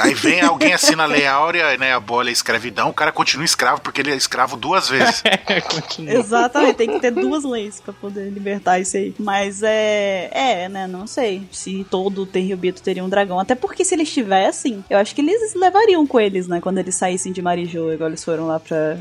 Aí 0.00 0.14
vem 0.14 0.40
alguém 0.40 0.72
assina 0.76 1.02
a 1.02 1.06
Lei 1.06 1.26
Áurea, 1.26 1.76
né? 1.76 1.92
Abole 1.92 2.28
a 2.28 2.32
escravidão, 2.32 2.90
o 2.90 2.94
cara 2.94 3.10
continua 3.10 3.44
escravo 3.44 3.80
porque 3.80 4.00
ele 4.00 4.12
é 4.12 4.16
escravo 4.16 4.56
duas 4.56 4.88
vezes. 4.88 5.22
Continua. 5.68 6.14
Exatamente, 6.14 6.76
tem 6.76 6.90
que 6.90 7.00
ter 7.00 7.10
duas 7.10 7.44
leis 7.44 7.80
pra 7.80 7.92
poder 7.92 8.30
libertar 8.30 8.78
isso 8.78 8.96
aí. 8.96 9.14
Mas 9.18 9.62
é. 9.62 10.30
É, 10.32 10.68
né? 10.68 10.86
Não 10.86 11.06
sei 11.06 11.42
se 11.50 11.84
todo 11.90 12.26
Tenryubito 12.26 12.82
teria 12.82 13.04
um 13.04 13.08
dragão. 13.08 13.38
Até 13.40 13.54
porque 13.54 13.84
se 13.84 13.94
eles 13.94 14.12
tivessem, 14.12 14.84
eu 14.88 14.98
acho 14.98 15.14
que 15.14 15.20
eles 15.20 15.54
levariam 15.54 16.06
com 16.06 16.20
eles, 16.20 16.46
né? 16.46 16.60
Quando 16.60 16.78
eles 16.78 16.94
saíssem 16.94 17.32
de 17.32 17.42
Marijô, 17.42 17.92
igual 17.92 18.10
eles 18.10 18.22
foram 18.22 18.46
lá 18.46 18.60
pra, 18.60 18.98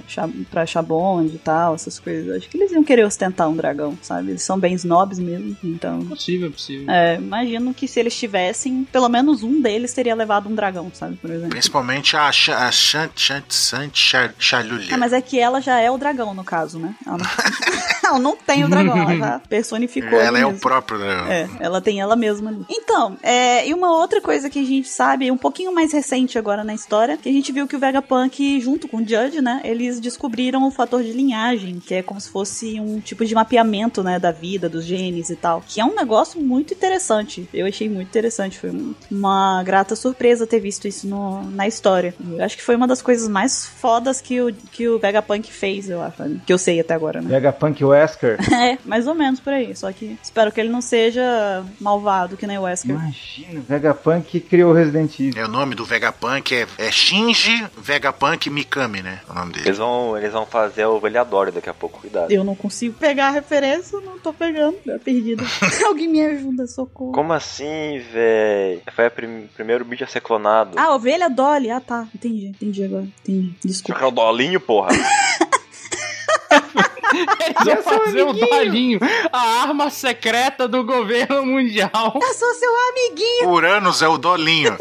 pra 0.49 0.65
Chabond 0.65 1.33
e 1.33 1.37
tal, 1.37 1.75
essas 1.75 1.99
coisas. 1.99 2.27
Eu 2.27 2.37
acho 2.37 2.49
que 2.49 2.57
eles 2.57 2.71
iam 2.71 2.83
querer 2.83 3.05
ostentar 3.05 3.49
um 3.49 3.55
dragão, 3.55 3.97
sabe? 4.01 4.31
Eles 4.31 4.43
são 4.43 4.59
bem 4.59 4.73
snobs 4.75 5.19
mesmo, 5.19 5.55
então. 5.63 6.05
Possível, 6.05 6.51
possível. 6.51 6.89
É, 6.89 7.15
imagino 7.15 7.73
que 7.73 7.87
se 7.87 7.99
eles 7.99 8.17
tivessem, 8.17 8.87
pelo 8.91 9.09
menos 9.09 9.43
um 9.43 9.61
deles 9.61 9.93
teria 9.93 10.15
levado 10.15 10.49
um 10.49 10.55
dragão, 10.55 10.91
sabe? 10.93 11.15
Por 11.17 11.29
exemplo. 11.29 11.57
Principalmente 11.65 12.15
a, 12.15 12.27
a 12.27 12.71
Chant 12.71 13.11
Chant 13.15 13.43
Sant 13.49 13.91
Cha- 13.97 14.33
Chalulha. 14.37 14.93
Ah, 14.93 14.97
mas 14.97 15.13
é 15.13 15.21
que 15.21 15.39
ela 15.39 15.59
já 15.61 15.79
é 15.79 15.89
o 15.89 15.97
dragão, 15.97 16.33
no 16.33 16.43
caso, 16.43 16.77
né? 16.77 16.93
Ela 17.05 17.17
não, 17.17 17.25
ela 18.09 18.19
não 18.19 18.35
tem 18.35 18.63
o 18.63 18.69
dragão, 18.69 18.97
ela 18.97 19.15
já 19.17 19.39
personificou. 19.49 20.19
Ela 20.19 20.39
é 20.39 20.45
o 20.45 20.49
mesmo. 20.49 20.61
próprio 20.61 20.99
dragão. 20.99 21.27
É, 21.31 21.49
ela 21.59 21.81
tem 21.81 21.99
ela 21.99 22.15
mesma 22.15 22.51
ali. 22.51 22.65
Então, 22.69 23.17
é, 23.23 23.67
e 23.67 23.73
uma 23.73 23.91
outra 23.97 24.21
coisa 24.21 24.49
que 24.49 24.59
a 24.59 24.63
gente 24.63 24.87
sabe, 24.87 25.31
um 25.31 25.37
pouquinho 25.37 25.73
mais 25.73 25.91
recente 25.91 26.37
agora 26.37 26.63
na 26.63 26.73
história, 26.73 27.17
que 27.17 27.27
a 27.27 27.31
gente 27.31 27.51
viu 27.51 27.67
que 27.67 27.75
o 27.75 27.79
Vegapunk, 27.79 28.59
junto 28.61 28.87
com 28.87 28.97
o 28.97 28.99
Judge, 29.07 29.41
né, 29.41 29.61
eles 29.63 29.99
descobriram 29.99 30.63
o 30.67 30.71
fator 30.71 31.01
de 31.03 31.11
linhagem, 31.11 31.79
que 31.79 31.95
é 31.95 32.03
como 32.03 32.19
se 32.21 32.29
fosse 32.29 32.79
um 32.79 32.99
tipo 32.99 33.25
de 33.25 33.33
mapeamento, 33.33 34.03
né, 34.03 34.19
da 34.19 34.31
vida, 34.31 34.69
dos 34.69 34.85
genes 34.85 35.29
e 35.29 35.35
tal, 35.35 35.63
que 35.67 35.81
é 35.81 35.85
um 35.85 35.95
negócio 35.95 36.39
muito 36.39 36.73
interessante. 36.73 37.49
Eu 37.53 37.65
achei 37.65 37.89
muito 37.89 38.07
interessante, 38.07 38.59
foi 38.59 38.69
um- 38.69 38.93
uma 39.11 39.63
grata 39.63 39.95
surpresa 39.95 40.45
ter 40.45 40.59
visto 40.59 40.87
isso 40.87 41.07
no- 41.07 41.43
na 41.55 41.67
história. 41.67 42.13
Eu 42.19 42.43
acho 42.43 42.57
que 42.57 42.63
foi 42.63 42.75
uma 42.75 42.87
das 42.87 43.01
coisas 43.01 43.27
mais 43.27 43.65
fodas 43.65 44.21
que 44.21 44.41
o, 44.41 44.53
que 44.53 44.87
o 44.87 44.99
Vegapunk 44.99 45.51
fez, 45.51 45.89
eu 45.89 46.01
acho, 46.01 46.17
que 46.45 46.53
eu 46.53 46.57
sei 46.57 46.79
até 46.79 46.93
agora, 46.93 47.21
né. 47.21 47.29
Vegapunk 47.29 47.83
Wesker. 47.83 48.37
É, 48.65 48.77
mais 48.85 49.05
ou 49.05 49.13
menos 49.13 49.39
por 49.39 49.51
aí. 49.51 49.75
Só 49.75 49.91
que 49.91 50.17
espero 50.23 50.51
que 50.51 50.59
ele 50.59 50.69
não 50.69 50.81
seja 50.81 51.63
malvado 51.79 52.37
que 52.37 52.47
nem 52.47 52.57
o 52.57 52.61
Wesker. 52.61 52.95
Imagina, 52.95 53.61
Vegapunk 53.67 54.39
criou 54.39 54.71
Resident 54.71 55.19
Evil. 55.19 55.41
É, 55.41 55.45
o 55.45 55.49
nome 55.49 55.75
do 55.75 55.85
Vegapunk 55.85 56.55
é, 56.55 56.67
é 56.77 56.91
Shinji 56.91 57.67
Vegapunk 57.77 58.49
Mikami, 58.49 59.01
né? 59.01 59.19
É 59.27 59.31
o 59.31 59.35
nome 59.35 59.53
dele. 59.53 59.67
Eles 59.67 59.77
vão, 59.77 60.17
eles 60.17 60.31
vão 60.31 60.45
fazer 60.45 60.85
o 60.85 60.99
velhadório 60.99 61.51
daqui 61.51 61.69
a 61.69 61.73
pouco, 61.73 61.99
cuidado. 61.99 62.31
Eu 62.31 62.43
não 62.43 62.55
consigo 62.55 62.95
pegar 62.97 63.27
a 63.27 63.31
referência, 63.31 63.99
não 64.01 64.17
tô 64.17 64.33
pegando. 64.33 64.77
É 64.87 64.97
perdida. 64.97 65.43
Alguém 65.85 66.07
me 66.07 66.25
ajuda, 66.25 66.65
socorro. 66.65 67.11
Como 67.11 67.33
assim, 67.33 67.99
véi? 68.11 68.81
Foi 68.95 69.07
o 69.07 69.11
prim 69.11 69.49
primeiro 69.55 69.85
bicho 69.85 70.03
a 70.03 70.07
ser 70.07 70.21
clonado. 70.21 70.77
Ah, 70.77 70.93
ovelha 70.93 71.29
Dolly. 71.35 71.69
Ah, 71.69 71.79
tá. 71.79 72.07
Entendi, 72.15 72.47
entendi 72.47 72.83
agora. 72.83 73.07
Entendi. 73.21 73.55
Desculpa. 73.63 73.99
que 73.99 74.05
é 74.05 74.07
o 74.07 74.11
dolinho, 74.11 74.59
porra. 74.59 74.89
Eles 77.13 77.83
vão 77.83 77.83
fazer 77.83 78.23
o 78.23 78.33
Dolinho, 78.33 78.99
a 79.31 79.61
arma 79.61 79.89
secreta 79.89 80.67
do 80.67 80.83
governo 80.83 81.45
mundial. 81.45 82.19
Eu 82.21 82.33
sou 82.33 82.53
seu 82.55 82.69
amiguinho. 82.89 83.49
Uranus 83.49 84.01
é 84.01 84.07
o 84.07 84.17
Dolinho. 84.17 84.75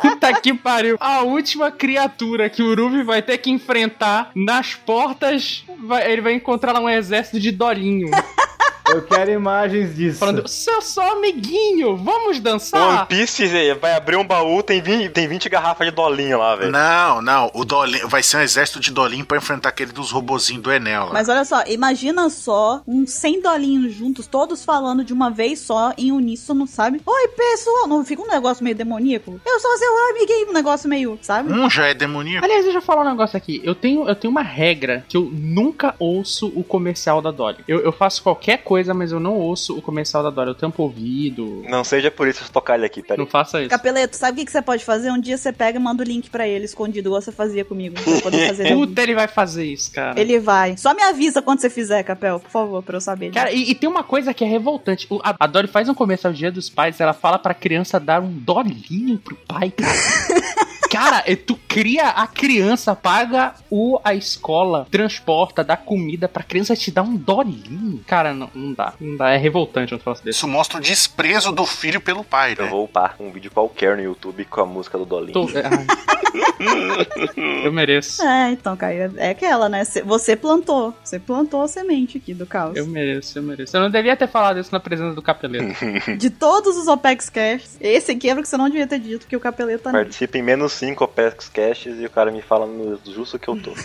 Puta 0.00 0.34
que 0.40 0.52
pariu. 0.52 0.96
A 1.00 1.22
última 1.22 1.70
criatura 1.70 2.50
que 2.50 2.62
o 2.62 2.74
Ruby 2.74 3.02
vai 3.04 3.22
ter 3.22 3.38
que 3.38 3.50
enfrentar 3.50 4.30
nas 4.36 4.74
portas, 4.74 5.64
vai- 5.82 6.10
ele 6.12 6.20
vai 6.20 6.34
encontrar 6.34 6.72
lá 6.72 6.80
um 6.80 6.90
exército 6.90 7.40
de 7.40 7.50
Dolinho. 7.52 8.10
Eu 8.92 9.02
quero 9.02 9.30
imagens 9.30 9.96
disso. 9.96 10.18
Falando, 10.18 10.46
seu 10.46 10.82
só 10.82 11.12
amiguinho, 11.12 11.96
vamos 11.96 12.36
One 12.36 12.40
dançar? 12.40 13.06
Piece 13.06 13.46
Zé, 13.46 13.74
vai 13.74 13.94
abrir 13.94 14.16
um 14.16 14.24
baú, 14.24 14.62
tem 14.62 14.82
20, 14.82 15.08
tem 15.10 15.26
20 15.26 15.48
garrafas 15.48 15.86
de 15.86 15.94
dolinho 15.94 16.38
lá, 16.38 16.56
velho. 16.56 16.70
não, 16.70 17.22
não. 17.22 17.50
O 17.54 17.64
Dolinho 17.64 18.08
vai 18.08 18.22
ser 18.22 18.38
um 18.38 18.40
exército 18.40 18.80
de 18.80 18.90
Dolinho 18.90 19.24
pra 19.24 19.38
enfrentar 19.38 19.68
aquele 19.70 19.92
dos 19.92 20.10
robozinhos 20.10 20.62
do 20.62 20.72
Enel 20.72 21.06
lá. 21.06 21.12
Mas 21.12 21.28
olha 21.28 21.44
só, 21.44 21.62
imagina 21.66 22.28
só 22.28 22.82
uns 22.86 23.10
100 23.12 23.42
dolinhos 23.42 23.94
juntos, 23.94 24.26
todos 24.26 24.64
falando 24.64 25.04
de 25.04 25.12
uma 25.12 25.30
vez 25.30 25.60
só, 25.60 25.92
em 25.96 26.12
uníssono, 26.12 26.66
sabe? 26.66 27.00
Oi, 27.04 27.28
pessoal. 27.28 27.86
Não 27.86 28.04
fica 28.04 28.22
um 28.22 28.28
negócio 28.28 28.62
meio 28.62 28.76
demoníaco? 28.76 29.40
Eu 29.46 29.60
sou 29.60 29.76
seu 29.78 30.08
amiguinho, 30.10 30.50
um 30.50 30.52
negócio 30.52 30.88
meio, 30.88 31.18
sabe? 31.22 31.52
Um 31.52 31.68
já 31.70 31.86
é 31.86 31.94
demoníaco. 31.94 32.44
Aliás, 32.44 32.64
deixa 32.64 32.78
eu 32.78 32.82
falar 32.82 33.02
um 33.02 33.10
negócio 33.10 33.36
aqui. 33.36 33.60
Eu 33.64 33.74
tenho, 33.74 34.08
eu 34.08 34.14
tenho 34.14 34.30
uma 34.30 34.42
regra 34.42 35.04
que 35.08 35.16
eu 35.16 35.30
nunca 35.32 35.94
ouço 35.98 36.52
o 36.54 36.64
comercial 36.64 37.22
da 37.22 37.30
Dolly. 37.30 37.58
Eu, 37.68 37.80
eu 37.80 37.92
faço 37.92 38.22
qualquer 38.22 38.58
coisa, 38.58 38.81
mas 38.92 39.12
eu 39.12 39.20
não 39.20 39.34
ouço 39.36 39.76
o 39.76 39.82
comercial 39.82 40.22
da 40.22 40.30
Dolly. 40.30 40.48
Eu 40.50 40.54
tampo 40.54 40.82
o 40.82 40.86
ouvido. 40.86 41.62
Não 41.68 41.84
seja 41.84 42.10
por 42.10 42.26
isso 42.26 42.50
tocar 42.52 42.76
ele 42.76 42.86
aqui, 42.86 43.02
peraí. 43.02 43.18
Não 43.18 43.26
faça 43.26 43.60
isso. 43.60 43.70
Capeleto, 43.70 44.16
sabe 44.16 44.32
o 44.32 44.36
que, 44.40 44.46
que 44.46 44.52
você 44.52 44.62
pode 44.62 44.84
fazer? 44.84 45.10
Um 45.10 45.20
dia 45.20 45.36
você 45.36 45.52
pega 45.52 45.78
e 45.78 45.82
manda 45.82 46.02
o 46.02 46.06
link 46.06 46.30
pra 46.30 46.46
ele 46.48 46.64
escondido, 46.64 47.08
igual 47.08 47.20
você 47.22 47.30
fazia 47.32 47.64
comigo. 47.64 47.94
Pra 48.02 48.20
poder 48.20 48.46
fazer. 48.48 48.74
Puta, 48.74 49.02
ele 49.02 49.14
vai 49.14 49.28
fazer 49.28 49.64
isso, 49.64 49.92
cara. 49.92 50.18
Ele 50.20 50.38
vai. 50.40 50.76
Só 50.76 50.94
me 50.94 51.02
avisa 51.02 51.40
quando 51.42 51.60
você 51.60 51.70
fizer, 51.70 52.02
Capel, 52.02 52.40
por 52.40 52.50
favor, 52.50 52.82
pra 52.82 52.96
eu 52.96 53.00
saber. 53.00 53.30
Cara, 53.32 53.52
e, 53.52 53.70
e 53.70 53.74
tem 53.74 53.88
uma 53.88 54.02
coisa 54.02 54.32
que 54.34 54.44
é 54.44 54.48
revoltante. 54.48 55.06
O- 55.10 55.20
a, 55.22 55.34
a 55.38 55.46
Dory 55.46 55.68
faz 55.68 55.88
um 55.88 55.94
comercial 55.94 56.32
Dia 56.32 56.50
dos 56.50 56.68
Pais, 56.70 57.00
ela 57.00 57.12
fala 57.12 57.38
pra 57.38 57.54
criança 57.54 58.00
dar 58.00 58.20
um 58.22 58.30
dolinho 58.32 59.18
pro 59.18 59.36
pai, 59.46 59.70
cara. 59.70 59.92
Cara, 60.92 61.24
tu 61.46 61.58
cria 61.66 62.08
a 62.08 62.26
criança, 62.26 62.94
paga 62.94 63.54
o 63.70 63.98
a 64.04 64.14
escola, 64.14 64.86
transporta, 64.90 65.64
dá 65.64 65.76
comida 65.76 66.28
pra 66.28 66.42
criança 66.42 66.76
te 66.76 66.90
dar 66.90 67.02
um 67.02 67.16
dolinho. 67.16 68.00
Cara, 68.06 68.34
não, 68.34 68.50
não 68.54 68.72
dá. 68.74 68.92
Não 69.00 69.16
dá. 69.16 69.30
É 69.30 69.36
revoltante 69.38 69.94
um 69.94 69.98
troço 69.98 70.22
desse. 70.22 70.36
Isso 70.38 70.48
mostra 70.48 70.78
o 70.78 70.80
desprezo 70.82 71.50
do 71.52 71.64
filho 71.64 72.00
pelo 72.00 72.22
pai, 72.22 72.54
Eu 72.58 72.64
né? 72.64 72.70
vou 72.70 72.84
upar 72.84 73.16
um 73.18 73.30
vídeo 73.30 73.50
qualquer 73.50 73.96
no 73.96 74.02
YouTube 74.02 74.44
com 74.44 74.60
a 74.60 74.66
música 74.66 74.98
do 74.98 75.06
Dolinho. 75.06 75.32
Tô- 75.32 75.48
é. 75.58 75.62
Eu 77.64 77.72
mereço. 77.72 78.22
É, 78.22 78.50
então, 78.50 78.76
Caio, 78.76 79.12
é 79.16 79.30
aquela, 79.30 79.68
né? 79.68 79.84
Cê- 79.84 80.02
Você 80.02 80.34
plantou. 80.36 80.94
Você 81.02 81.18
plantou 81.18 81.62
a 81.62 81.68
semente 81.68 82.18
aqui 82.18 82.32
do 82.34 82.46
caos. 82.46 82.76
Eu 82.76 82.86
mereço, 82.86 83.38
eu 83.38 83.42
mereço. 83.42 83.76
Eu 83.76 83.80
não 83.82 83.90
devia 83.90 84.16
ter 84.16 84.28
falado 84.28 84.58
isso 84.58 84.70
na 84.72 84.80
presença 84.80 85.14
do 85.14 85.22
capeleto. 85.22 85.74
De 86.16 86.30
todos 86.30 86.76
os 86.76 86.88
OPEX 86.88 87.28
Cash, 87.28 87.76
esse 87.80 88.12
aqui 88.12 88.28
é 88.30 88.34
o 88.34 88.42
que 88.42 88.48
você 88.48 88.56
não 88.56 88.68
devia 88.68 88.86
ter 88.86 88.98
dito, 88.98 89.26
que 89.26 89.36
o 89.36 89.40
capeleto 89.40 89.84
tá 89.84 89.92
nele. 89.92 90.04
Participa 90.04 90.38
em 90.38 90.42
menos 90.42 90.81
5 90.82 91.04
OPEX 91.04 91.48
Caches 91.48 92.00
e 92.00 92.04
o 92.06 92.10
cara 92.10 92.32
me 92.32 92.42
fala 92.42 92.66
no 92.66 92.98
justo 93.06 93.38
que 93.38 93.46
eu 93.48 93.56
tô. 93.60 93.70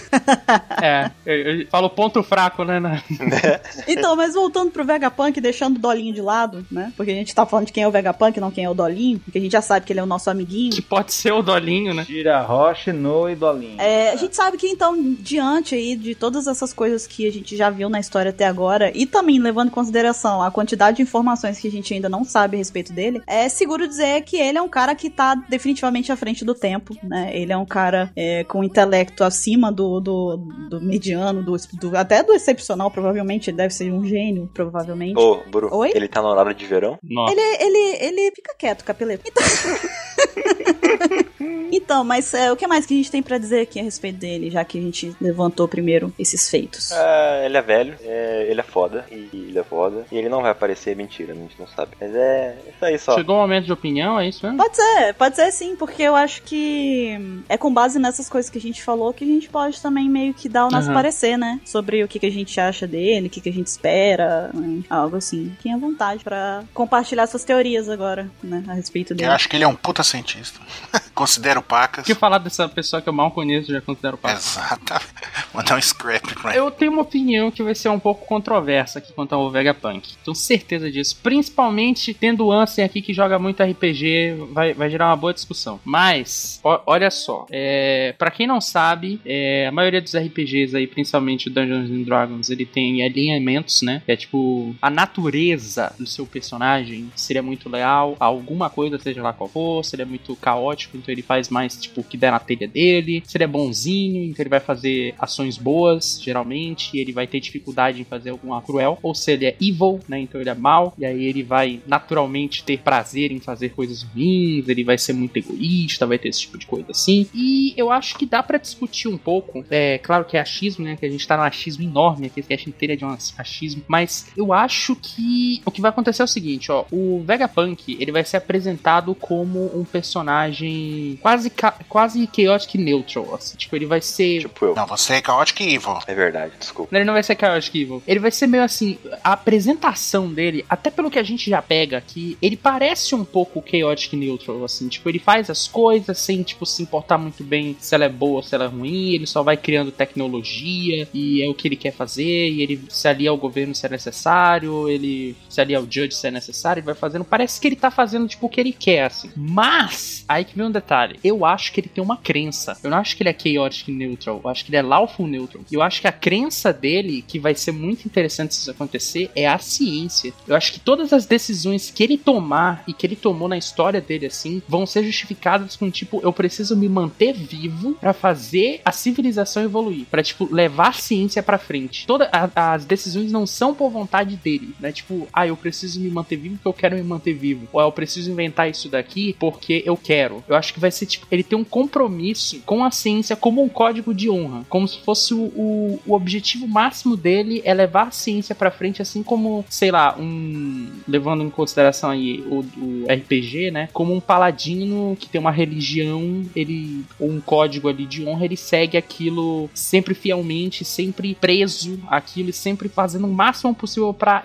É, 0.81 1.09
eu, 1.25 1.35
eu 1.61 1.67
falo 1.67 1.89
ponto 1.89 2.21
fraco, 2.21 2.63
né? 2.63 2.79
na- 2.79 3.01
Então, 3.87 4.15
mas 4.15 4.35
voltando 4.35 4.69
pro 4.71 4.85
Vegapunk, 4.85 5.41
deixando 5.41 5.77
o 5.77 5.79
Dolinho 5.79 6.13
de 6.13 6.21
lado, 6.21 6.65
né? 6.71 6.93
Porque 6.95 7.11
a 7.11 7.15
gente 7.15 7.33
tá 7.33 7.45
falando 7.47 7.65
de 7.65 7.73
quem 7.73 7.83
é 7.83 7.87
o 7.87 7.91
Vegapunk, 7.91 8.39
não 8.39 8.51
quem 8.51 8.63
é 8.65 8.69
o 8.69 8.73
Dolinho, 8.75 9.19
porque 9.19 9.37
a 9.39 9.41
gente 9.41 9.51
já 9.51 9.61
sabe 9.61 9.85
que 9.85 9.93
ele 9.93 9.99
é 9.99 10.03
o 10.03 10.07
nosso 10.07 10.29
amiguinho. 10.29 10.71
Que 10.71 10.81
pode 10.81 11.13
ser 11.13 11.31
o 11.33 11.41
dolinho, 11.41 11.93
né? 11.95 12.05
Tira 12.05 12.41
Roche, 12.41 12.91
No 12.93 13.27
e 13.29 13.35
Dolinho. 13.35 13.79
É, 13.81 14.11
a 14.11 14.15
gente 14.15 14.35
sabe 14.35 14.55
que 14.57 14.67
então, 14.67 14.95
diante 15.19 15.73
aí 15.73 15.95
de 15.95 16.13
todas 16.13 16.45
essas 16.47 16.71
coisas 16.71 17.07
que 17.07 17.27
a 17.27 17.31
gente 17.31 17.57
já 17.57 17.69
viu 17.71 17.89
na 17.89 17.99
história 17.99 18.29
até 18.29 18.45
agora, 18.45 18.91
e 18.95 19.05
também 19.07 19.39
levando 19.39 19.67
em 19.69 19.71
consideração 19.71 20.41
a 20.43 20.51
quantidade 20.51 20.97
de 20.97 21.03
informações 21.03 21.59
que 21.59 21.67
a 21.67 21.71
gente 21.71 21.93
ainda 21.93 22.07
não 22.09 22.23
sabe 22.23 22.55
a 22.55 22.59
respeito 22.59 22.93
dele, 22.93 23.21
é 23.25 23.49
seguro 23.49 23.87
dizer 23.87 24.21
que 24.21 24.37
ele 24.37 24.57
é 24.59 24.61
um 24.61 24.69
cara 24.69 24.93
que 24.95 25.09
tá 25.09 25.33
definitivamente 25.49 26.11
à 26.11 26.15
frente 26.15 26.45
do 26.45 26.53
tempo, 26.53 26.86
né? 27.03 27.31
Ele 27.33 27.51
é 27.51 27.57
um 27.57 27.65
cara 27.65 28.11
é, 28.15 28.43
com 28.43 28.63
intelecto 28.63 29.23
acima 29.23 29.71
do, 29.71 29.99
do, 29.99 30.37
do 30.69 30.81
mediano, 30.81 31.43
do, 31.43 31.55
do- 31.79 31.97
até 31.97 32.23
do 32.23 32.33
excepcional, 32.33 32.89
provavelmente. 32.91 33.49
Ele 33.49 33.57
deve 33.57 33.73
ser 33.73 33.91
um 33.91 34.03
gênio, 34.05 34.49
provavelmente. 34.53 35.17
Ô, 35.19 35.41
Bru, 35.49 35.69
Oi? 35.75 35.91
ele 35.93 36.07
tá 36.07 36.21
no 36.21 36.27
horário 36.27 36.53
de 36.53 36.65
verão? 36.65 36.97
Nossa. 37.03 37.33
Ele, 37.33 37.41
ele, 37.63 37.97
ele 38.05 38.31
fica 38.35 38.55
quieto, 38.57 38.83
capeleto. 38.83 39.23
Então... 39.27 39.43
então, 41.71 42.03
mas 42.03 42.33
é, 42.33 42.51
o 42.51 42.55
que 42.55 42.67
mais 42.67 42.85
que 42.85 42.93
a 42.93 42.97
gente 42.97 43.11
tem 43.11 43.21
pra 43.21 43.37
dizer 43.37 43.61
aqui 43.61 43.79
a 43.79 43.83
respeito 43.83 44.17
dele, 44.17 44.49
já 44.49 44.63
que 44.63 44.77
a 44.77 44.81
gente 44.81 45.15
levantou 45.19 45.67
primeiro 45.67 46.13
esses 46.17 46.49
feitos? 46.49 46.91
É, 46.91 47.45
ele 47.45 47.57
é 47.57 47.61
velho, 47.61 47.95
é, 48.01 48.47
ele 48.49 48.59
é 48.59 48.63
foda, 48.63 49.05
e 49.11 49.29
ele 49.33 49.59
é 49.59 49.63
foda, 49.63 50.05
e 50.11 50.17
ele 50.17 50.29
não 50.29 50.41
vai 50.41 50.51
aparecer, 50.51 50.91
é 50.91 50.95
mentira, 50.95 51.33
a 51.33 51.35
gente 51.35 51.59
não 51.59 51.67
sabe. 51.67 51.91
Mas 51.99 52.13
é 52.15 52.57
isso 52.67 52.85
aí 52.85 52.99
só. 52.99 53.15
Chegou 53.15 53.35
o 53.35 53.39
momento 53.39 53.65
de 53.65 53.73
opinião, 53.73 54.19
é 54.19 54.27
isso 54.27 54.45
mesmo? 54.45 54.57
Pode 54.57 54.75
ser, 54.75 55.13
pode 55.13 55.35
ser 55.35 55.51
sim, 55.51 55.75
porque 55.75 56.03
eu 56.03 56.15
acho 56.15 56.41
que 56.43 57.17
é 57.49 57.57
com 57.57 57.73
base 57.73 57.99
nessas 57.99 58.29
coisas 58.29 58.49
que 58.49 58.57
a 58.57 58.61
gente 58.61 58.83
falou 58.83 59.13
que 59.13 59.23
a 59.23 59.27
gente 59.27 59.49
pode 59.49 59.81
também 59.81 60.09
meio 60.09 60.33
que 60.33 60.49
dar 60.49 60.65
o 60.65 60.71
nosso 60.71 60.87
Aham. 60.87 60.95
parecer, 60.95 61.37
né? 61.37 61.59
Sobre 61.65 62.03
o 62.03 62.07
que, 62.07 62.19
que 62.19 62.25
a 62.25 62.31
gente 62.31 62.59
acha 62.59 62.87
dele, 62.87 63.27
o 63.27 63.29
que, 63.29 63.41
que 63.41 63.49
a 63.49 63.53
gente 63.53 63.67
espera, 63.67 64.49
né? 64.53 64.83
algo 64.89 65.17
assim. 65.17 65.51
Fiquem 65.57 65.73
à 65.73 65.77
vontade 65.77 66.23
pra 66.23 66.63
compartilhar 66.73 67.27
suas 67.27 67.43
teorias 67.43 67.89
agora, 67.89 68.29
né? 68.43 68.63
A 68.67 68.73
respeito 68.73 69.13
dele. 69.13 69.29
Eu 69.29 69.33
acho 69.33 69.49
que 69.49 69.55
ele 69.55 69.63
é 69.63 69.67
um 69.67 69.75
puta 69.75 70.03
cientista. 70.03 70.59
Considero 71.27 71.61
pacas. 71.61 72.03
O 72.03 72.05
que 72.07 72.15
falar 72.15 72.37
dessa 72.37 72.69
pessoa 72.69 73.01
que 73.01 73.09
eu 73.09 73.13
mal 73.13 73.31
conheço 73.31 73.69
já 73.69 73.81
considero 73.81 74.17
papo? 74.17 74.37
Exatamente. 74.37 75.07
Mandar 75.53 75.77
um 75.77 75.81
scrap 75.81 76.33
pra 76.35 76.51
ele. 76.51 76.59
Eu 76.59 76.71
tenho 76.71 76.91
uma 76.91 77.01
opinião 77.01 77.51
que 77.51 77.61
vai 77.61 77.75
ser 77.75 77.89
um 77.89 77.99
pouco 77.99 78.25
controversa 78.25 78.99
aqui 78.99 79.11
quanto 79.11 79.33
ao 79.35 79.51
Vegapunk. 79.51 80.15
Tenho 80.23 80.33
certeza 80.35 80.89
disso. 80.89 81.17
Principalmente 81.21 82.13
tendo 82.13 82.45
o 82.45 82.51
Ansem 82.51 82.85
aqui 82.85 83.01
que 83.01 83.13
joga 83.13 83.37
muito 83.37 83.61
RPG, 83.61 84.35
vai, 84.53 84.73
vai 84.73 84.89
gerar 84.89 85.07
uma 85.09 85.17
boa 85.17 85.33
discussão. 85.33 85.79
Mas, 85.83 86.61
ó- 86.63 86.81
olha 86.85 87.11
só. 87.11 87.45
É, 87.51 88.15
para 88.17 88.31
quem 88.31 88.47
não 88.47 88.61
sabe, 88.61 89.19
é, 89.25 89.67
a 89.67 89.71
maioria 89.71 90.01
dos 90.01 90.15
RPGs 90.15 90.77
aí, 90.77 90.87
principalmente 90.87 91.49
o 91.49 91.51
Dungeons 91.51 91.89
and 91.89 92.03
Dragons, 92.03 92.49
ele 92.49 92.65
tem 92.65 93.03
alinhamentos, 93.03 93.81
né? 93.81 94.01
É 94.07 94.15
tipo, 94.15 94.73
a 94.81 94.89
natureza 94.89 95.93
do 95.99 96.05
seu 96.07 96.25
personagem 96.25 97.11
seria 97.15 97.43
muito 97.43 97.67
leal 97.67 98.15
a 98.17 98.25
alguma 98.25 98.69
coisa, 98.69 98.97
seja 98.97 99.21
lá 99.21 99.33
qual 99.33 99.49
for, 99.49 99.83
seria 99.83 100.05
muito 100.05 100.33
caótico, 100.37 100.95
então 100.95 101.16
ele 101.17 101.23
faz 101.23 101.49
mais 101.49 101.75
tipo 101.75 102.01
o 102.01 102.03
que 102.03 102.15
der 102.15 102.31
na 102.31 102.39
telha 102.39 102.67
dele, 102.67 103.23
seria 103.25 103.47
bonzinho, 103.47 104.23
então 104.23 104.43
ele 104.43 104.49
vai 104.49 104.59
fazer 104.59 105.15
ações 105.17 105.57
boas, 105.57 106.19
geralmente, 106.21 106.95
e 106.95 106.99
ele 106.99 107.11
vai 107.11 107.25
ter 107.25 107.39
dificuldade 107.39 107.99
em 108.01 108.03
fazer 108.03 108.29
alguma 108.29 108.61
cruel, 108.61 108.99
ou 109.01 109.15
se 109.15 109.31
ele 109.31 109.45
é 109.45 109.55
evil, 109.59 109.99
né? 110.07 110.19
Então 110.19 110.39
ele 110.39 110.49
é 110.49 110.53
mal, 110.53 110.93
e 110.97 111.05
aí 111.05 111.25
ele 111.25 111.43
vai 111.43 111.81
naturalmente 111.87 112.63
ter 112.63 112.79
prazer 112.79 113.31
em 113.31 113.39
fazer 113.39 113.69
coisas 113.69 114.03
ruins, 114.03 114.67
ele 114.67 114.83
vai 114.83 114.97
ser 114.97 115.13
muito 115.13 115.37
egoísta, 115.37 116.05
vai 116.05 116.19
ter 116.19 116.29
esse 116.29 116.41
tipo 116.41 116.57
de 116.57 116.65
coisa 116.65 116.91
assim. 116.91 117.27
E 117.33 117.73
eu 117.75 117.91
acho 117.91 118.17
que 118.17 118.25
dá 118.25 118.43
pra 118.43 118.57
discutir 118.57 119.07
um 119.07 119.17
pouco. 119.17 119.65
É 119.69 119.97
claro 119.97 120.25
que 120.25 120.37
é 120.37 120.39
achismo, 120.39 120.85
né? 120.85 120.95
Que 120.95 121.05
a 121.05 121.09
gente 121.09 121.27
tá 121.27 121.35
num 121.35 121.43
achismo 121.43 121.83
enorme, 121.83 122.27
aqui 122.27 122.39
esse 122.39 122.49
cast 122.49 122.69
inteiro 122.69 122.93
é 122.93 122.95
de 122.95 123.05
um 123.05 123.09
achismo, 123.37 123.83
mas 123.87 124.27
eu 124.35 124.53
acho 124.53 124.95
que 124.95 125.61
o 125.65 125.71
que 125.71 125.81
vai 125.81 125.89
acontecer 125.89 126.21
é 126.21 126.25
o 126.25 126.27
seguinte, 126.27 126.71
ó, 126.71 126.85
o 126.91 127.23
Vegapunk, 127.25 127.97
ele 127.99 128.11
vai 128.11 128.23
ser 128.23 128.37
apresentado 128.37 129.15
como 129.15 129.71
um 129.77 129.83
personagem 129.83 131.06
quase 131.15 131.51
quase 131.87 132.29
chaotic 132.33 132.75
neutral, 132.75 133.35
assim, 133.35 133.55
tipo, 133.57 133.75
ele 133.75 133.85
vai 133.85 134.01
ser 134.01 134.27
Tipo 134.41 134.65
eu. 134.65 134.75
Não, 134.75 134.85
você 134.85 135.13
é 135.15 135.21
Chaotic 135.23 135.61
Evil. 135.61 135.99
É 136.07 136.13
verdade, 136.13 136.53
desculpa. 136.59 136.95
ele 136.95 137.05
não 137.05 137.13
vai 137.13 137.23
ser 137.23 137.37
Chaotic 137.39 137.75
Evil. 137.75 138.03
Ele 138.07 138.19
vai 138.19 138.31
ser 138.31 138.47
meio 138.47 138.63
assim. 138.63 138.97
A 139.23 139.33
apresentação 139.33 140.31
dele, 140.31 140.65
até 140.69 140.89
pelo 140.89 141.11
que 141.11 141.19
a 141.19 141.23
gente 141.23 141.49
já 141.49 141.61
pega 141.61 141.97
aqui, 141.97 142.37
ele 142.41 142.57
parece 142.57 143.13
um 143.15 143.23
pouco 143.23 143.63
Chaotic 143.65 144.13
Neutral, 144.13 144.63
assim. 144.63 144.87
Tipo, 144.87 145.09
ele 145.09 145.19
faz 145.19 145.49
as 145.49 145.67
coisas 145.67 146.17
sem, 146.17 146.43
tipo, 146.43 146.65
se 146.65 146.81
importar 146.81 147.17
muito 147.17 147.43
bem 147.43 147.75
se 147.79 147.93
ela 147.93 148.05
é 148.05 148.09
boa 148.09 148.37
ou 148.37 148.43
se 148.43 148.53
ela 148.55 148.65
é 148.65 148.67
ruim. 148.67 149.13
Ele 149.13 149.27
só 149.27 149.43
vai 149.43 149.57
criando 149.57 149.91
tecnologia 149.91 151.07
e 151.13 151.43
é 151.43 151.49
o 151.49 151.53
que 151.53 151.67
ele 151.67 151.75
quer 151.75 151.91
fazer. 151.91 152.49
E 152.49 152.61
ele 152.61 152.81
se 152.89 153.07
alia 153.07 153.29
ao 153.29 153.37
governo 153.37 153.75
se 153.75 153.85
é 153.85 153.89
necessário. 153.89 154.89
Ele 154.89 155.35
se 155.49 155.61
alia 155.61 155.77
ao 155.77 155.83
judge 155.83 156.13
se 156.13 156.27
é 156.27 156.31
necessário. 156.31 156.79
Ele 156.79 156.85
vai 156.85 156.95
fazendo. 156.95 157.23
Parece 157.23 157.59
que 157.59 157.67
ele 157.67 157.75
tá 157.75 157.91
fazendo, 157.91 158.27
tipo, 158.27 158.45
o 158.45 158.49
que 158.49 158.59
ele 158.59 158.73
quer, 158.73 159.05
assim. 159.05 159.31
Mas, 159.35 160.23
aí 160.27 160.43
que 160.43 160.55
vem 160.55 160.65
um 160.65 160.71
detalhe. 160.71 160.96
Eu 161.23 161.45
acho 161.45 161.71
que 161.71 161.79
ele 161.79 161.89
tem 161.89 162.03
uma 162.03 162.17
crença. 162.17 162.77
Eu 162.83 162.89
não 162.89 162.97
acho 162.97 163.15
que 163.15 163.23
ele 163.23 163.29
é 163.29 163.35
Chaotic 163.37 163.89
Neutral. 163.89 164.41
Eu 164.43 164.49
acho 164.49 164.63
que 164.63 164.69
ele 164.69 164.77
é 164.77 164.81
Lawful 164.81 165.27
Neutral. 165.27 165.63
E 165.69 165.75
eu 165.75 165.81
acho 165.81 166.01
que 166.01 166.07
a 166.07 166.11
crença 166.11 166.73
dele, 166.73 167.23
que 167.27 167.39
vai 167.39 167.55
ser 167.55 167.71
muito 167.71 168.05
interessante 168.05 168.55
se 168.55 168.61
isso 168.61 168.71
acontecer, 168.71 169.29
é 169.35 169.47
a 169.47 169.57
ciência. 169.57 170.33
Eu 170.47 170.55
acho 170.55 170.73
que 170.73 170.79
todas 170.79 171.13
as 171.13 171.25
decisões 171.25 171.91
que 171.91 172.03
ele 172.03 172.17
tomar 172.17 172.83
e 172.87 172.93
que 172.93 173.05
ele 173.05 173.15
tomou 173.15 173.47
na 173.47 173.57
história 173.57 174.01
dele, 174.01 174.25
assim, 174.25 174.61
vão 174.67 174.85
ser 174.85 175.03
justificadas 175.03 175.75
com 175.75 175.89
tipo, 175.89 176.19
eu 176.23 176.33
preciso 176.33 176.75
me 176.75 176.89
manter 176.89 177.33
vivo 177.33 177.93
pra 177.95 178.13
fazer 178.13 178.81
a 178.83 178.91
civilização 178.91 179.63
evoluir. 179.63 180.05
Pra, 180.09 180.23
tipo, 180.23 180.53
levar 180.53 180.89
a 180.89 180.93
ciência 180.93 181.41
pra 181.43 181.57
frente. 181.57 182.05
Todas 182.05 182.27
as 182.55 182.85
decisões 182.85 183.31
não 183.31 183.45
são 183.45 183.73
por 183.73 183.89
vontade 183.89 184.35
dele, 184.35 184.73
né? 184.79 184.91
Tipo, 184.91 185.27
ah, 185.31 185.47
eu 185.47 185.57
preciso 185.57 185.99
me 185.99 186.09
manter 186.09 186.37
vivo 186.37 186.55
porque 186.55 186.67
eu 186.67 186.73
quero 186.73 186.95
me 186.95 187.03
manter 187.03 187.33
vivo. 187.33 187.67
Ou 187.71 187.79
ah, 187.79 187.83
eu 187.83 187.91
preciso 187.91 188.31
inventar 188.31 188.69
isso 188.69 188.89
daqui 188.89 189.35
porque 189.39 189.83
eu 189.85 189.97
quero. 189.97 190.43
Eu 190.47 190.55
acho 190.55 190.73
que 190.73 190.79
vai 190.79 190.86
ser, 190.91 191.05
tipo, 191.05 191.25
ele 191.31 191.43
tem 191.43 191.57
um 191.57 191.63
compromisso 191.63 192.59
com 192.65 192.83
a 192.83 192.91
ciência 192.91 193.35
como 193.35 193.63
um 193.63 193.69
código 193.69 194.13
de 194.13 194.29
honra. 194.29 194.63
Como 194.69 194.87
se 194.87 194.99
fosse 194.99 195.33
o, 195.33 195.43
o, 195.55 195.99
o 196.05 196.13
objetivo 196.13 196.67
máximo 196.67 197.15
dele 197.17 197.61
é 197.65 197.73
levar 197.73 198.07
a 198.07 198.11
ciência 198.11 198.53
pra 198.55 198.71
frente, 198.71 199.01
assim 199.01 199.23
como, 199.23 199.65
sei 199.69 199.91
lá, 199.91 200.15
um. 200.17 200.87
Levando 201.07 201.43
em 201.43 201.49
consideração 201.49 202.09
aí 202.09 202.43
o, 202.49 202.59
o 202.77 203.05
RPG, 203.09 203.71
né? 203.71 203.89
Como 203.93 204.13
um 204.13 204.19
paladino 204.19 205.15
que 205.19 205.27
tem 205.29 205.39
uma 205.39 205.51
religião, 205.51 206.43
ele. 206.55 207.03
ou 207.19 207.29
um 207.29 207.39
código 207.41 207.87
ali 207.87 208.05
de 208.05 208.25
honra, 208.25 208.45
ele 208.45 208.57
segue 208.57 208.97
aquilo 208.97 209.69
sempre 209.73 210.13
fielmente, 210.13 210.83
sempre 210.85 211.35
preso 211.35 211.99
àquilo 212.07 212.49
e 212.49 212.53
sempre 212.53 212.89
fazendo 212.89 213.25
o 213.27 213.33
máximo 213.33 213.73
possível 213.73 214.13
pra 214.13 214.41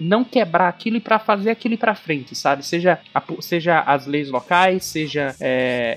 não 0.00 0.24
quebrar 0.24 0.68
aquilo 0.68 0.96
e 0.96 1.00
pra 1.00 1.18
fazer 1.18 1.50
aquilo 1.50 1.76
pra 1.78 1.94
frente, 1.94 2.34
sabe? 2.34 2.64
Seja, 2.64 2.98
a- 3.14 3.22
seja 3.40 3.80
as 3.80 4.06
leis 4.06 4.30
locais, 4.30 4.84
seja 4.84 5.34
é, 5.40 5.47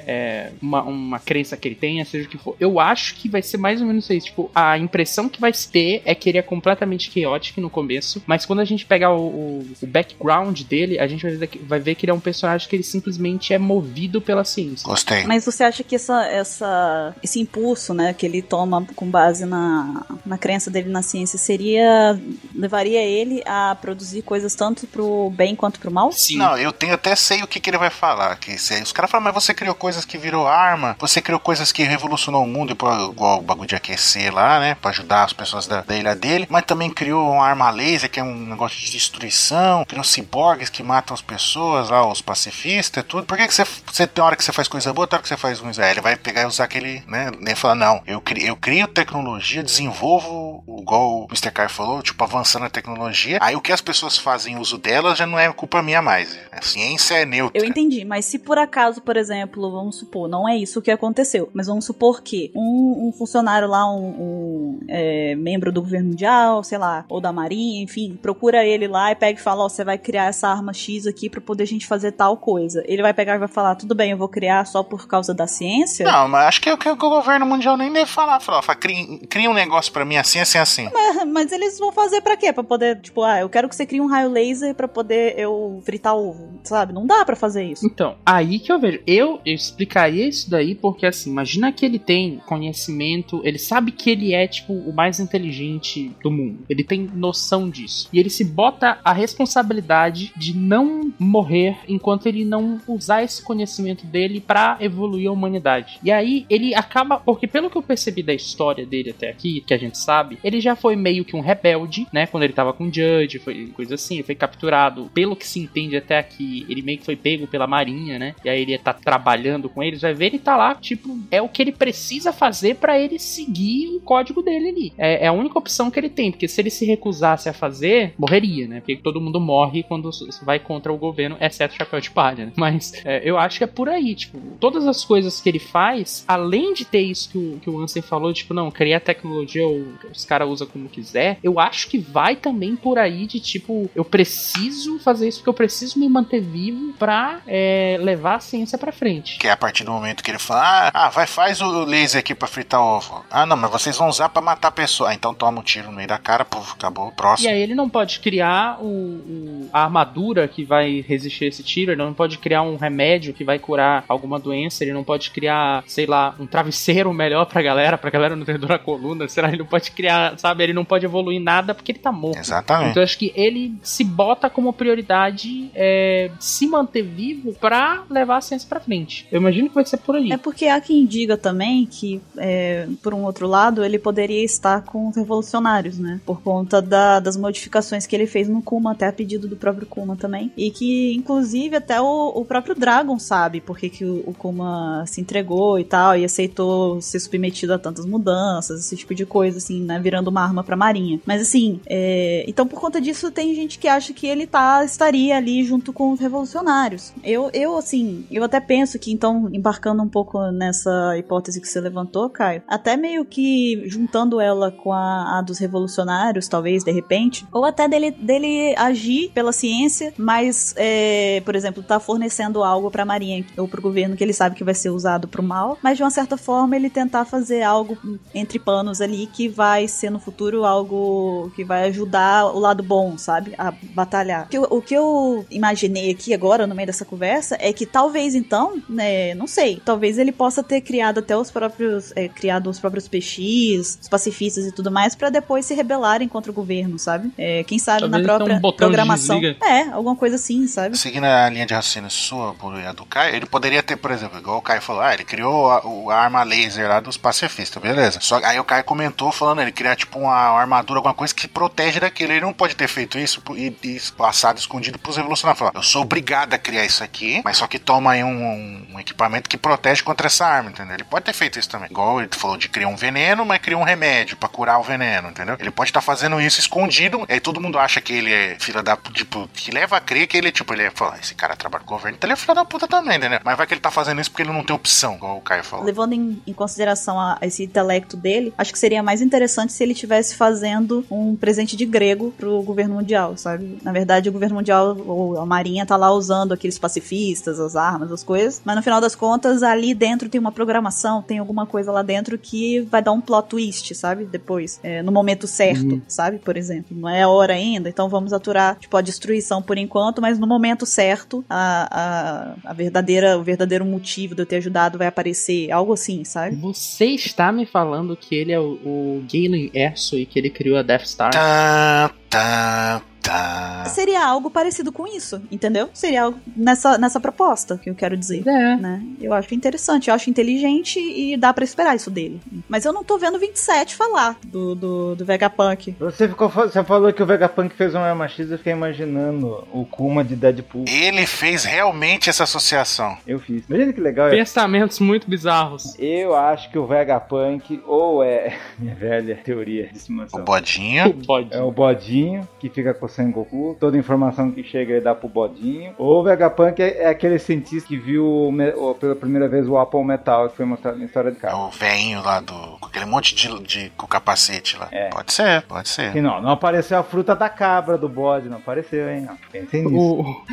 é, 0.07 0.51
uma, 0.61 0.81
uma 0.83 1.19
crença 1.19 1.55
que 1.57 1.67
ele 1.67 1.75
tenha, 1.75 2.05
seja 2.05 2.27
o 2.27 2.29
que 2.29 2.37
for. 2.37 2.55
Eu 2.59 2.79
acho 2.79 3.15
que 3.15 3.29
vai 3.29 3.41
ser 3.41 3.57
mais 3.57 3.81
ou 3.81 3.87
menos 3.87 4.09
isso. 4.09 4.27
Tipo, 4.27 4.51
a 4.53 4.77
impressão 4.77 5.27
que 5.29 5.39
vai 5.41 5.53
se 5.53 5.69
ter 5.69 6.01
é 6.05 6.13
que 6.15 6.29
ele 6.29 6.37
é 6.37 6.41
completamente 6.41 7.11
chaotic 7.11 7.57
no 7.57 7.69
começo, 7.69 8.21
mas 8.25 8.45
quando 8.45 8.59
a 8.59 8.65
gente 8.65 8.85
pegar 8.85 9.11
o, 9.11 9.19
o- 9.27 9.67
o 9.81 9.87
background 9.87 10.61
dele, 10.61 10.99
a 10.99 11.07
gente 11.07 11.21
vai 11.23 11.31
ver, 11.35 11.47
que, 11.47 11.57
vai 11.59 11.79
ver 11.79 11.95
que 11.95 12.05
ele 12.05 12.11
é 12.11 12.15
um 12.15 12.19
personagem 12.19 12.67
que 12.67 12.75
ele 12.75 12.83
simplesmente 12.83 13.53
é 13.53 13.57
movido 13.57 14.21
pela 14.21 14.43
ciência. 14.43 14.85
Gostei. 14.87 15.23
Mas 15.25 15.45
você 15.45 15.63
acha 15.63 15.83
que 15.83 15.95
essa, 15.95 16.25
essa, 16.27 17.15
esse 17.23 17.39
impulso, 17.39 17.93
né, 17.93 18.13
que 18.13 18.25
ele 18.25 18.41
toma 18.41 18.85
com 18.95 19.09
base 19.09 19.45
na, 19.45 20.05
na 20.25 20.37
crença 20.37 20.69
dele 20.69 20.89
na 20.89 21.01
ciência 21.01 21.37
seria 21.37 22.19
levaria 22.55 23.01
ele 23.01 23.41
a 23.45 23.75
produzir 23.81 24.21
coisas 24.21 24.53
tanto 24.55 24.85
pro 24.87 25.29
bem 25.31 25.55
quanto 25.55 25.79
pro 25.79 25.91
mal? 25.91 26.11
Sim. 26.11 26.37
Não, 26.37 26.57
eu 26.57 26.71
tenho 26.71 26.93
até 26.93 27.15
sei 27.15 27.41
o 27.43 27.47
que, 27.47 27.59
que 27.59 27.69
ele 27.69 27.77
vai 27.77 27.89
falar. 27.89 28.35
Que 28.37 28.57
se- 28.57 28.81
os 28.81 28.91
caras 28.91 29.09
falam, 29.09 29.23
mas 29.23 29.33
você 29.33 29.40
criou 29.53 29.73
coisas 29.73 30.05
que 30.05 30.17
virou 30.17 30.47
arma, 30.47 30.95
você 30.99 31.21
criou 31.21 31.39
coisas 31.39 31.71
que 31.71 31.83
revolucionou 31.83 32.43
o 32.43 32.47
mundo, 32.47 32.71
igual 32.71 33.39
o 33.39 33.41
bagulho 33.41 33.67
de 33.67 33.75
aquecer 33.75 34.33
lá, 34.33 34.59
né? 34.59 34.75
Pra 34.75 34.91
ajudar 34.91 35.23
as 35.23 35.33
pessoas 35.33 35.67
da, 35.67 35.81
da 35.81 35.95
ilha 35.95 36.15
dele. 36.15 36.47
Mas 36.49 36.65
também 36.65 36.89
criou 36.89 37.31
uma 37.31 37.45
arma 37.45 37.69
laser, 37.69 38.09
que 38.09 38.19
é 38.19 38.23
um 38.23 38.35
negócio 38.35 38.79
de 38.79 38.91
destruição. 38.91 39.83
Criou 39.85 40.03
ciborgues 40.03 40.69
que 40.69 40.83
matam 40.83 41.13
as 41.13 41.21
pessoas 41.21 41.89
lá, 41.89 42.05
os 42.07 42.21
pacifistas 42.21 43.03
e 43.03 43.07
tudo. 43.07 43.25
Por 43.25 43.37
que, 43.37 43.49
você, 43.49 43.65
você 43.91 44.05
tem 44.05 44.23
hora 44.23 44.35
que 44.35 44.43
você 44.43 44.51
faz 44.51 44.67
coisa 44.67 44.93
boa, 44.93 45.07
tem 45.07 45.17
hora 45.17 45.23
que 45.23 45.29
você 45.29 45.37
faz 45.37 45.59
ruim? 45.59 45.71
Aí 45.77 45.91
ele 45.91 46.01
vai 46.01 46.15
pegar 46.15 46.43
e 46.43 46.45
usar 46.45 46.65
aquele, 46.65 47.03
né? 47.07 47.31
Nem 47.39 47.55
falar, 47.55 47.75
não, 47.75 48.01
eu 48.05 48.21
crio, 48.21 48.45
eu 48.45 48.55
crio 48.55 48.87
tecnologia, 48.87 49.63
desenvolvo, 49.63 50.63
igual 50.79 51.21
o 51.21 51.27
Mr. 51.29 51.51
Kai 51.51 51.69
falou, 51.69 52.01
tipo, 52.01 52.23
avançando 52.23 52.65
a 52.65 52.69
tecnologia. 52.69 53.37
Aí 53.41 53.55
o 53.55 53.61
que 53.61 53.71
as 53.71 53.81
pessoas 53.81 54.17
fazem 54.17 54.57
uso 54.57 54.77
dela 54.77 55.15
já 55.15 55.25
não 55.25 55.39
é 55.39 55.51
culpa 55.53 55.81
minha 55.81 56.01
mais. 56.01 56.37
A 56.51 56.61
ciência 56.61 57.15
é 57.15 57.25
neutra. 57.25 57.59
Eu 57.59 57.65
entendi, 57.65 58.03
mas 58.05 58.25
se 58.25 58.37
por 58.37 58.57
acaso, 58.57 59.01
por 59.01 59.17
exemplo, 59.17 59.30
vamos 59.55 59.97
supor, 59.97 60.27
não 60.27 60.47
é 60.47 60.55
isso 60.57 60.81
que 60.81 60.91
aconteceu, 60.91 61.49
mas 61.53 61.67
vamos 61.67 61.85
supor 61.85 62.21
que 62.21 62.51
um, 62.55 63.07
um 63.07 63.11
funcionário 63.11 63.67
lá, 63.67 63.89
um, 63.91 64.07
um 64.07 64.79
é, 64.87 65.35
membro 65.35 65.71
do 65.71 65.81
governo 65.81 66.09
mundial, 66.09 66.63
sei 66.63 66.77
lá, 66.77 67.05
ou 67.09 67.21
da 67.21 67.31
marinha, 67.31 67.83
enfim, 67.83 68.17
procura 68.21 68.65
ele 68.65 68.87
lá 68.87 69.11
e 69.11 69.15
pega 69.15 69.39
e 69.39 69.43
fala, 69.43 69.63
ó, 69.63 69.65
oh, 69.65 69.69
você 69.69 69.83
vai 69.83 69.97
criar 69.97 70.25
essa 70.25 70.47
arma 70.47 70.73
X 70.73 71.07
aqui 71.07 71.29
para 71.29 71.41
poder 71.41 71.63
a 71.63 71.67
gente 71.67 71.87
fazer 71.87 72.11
tal 72.11 72.37
coisa. 72.37 72.83
Ele 72.85 73.01
vai 73.01 73.13
pegar 73.13 73.35
e 73.35 73.39
vai 73.39 73.47
falar, 73.47 73.75
tudo 73.75 73.95
bem, 73.95 74.11
eu 74.11 74.17
vou 74.17 74.27
criar 74.27 74.65
só 74.65 74.83
por 74.83 75.07
causa 75.07 75.33
da 75.33 75.47
ciência? 75.47 76.05
Não, 76.05 76.27
mas 76.27 76.45
acho 76.45 76.61
que, 76.61 76.71
o, 76.71 76.77
que 76.77 76.89
o 76.89 76.95
governo 76.95 77.45
mundial 77.45 77.77
nem 77.77 77.91
deve 77.91 78.09
falar, 78.09 78.39
falar, 78.39 78.61
fala, 78.61 78.77
cria, 78.77 79.19
cria 79.29 79.49
um 79.49 79.53
negócio 79.53 79.91
para 79.91 80.05
mim 80.05 80.17
assim, 80.17 80.39
assim, 80.39 80.57
assim. 80.57 80.89
Mas, 80.91 81.25
mas 81.25 81.51
eles 81.51 81.79
vão 81.79 81.91
fazer 81.91 82.21
para 82.21 82.37
quê? 82.37 82.51
Para 82.51 82.63
poder, 82.63 82.99
tipo, 82.99 83.23
ah, 83.23 83.39
eu 83.39 83.49
quero 83.49 83.69
que 83.69 83.75
você 83.75 83.85
crie 83.85 84.01
um 84.01 84.07
raio 84.07 84.29
laser 84.29 84.75
para 84.75 84.87
poder 84.87 85.37
eu 85.37 85.81
fritar 85.85 86.15
ovo, 86.15 86.59
sabe? 86.63 86.93
Não 86.93 87.05
dá 87.05 87.23
para 87.25 87.35
fazer 87.35 87.63
isso. 87.63 87.85
Então, 87.85 88.15
aí 88.25 88.59
que 88.59 88.71
eu 88.71 88.79
vejo. 88.79 89.01
Eu, 89.11 89.41
eu 89.45 89.53
explicaria 89.53 90.25
isso 90.25 90.49
daí 90.49 90.73
porque, 90.73 91.05
assim, 91.05 91.29
imagina 91.29 91.69
que 91.69 91.85
ele 91.85 91.99
tem 91.99 92.37
conhecimento, 92.45 93.41
ele 93.43 93.57
sabe 93.57 93.91
que 93.91 94.09
ele 94.09 94.33
é, 94.33 94.47
tipo, 94.47 94.71
o 94.71 94.93
mais 94.93 95.19
inteligente 95.19 96.13
do 96.23 96.31
mundo. 96.31 96.59
Ele 96.69 96.81
tem 96.81 97.09
noção 97.13 97.69
disso. 97.69 98.07
E 98.13 98.17
ele 98.17 98.29
se 98.29 98.45
bota 98.45 98.99
a 99.03 99.11
responsabilidade 99.11 100.31
de 100.37 100.55
não 100.55 101.11
morrer 101.19 101.75
enquanto 101.89 102.27
ele 102.27 102.45
não 102.45 102.79
usar 102.87 103.21
esse 103.21 103.43
conhecimento 103.43 104.05
dele 104.05 104.39
para 104.39 104.77
evoluir 104.79 105.27
a 105.27 105.33
humanidade. 105.33 105.99
E 106.01 106.09
aí 106.09 106.45
ele 106.49 106.73
acaba, 106.73 107.17
porque 107.17 107.47
pelo 107.47 107.69
que 107.69 107.77
eu 107.77 107.83
percebi 107.83 108.23
da 108.23 108.33
história 108.33 108.85
dele 108.85 109.09
até 109.09 109.29
aqui, 109.29 109.59
que 109.59 109.73
a 109.73 109.77
gente 109.77 109.97
sabe, 109.97 110.37
ele 110.41 110.61
já 110.61 110.73
foi 110.73 110.95
meio 110.95 111.25
que 111.25 111.35
um 111.35 111.41
rebelde, 111.41 112.07
né? 112.13 112.27
Quando 112.27 112.43
ele 112.43 112.53
tava 112.53 112.71
com 112.71 112.85
o 112.85 112.93
Judge, 112.93 113.39
foi 113.39 113.67
coisa 113.75 113.95
assim, 113.95 114.15
ele 114.15 114.23
foi 114.23 114.35
capturado. 114.35 115.11
Pelo 115.13 115.35
que 115.35 115.45
se 115.45 115.59
entende 115.59 115.97
até 115.97 116.17
aqui, 116.17 116.65
ele 116.69 116.81
meio 116.81 116.97
que 116.97 117.05
foi 117.05 117.17
pego 117.17 117.45
pela 117.45 117.67
marinha, 117.67 118.17
né? 118.17 118.33
E 118.45 118.49
aí 118.49 118.61
ele 118.61 118.77
tá 118.77 119.00
trabalhando 119.03 119.69
com 119.69 119.83
eles, 119.83 120.01
vai 120.01 120.13
ver 120.13 120.27
ele 120.27 120.39
tá 120.39 120.55
lá, 120.55 120.75
tipo, 120.75 121.17
é 121.29 121.41
o 121.41 121.49
que 121.49 121.61
ele 121.61 121.71
precisa 121.71 122.31
fazer 122.31 122.75
para 122.75 122.99
ele 122.99 123.19
seguir 123.19 123.87
o 123.95 123.99
código 123.99 124.41
dele 124.41 124.69
ali. 124.69 124.93
É, 124.97 125.25
é, 125.25 125.27
a 125.27 125.31
única 125.31 125.57
opção 125.57 125.91
que 125.91 125.99
ele 125.99 126.09
tem, 126.09 126.31
porque 126.31 126.47
se 126.47 126.61
ele 126.61 126.69
se 126.69 126.85
recusasse 126.85 127.49
a 127.49 127.53
fazer, 127.53 128.13
morreria, 128.17 128.67
né? 128.67 128.79
Porque 128.79 128.97
todo 128.97 129.21
mundo 129.21 129.39
morre 129.39 129.83
quando 129.83 130.09
vai 130.43 130.59
contra 130.59 130.91
o 130.91 130.97
governo, 130.97 131.37
exceto 131.39 131.73
o 131.73 131.77
chapéu 131.77 131.99
de 131.99 132.11
palha, 132.11 132.45
né? 132.45 132.51
Mas 132.55 132.93
é, 133.05 133.21
eu 133.27 133.37
acho 133.37 133.57
que 133.57 133.63
é 133.63 133.67
por 133.67 133.89
aí, 133.89 134.15
tipo, 134.15 134.39
todas 134.59 134.87
as 134.87 135.03
coisas 135.03 135.41
que 135.41 135.49
ele 135.49 135.59
faz, 135.59 136.23
além 136.27 136.73
de 136.73 136.85
ter 136.85 137.01
isso 137.01 137.29
que 137.29 137.37
o, 137.37 137.59
que 137.61 137.69
o 137.69 137.79
Ansem 137.79 138.01
falou, 138.01 138.33
tipo, 138.33 138.53
não, 138.53 138.71
criar 138.71 138.99
tecnologia 138.99 139.65
ou 139.65 139.85
os 140.11 140.25
caras 140.25 140.47
usam 140.47 140.67
como 140.67 140.89
quiser, 140.89 141.37
eu 141.43 141.59
acho 141.59 141.89
que 141.89 141.97
vai 141.97 142.35
também 142.35 142.75
por 142.75 142.97
aí 142.97 143.25
de 143.25 143.39
tipo, 143.39 143.89
eu 143.95 144.05
preciso 144.05 144.99
fazer 144.99 145.27
isso 145.27 145.39
porque 145.39 145.49
eu 145.49 145.53
preciso 145.53 145.99
me 145.99 146.07
manter 146.07 146.41
vivo 146.41 146.93
pra 146.93 147.41
é, 147.47 147.97
levar 148.01 148.35
a 148.35 148.39
ciência 148.39 148.77
pra 148.77 148.90
frente. 148.91 149.37
Que 149.37 149.47
é 149.47 149.51
a 149.51 149.57
partir 149.57 149.83
do 149.83 149.91
momento 149.91 150.23
que 150.23 150.31
ele 150.31 150.39
fala, 150.39 150.91
ah, 150.93 151.09
vai, 151.09 151.27
faz 151.27 151.61
o 151.61 151.85
laser 151.85 152.19
aqui 152.19 152.33
pra 152.35 152.47
fritar 152.47 152.81
ovo. 152.81 153.25
Ah, 153.29 153.45
não, 153.45 153.57
mas 153.57 153.71
vocês 153.71 153.97
vão 153.97 154.07
usar 154.07 154.29
pra 154.29 154.41
matar 154.41 154.69
a 154.69 154.71
pessoa. 154.71 155.09
Ah, 155.09 155.13
então 155.13 155.33
toma 155.33 155.59
um 155.59 155.63
tiro 155.63 155.87
no 155.87 155.93
meio 155.93 156.07
da 156.07 156.17
cara, 156.17 156.45
puf, 156.45 156.73
acabou, 156.73 157.11
próximo. 157.11 157.49
E 157.49 157.51
aí 157.51 157.61
ele 157.61 157.75
não 157.75 157.89
pode 157.89 158.19
criar 158.19 158.77
o, 158.81 158.85
o, 158.85 159.69
a 159.73 159.83
armadura 159.83 160.47
que 160.47 160.63
vai 160.63 161.03
resistir 161.07 161.45
a 161.45 161.47
esse 161.47 161.63
tiro, 161.63 161.91
ele 161.91 162.03
não 162.03 162.13
pode 162.13 162.37
criar 162.37 162.61
um 162.61 162.75
remédio 162.75 163.33
que 163.33 163.43
vai 163.43 163.59
curar 163.59 164.03
alguma 164.07 164.39
doença, 164.39 164.83
ele 164.83 164.93
não 164.93 165.03
pode 165.03 165.31
criar, 165.31 165.83
sei 165.87 166.05
lá, 166.05 166.35
um 166.39 166.45
travesseiro 166.45 167.13
melhor 167.13 167.45
pra 167.45 167.61
galera, 167.61 167.97
pra 167.97 168.09
galera 168.09 168.35
não 168.35 168.45
ter 168.45 168.57
dor 168.57 168.69
na 168.69 168.79
coluna, 168.79 169.27
será? 169.27 169.47
Ele 169.49 169.57
não 169.57 169.65
pode 169.65 169.91
criar, 169.91 170.37
sabe? 170.37 170.63
Ele 170.63 170.73
não 170.73 170.85
pode 170.85 171.05
evoluir 171.05 171.41
nada 171.41 171.73
porque 171.73 171.91
ele 171.91 171.99
tá 171.99 172.11
morto. 172.11 172.39
Exatamente. 172.39 172.91
Então 172.91 173.03
acho 173.03 173.17
que 173.17 173.31
ele 173.35 173.75
se 173.81 174.03
bota 174.03 174.49
como 174.49 174.73
prioridade 174.73 175.71
é, 175.73 176.31
se 176.39 176.67
manter 176.67 177.03
vivo 177.03 177.53
pra 177.53 178.03
levar 178.09 178.37
a 178.37 178.41
ciência 178.41 178.67
pra 178.67 178.80
frente. 178.81 179.27
Eu 179.31 179.39
imagino 179.39 179.69
que 179.69 179.75
vai 179.75 179.85
ser 179.85 179.97
por 179.97 180.15
aí. 180.15 180.31
É 180.31 180.37
porque 180.37 180.67
há 180.67 180.79
quem 180.79 181.05
diga 181.05 181.37
também 181.37 181.85
que, 181.85 182.21
é, 182.37 182.87
por 183.01 183.13
um 183.13 183.23
outro 183.23 183.47
lado, 183.47 183.83
ele 183.83 183.99
poderia 183.99 184.43
estar 184.43 184.83
com 184.83 185.09
os 185.09 185.15
revolucionários, 185.15 185.97
né? 185.97 186.19
Por 186.25 186.41
conta 186.41 186.81
da, 186.81 187.19
das 187.19 187.37
modificações 187.37 188.05
que 188.05 188.15
ele 188.15 188.27
fez 188.27 188.47
no 188.47 188.61
Kuma, 188.61 188.91
até 188.91 189.07
a 189.07 189.13
pedido 189.13 189.47
do 189.47 189.55
próprio 189.55 189.87
Kuma 189.87 190.15
também. 190.15 190.51
E 190.57 190.71
que, 190.71 191.13
inclusive, 191.15 191.75
até 191.75 192.01
o, 192.01 192.29
o 192.35 192.45
próprio 192.45 192.75
Dragon 192.75 193.17
sabe 193.19 193.61
porque 193.61 193.89
que 193.89 194.05
o, 194.05 194.23
o 194.25 194.33
Kuma 194.33 195.03
se 195.07 195.21
entregou 195.21 195.79
e 195.79 195.83
tal, 195.83 196.17
e 196.17 196.25
aceitou 196.25 197.01
ser 197.01 197.19
submetido 197.19 197.73
a 197.73 197.79
tantas 197.79 198.05
mudanças, 198.05 198.79
esse 198.79 198.95
tipo 198.95 199.13
de 199.13 199.25
coisa, 199.25 199.57
assim, 199.57 199.81
né? 199.81 199.99
Virando 199.99 200.29
uma 200.29 200.41
arma 200.41 200.63
pra 200.63 200.75
marinha. 200.75 201.19
Mas 201.25 201.41
assim, 201.41 201.79
é... 201.85 202.43
então 202.47 202.65
por 202.67 202.79
conta 202.79 202.99
disso 203.01 203.31
tem 203.31 203.53
gente 203.53 203.79
que 203.79 203.87
acha 203.87 204.13
que 204.13 204.27
ele 204.27 204.47
tá, 204.47 204.83
estaria 204.83 205.37
ali 205.37 205.63
junto 205.63 205.93
com 205.93 206.11
os 206.11 206.19
revolucionários. 206.19 207.13
Eu, 207.23 207.49
eu 207.53 207.77
assim, 207.77 208.25
eu 208.31 208.43
até 208.43 208.59
penso 208.71 208.97
que 208.97 209.11
então, 209.11 209.49
embarcando 209.51 210.01
um 210.01 210.07
pouco 210.07 210.49
nessa 210.49 211.17
hipótese 211.17 211.59
que 211.59 211.67
você 211.67 211.81
levantou, 211.81 212.29
Caio, 212.29 212.63
até 212.65 212.95
meio 212.95 213.25
que 213.25 213.83
juntando 213.85 214.39
ela 214.39 214.71
com 214.71 214.93
a, 214.93 215.39
a 215.39 215.41
dos 215.41 215.57
revolucionários, 215.57 216.47
talvez, 216.47 216.81
de 216.81 216.89
repente, 216.89 217.45
ou 217.51 217.65
até 217.65 217.85
dele, 217.89 218.11
dele 218.11 218.73
agir 218.77 219.29
pela 219.33 219.51
ciência, 219.51 220.13
mas, 220.17 220.73
é, 220.77 221.41
por 221.43 221.53
exemplo, 221.53 221.83
tá 221.83 221.99
fornecendo 221.99 222.63
algo 222.63 222.89
pra 222.89 223.03
marinha 223.03 223.43
ou 223.57 223.67
pro 223.67 223.81
governo 223.81 224.15
que 224.15 224.23
ele 224.23 224.31
sabe 224.31 224.55
que 224.55 224.63
vai 224.63 224.73
ser 224.73 224.89
usado 224.89 225.27
pro 225.27 225.43
mal, 225.43 225.77
mas 225.83 225.97
de 225.97 226.03
uma 226.03 226.09
certa 226.09 226.37
forma 226.37 226.73
ele 226.73 226.89
tentar 226.89 227.25
fazer 227.25 227.63
algo 227.63 227.97
entre 228.33 228.57
panos 228.57 229.01
ali 229.01 229.27
que 229.27 229.49
vai 229.49 229.85
ser 229.85 230.09
no 230.09 230.19
futuro 230.19 230.63
algo 230.63 231.51
que 231.57 231.65
vai 231.65 231.89
ajudar 231.89 232.45
o 232.45 232.59
lado 232.59 232.81
bom, 232.81 233.17
sabe? 233.17 233.53
A 233.57 233.73
batalhar. 233.93 234.45
O 234.45 234.47
que 234.47 234.57
eu, 234.57 234.63
o 234.63 234.81
que 234.81 234.93
eu 234.93 235.45
imaginei 235.51 236.09
aqui 236.09 236.33
agora, 236.33 236.65
no 236.65 236.73
meio 236.73 236.87
dessa 236.87 237.03
conversa, 237.03 237.57
é 237.59 237.73
que 237.73 237.85
talvez 237.85 238.33
então, 238.33 238.60
né, 238.87 239.33
não 239.35 239.47
sei, 239.47 239.81
talvez 239.83 240.17
ele 240.17 240.31
possa 240.31 240.63
ter 240.63 240.81
criado 240.81 241.19
até 241.19 241.35
os 241.35 241.49
próprios, 241.49 242.11
é, 242.15 242.27
criado 242.27 242.69
os 242.69 242.79
próprios 242.79 243.07
PX, 243.07 243.99
os 244.01 244.07
pacifistas 244.09 244.65
e 244.65 244.71
tudo 244.71 244.91
mais, 244.91 245.15
para 245.15 245.29
depois 245.29 245.65
se 245.65 245.73
rebelarem 245.73 246.27
contra 246.27 246.51
o 246.51 246.53
governo, 246.53 246.97
sabe? 246.99 247.31
É, 247.37 247.63
quem 247.63 247.79
sabe 247.79 248.01
Talvez 248.01 248.21
na 248.21 248.27
própria 248.27 248.55
um 248.57 248.71
programação. 248.71 249.41
É, 249.43 249.89
alguma 249.91 250.15
coisa 250.15 250.35
assim, 250.35 250.67
sabe? 250.67 250.97
Seguindo 250.97 251.25
a 251.25 251.49
linha 251.49 251.65
de 251.65 251.73
raciocínio 251.73 252.09
sua, 252.09 252.53
por 252.53 252.73
a 252.75 252.93
do 252.93 253.05
Kai, 253.05 253.35
ele 253.35 253.45
poderia 253.45 253.83
ter, 253.83 253.95
por 253.95 254.11
exemplo, 254.11 254.37
igual 254.37 254.57
o 254.57 254.61
Kai 254.61 254.79
falou, 254.81 255.01
ah, 255.01 255.13
ele 255.13 255.23
criou 255.23 255.69
a, 255.69 256.13
a 256.13 256.23
arma 256.23 256.43
laser 256.43 256.87
lá 256.87 256.99
dos 256.99 257.17
pacifistas, 257.17 257.81
beleza. 257.81 258.19
Só 258.21 258.39
aí 258.43 258.59
o 258.59 258.63
Kai 258.63 258.83
comentou 258.83 259.31
falando, 259.31 259.61
ele 259.61 259.71
criar 259.71 259.95
tipo 259.95 260.19
uma 260.19 260.35
armadura, 260.35 260.99
alguma 260.99 261.13
coisa 261.13 261.33
que 261.33 261.47
protege 261.47 261.99
daquilo. 261.99 262.31
Ele 262.31 262.41
não 262.41 262.53
pode 262.53 262.75
ter 262.75 262.87
feito 262.87 263.17
isso 263.17 263.41
e, 263.55 263.73
e 263.83 264.01
passado 264.17 264.57
escondido 264.57 264.99
pros 264.99 265.17
revolucionários. 265.17 265.59
Falar, 265.59 265.71
eu 265.75 265.83
sou 265.83 266.03
obrigado 266.03 266.53
a 266.53 266.57
criar 266.57 266.85
isso 266.85 267.03
aqui, 267.03 267.41
mas 267.43 267.57
só 267.57 267.67
que 267.67 267.79
toma 267.79 268.11
aí 268.11 268.23
um, 268.23 268.50
um, 268.51 268.99
equipamento 268.99 269.49
que 269.49 269.57
protege 269.57 270.03
contra 270.03 270.27
essa 270.27 270.45
arma, 270.45 270.69
entendeu? 270.69 270.95
Ele 270.95 271.03
pode 271.03 271.25
ter 271.25 271.33
feito 271.33 271.59
isso 271.59 271.69
também. 271.69 271.89
Igual 271.89 272.21
ele 272.21 272.29
falou 272.31 272.57
de 272.57 272.69
criar 272.69 272.87
um 272.87 272.95
veneno, 272.95 273.45
mas 273.45 273.59
criar 273.59 273.77
um 273.77 273.83
remédio 273.83 274.37
para 274.37 274.49
curar 274.49 274.79
o 274.79 274.83
veneno, 274.83 275.29
entendeu? 275.29 275.57
Ele 275.59 275.71
pode 275.71 275.89
estar 275.89 275.99
tá 275.99 276.05
fazendo 276.05 276.39
isso 276.39 276.59
escondido, 276.59 277.25
aí 277.27 277.39
todo 277.39 277.61
mundo 277.61 277.79
acha 277.79 277.99
que 277.99 278.13
ele 278.13 278.31
é 278.31 278.57
filha 278.59 278.81
da. 278.81 278.95
Tipo, 278.95 279.47
que 279.53 279.71
leva 279.71 279.97
a 279.97 280.01
crer 280.01 280.27
que 280.27 280.37
ele, 280.37 280.51
tipo, 280.51 280.73
ele 280.73 280.83
é. 280.83 280.91
Fala, 280.91 281.17
esse 281.19 281.33
cara 281.33 281.55
trabalha 281.55 281.83
com 281.83 281.93
o 281.93 281.97
governo, 281.97 282.17
então 282.17 282.27
ele 282.27 282.33
é 282.33 282.37
filha 282.37 282.53
da 282.53 282.65
puta 282.65 282.87
também, 282.87 283.17
entendeu? 283.17 283.39
Mas 283.43 283.57
vai 283.57 283.65
que 283.65 283.73
ele 283.73 283.81
tá 283.81 283.91
fazendo 283.91 284.21
isso 284.21 284.29
porque 284.29 284.43
ele 284.43 284.51
não 284.51 284.63
tem 284.63 284.75
opção, 284.75 285.15
igual 285.15 285.37
o 285.37 285.41
Caio 285.41 285.63
falou. 285.63 285.85
Levando 285.85 286.13
em, 286.13 286.41
em 286.45 286.53
consideração 286.53 287.19
a, 287.19 287.37
esse 287.41 287.63
intelecto 287.63 288.15
dele, 288.17 288.53
acho 288.57 288.71
que 288.71 288.79
seria 288.79 289.01
mais 289.01 289.21
interessante 289.21 289.73
se 289.73 289.83
ele 289.83 289.93
tivesse 289.93 290.35
fazendo 290.35 291.05
um 291.09 291.35
presente 291.35 291.75
de 291.75 291.85
grego 291.85 292.33
pro 292.37 292.61
governo 292.61 292.95
mundial, 292.95 293.37
sabe? 293.37 293.79
Na 293.83 293.91
verdade, 293.91 294.29
o 294.29 294.31
governo 294.31 294.55
mundial, 294.55 294.97
ou 295.05 295.39
a 295.39 295.45
marinha, 295.45 295.85
tá 295.85 295.95
lá 295.95 296.11
usando 296.11 296.53
aqueles 296.53 296.77
pacifistas, 296.77 297.59
as 297.59 297.75
armas, 297.75 298.11
as 298.11 298.23
coisas, 298.23 298.40
mas 298.63 298.75
no 298.75 298.83
final 298.83 299.01
das 299.01 299.15
contas, 299.15 299.63
ali 299.63 299.93
dentro 299.93 300.29
tem 300.29 300.39
uma 300.39 300.51
programação, 300.51 301.21
tem 301.21 301.39
alguma 301.39 301.65
coisa 301.65 301.91
lá 301.91 302.01
dentro 302.01 302.37
que 302.37 302.81
vai 302.81 303.01
dar 303.01 303.11
um 303.11 303.21
plot 303.21 303.49
twist, 303.49 303.93
sabe? 303.95 304.25
Depois, 304.25 304.79
é, 304.83 305.01
no 305.01 305.11
momento 305.11 305.47
certo, 305.47 305.95
uhum. 305.95 306.01
sabe? 306.07 306.39
Por 306.39 306.57
exemplo, 306.57 306.95
não 306.97 307.09
é 307.09 307.23
a 307.23 307.29
hora 307.29 307.53
ainda, 307.53 307.89
então 307.89 308.09
vamos 308.09 308.33
aturar, 308.33 308.77
tipo, 308.79 308.95
a 308.97 309.01
destruição 309.01 309.61
por 309.61 309.77
enquanto, 309.77 310.21
mas 310.21 310.39
no 310.39 310.47
momento 310.47 310.85
certo, 310.85 311.43
a, 311.49 312.55
a, 312.65 312.71
a 312.71 312.73
verdadeira, 312.73 313.37
o 313.37 313.43
verdadeiro 313.43 313.85
motivo 313.85 314.35
de 314.35 314.41
eu 314.41 314.45
ter 314.45 314.57
ajudado 314.57 314.97
vai 314.97 315.07
aparecer, 315.07 315.71
algo 315.71 315.93
assim, 315.93 316.23
sabe? 316.23 316.55
Você 316.55 317.05
está 317.05 317.51
me 317.51 317.65
falando 317.65 318.15
que 318.15 318.35
ele 318.35 318.51
é 318.51 318.59
o, 318.59 318.79
o 318.85 319.23
Galen 319.31 319.69
Erso 319.73 320.17
e 320.17 320.25
que 320.25 320.39
ele 320.39 320.49
criou 320.49 320.77
a 320.77 320.81
Death 320.81 321.05
Star? 321.05 321.31
Tá, 321.31 322.11
tá, 322.29 323.01
Tá. 323.21 323.85
Seria 323.85 324.25
algo 324.25 324.49
parecido 324.49 324.91
com 324.91 325.05
isso, 325.07 325.41
entendeu? 325.51 325.89
Seria 325.93 326.23
algo 326.23 326.39
nessa, 326.55 326.97
nessa 326.97 327.19
proposta 327.19 327.77
que 327.77 327.89
eu 327.89 327.95
quero 327.95 328.17
dizer. 328.17 328.47
É. 328.47 328.75
Né? 328.75 329.01
Eu 329.21 329.33
acho 329.33 329.53
interessante, 329.53 330.09
eu 330.09 330.13
acho 330.15 330.29
inteligente 330.29 330.99
e 330.99 331.37
dá 331.37 331.53
pra 331.53 331.63
esperar 331.63 331.95
isso 331.95 332.09
dele. 332.09 332.39
Mas 332.67 332.85
eu 332.85 332.93
não 332.93 333.03
tô 333.03 333.17
vendo 333.17 333.37
27 333.39 333.95
falar 333.95 334.37
do, 334.45 334.75
do, 334.75 335.15
do 335.15 335.25
Vegapunk. 335.25 335.95
Você, 335.99 336.27
ficou, 336.27 336.49
você 336.49 336.83
falou 336.83 337.11
que 337.13 337.21
o 337.21 337.25
Vegapunk 337.25 337.75
fez 337.75 337.93
um 337.93 337.99
arma 337.99 338.27
X, 338.27 338.49
eu 338.51 338.57
fiquei 338.57 338.73
imaginando 338.73 339.67
o 339.71 339.85
Kuma 339.85 340.23
de 340.23 340.35
Deadpool. 340.35 340.85
Ele 340.87 341.25
fez 341.25 341.63
realmente 341.63 342.29
essa 342.29 342.43
associação. 342.43 343.17
Eu 343.27 343.39
fiz. 343.39 343.63
Imagina 343.69 343.93
que 343.93 344.01
legal. 344.01 344.27
é. 344.27 344.31
Pensamentos 344.31 344.99
muito 344.99 345.29
bizarros. 345.29 345.93
Eu 345.99 346.35
acho 346.35 346.69
que 346.71 346.77
o 346.77 346.85
Vegapunk 346.87 347.81
ou 347.85 348.23
é 348.23 348.57
minha 348.79 348.95
velha 348.95 349.35
teoria 349.43 349.87
de 349.87 349.93
O 349.93 349.97
estimação. 349.97 350.41
O 350.41 350.43
bodinho. 350.43 351.15
É 351.51 351.61
o 351.61 351.71
bodinho 351.71 352.47
que 352.59 352.69
fica 352.69 352.93
com 352.93 353.07
Sengoku, 353.11 353.77
toda 353.79 353.97
informação 353.97 354.51
que 354.51 354.63
chega 354.63 354.93
ele 354.93 355.01
dá 355.01 355.13
pro 355.13 355.27
bodinho. 355.29 355.93
Ou 355.97 356.19
o 356.21 356.23
Vegapunk 356.23 356.81
é, 356.81 357.03
é 357.03 357.07
aquele 357.09 357.37
cientista 357.39 357.87
que 357.87 357.97
viu 357.97 358.25
o 358.25 358.51
me- 358.51 358.73
o- 358.73 358.95
pela 358.95 359.15
primeira 359.15 359.47
vez 359.47 359.67
o 359.67 359.77
Apple 359.77 360.03
Metal 360.03 360.49
que 360.49 360.57
foi 360.57 360.65
mostrado 360.65 360.97
na 360.97 361.05
história 361.05 361.31
de 361.31 361.37
É 361.37 361.41
cara. 361.41 361.57
o 361.57 361.69
veinho 361.69 362.21
lá 362.23 362.39
do. 362.39 362.53
com 362.79 362.85
aquele 362.87 363.05
monte 363.05 363.35
de. 363.35 363.59
de 363.63 363.89
com 363.97 364.05
o 364.05 364.09
capacete 364.09 364.77
lá. 364.77 364.87
É. 364.91 365.09
Pode 365.09 365.31
ser, 365.33 365.61
pode 365.63 365.89
ser. 365.89 366.11
Que 366.11 366.21
não, 366.21 366.41
não 366.41 366.51
apareceu 366.51 366.97
a 366.97 367.03
fruta 367.03 367.35
da 367.35 367.49
cabra 367.49 367.97
do 367.97 368.07
bode, 368.09 368.47
não 368.49 368.57
apareceu, 368.57 369.09
hein? 369.09 369.21
Não, 369.21 369.37
pensem 369.51 369.83
nisso. 369.83 369.95
O, 370.21 370.43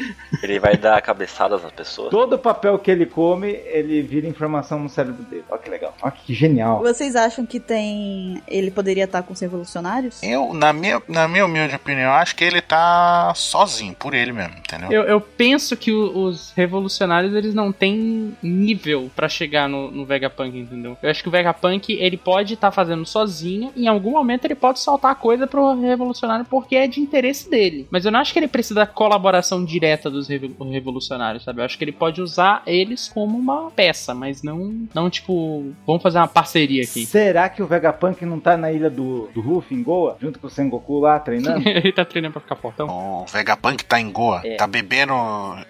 Ele 0.42 0.58
vai 0.58 0.76
dar 0.76 1.00
cabeçadas 1.02 1.62
nas 1.62 1.72
pessoas. 1.72 2.10
Todo 2.10 2.38
papel 2.38 2.78
que 2.78 2.90
ele 2.90 3.06
come, 3.06 3.48
ele 3.66 4.02
vira 4.02 4.26
informação 4.26 4.78
no 4.80 4.88
cérebro 4.88 5.22
dele. 5.24 5.44
Olha 5.48 5.60
que 5.60 5.70
legal. 5.70 5.94
Olha 6.02 6.12
que 6.12 6.34
genial. 6.34 6.80
Vocês 6.80 7.14
acham 7.16 7.46
que 7.46 7.60
tem. 7.60 8.42
Ele 8.48 8.70
poderia 8.70 9.04
estar 9.04 9.22
com 9.22 9.32
os 9.32 9.40
revolucionários? 9.40 10.22
Eu, 10.22 10.52
na 10.54 10.72
minha, 10.72 11.00
na 11.08 11.28
minha 11.28 11.44
humilde 11.46 11.74
opinião, 11.74 12.12
acho 12.12 12.34
que 12.34 12.44
ele 12.48 12.60
tá 12.60 13.32
sozinho, 13.34 13.94
por 13.94 14.14
ele 14.14 14.32
mesmo, 14.32 14.54
entendeu? 14.58 14.90
eu, 14.90 15.02
eu 15.04 15.20
penso 15.20 15.76
que 15.76 15.92
o- 15.92 16.24
os 16.26 16.52
revolucionários 16.56 17.34
eles 17.34 17.54
não 17.54 17.70
têm 17.72 18.34
nível 18.42 19.10
pra 19.14 19.28
chegar 19.28 19.68
no, 19.68 19.90
no 19.90 20.04
Vegapunk, 20.04 20.56
entendeu? 20.58 20.96
Eu 21.02 21.10
acho 21.10 21.22
que 21.22 21.28
o 21.28 21.32
Vegapunk 21.32 21.92
ele 21.92 22.16
pode 22.16 22.54
estar 22.54 22.70
fazendo 22.70 23.04
sozinho 23.06 23.72
e 23.76 23.84
em 23.84 23.88
algum 23.88 24.12
momento 24.12 24.44
ele 24.44 24.54
pode 24.54 24.80
soltar 24.80 25.14
coisa 25.16 25.46
pro 25.46 25.78
revolucionário 25.80 26.44
porque 26.44 26.76
é 26.76 26.86
de 26.86 27.00
interesse 27.00 27.48
dele. 27.50 27.86
Mas 27.90 28.04
eu 28.04 28.10
não 28.12 28.20
acho 28.20 28.32
que 28.32 28.38
ele 28.38 28.48
precisa 28.48 28.80
da 28.80 28.86
colaboração 28.86 29.64
direta 29.64 30.10
dos 30.10 30.28
revo- 30.28 30.64
revolucionários, 30.70 31.44
sabe? 31.44 31.60
Eu 31.60 31.64
acho 31.64 31.76
que 31.78 31.84
ele 31.84 31.92
pode 31.92 32.20
usar 32.20 32.62
eles 32.66 33.08
como 33.08 33.36
uma 33.38 33.70
peça, 33.70 34.14
mas 34.14 34.42
não, 34.42 34.86
não 34.94 35.10
tipo, 35.10 35.72
vamos 35.86 36.02
fazer 36.02 36.18
uma 36.18 36.28
parceria 36.28 36.82
aqui. 36.82 37.04
Será 37.06 37.48
que 37.48 37.62
o 37.62 37.66
Vegapunk 37.66 38.24
não 38.24 38.40
tá 38.40 38.56
na 38.56 38.72
ilha 38.72 38.88
do, 38.90 39.28
do 39.34 39.40
Ruff, 39.40 39.74
em 39.74 39.82
Goa? 39.82 40.16
Junto 40.20 40.38
com 40.38 40.46
o 40.46 40.50
Sengoku 40.50 40.98
lá, 41.00 41.18
treinando? 41.18 41.66
ele 41.68 41.92
tá 41.92 42.04
treinando 42.04 42.34
pra 42.40 42.56
ficar 42.56 42.56
fortão. 42.56 42.88
O 42.88 43.26
Vegapunk 43.26 43.84
tá 43.84 44.00
em 44.00 44.10
Goa, 44.10 44.40
É. 44.44 44.56
tá 44.56 44.66
bebendo 44.66 45.14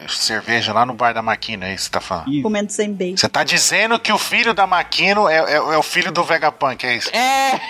cerveja 0.08 0.72
lá 0.72 0.84
no 0.86 0.94
bar 0.94 1.12
da 1.12 1.22
Maquina, 1.22 1.66
é 1.66 1.74
isso 1.74 1.84
que 1.84 1.84
você 1.84 1.90
tá 1.92 2.00
falando. 2.00 2.28
Isso. 2.32 2.42
Comendo 2.42 2.70
sem 2.72 2.92
bem. 2.92 3.16
Você 3.16 3.28
tá 3.28 3.44
dizendo 3.44 3.98
que 3.98 4.12
o 4.12 4.18
filho 4.18 4.54
da 4.54 4.66
Maquino 4.66 5.28
é, 5.28 5.36
é- 5.38 5.54
é 5.56 5.76
o 5.78 5.82
filho 5.82 6.10
do 6.12 6.22
Vegapunk, 6.24 6.84
é 6.86 6.96
isso? 6.96 7.10
É! 7.14 7.60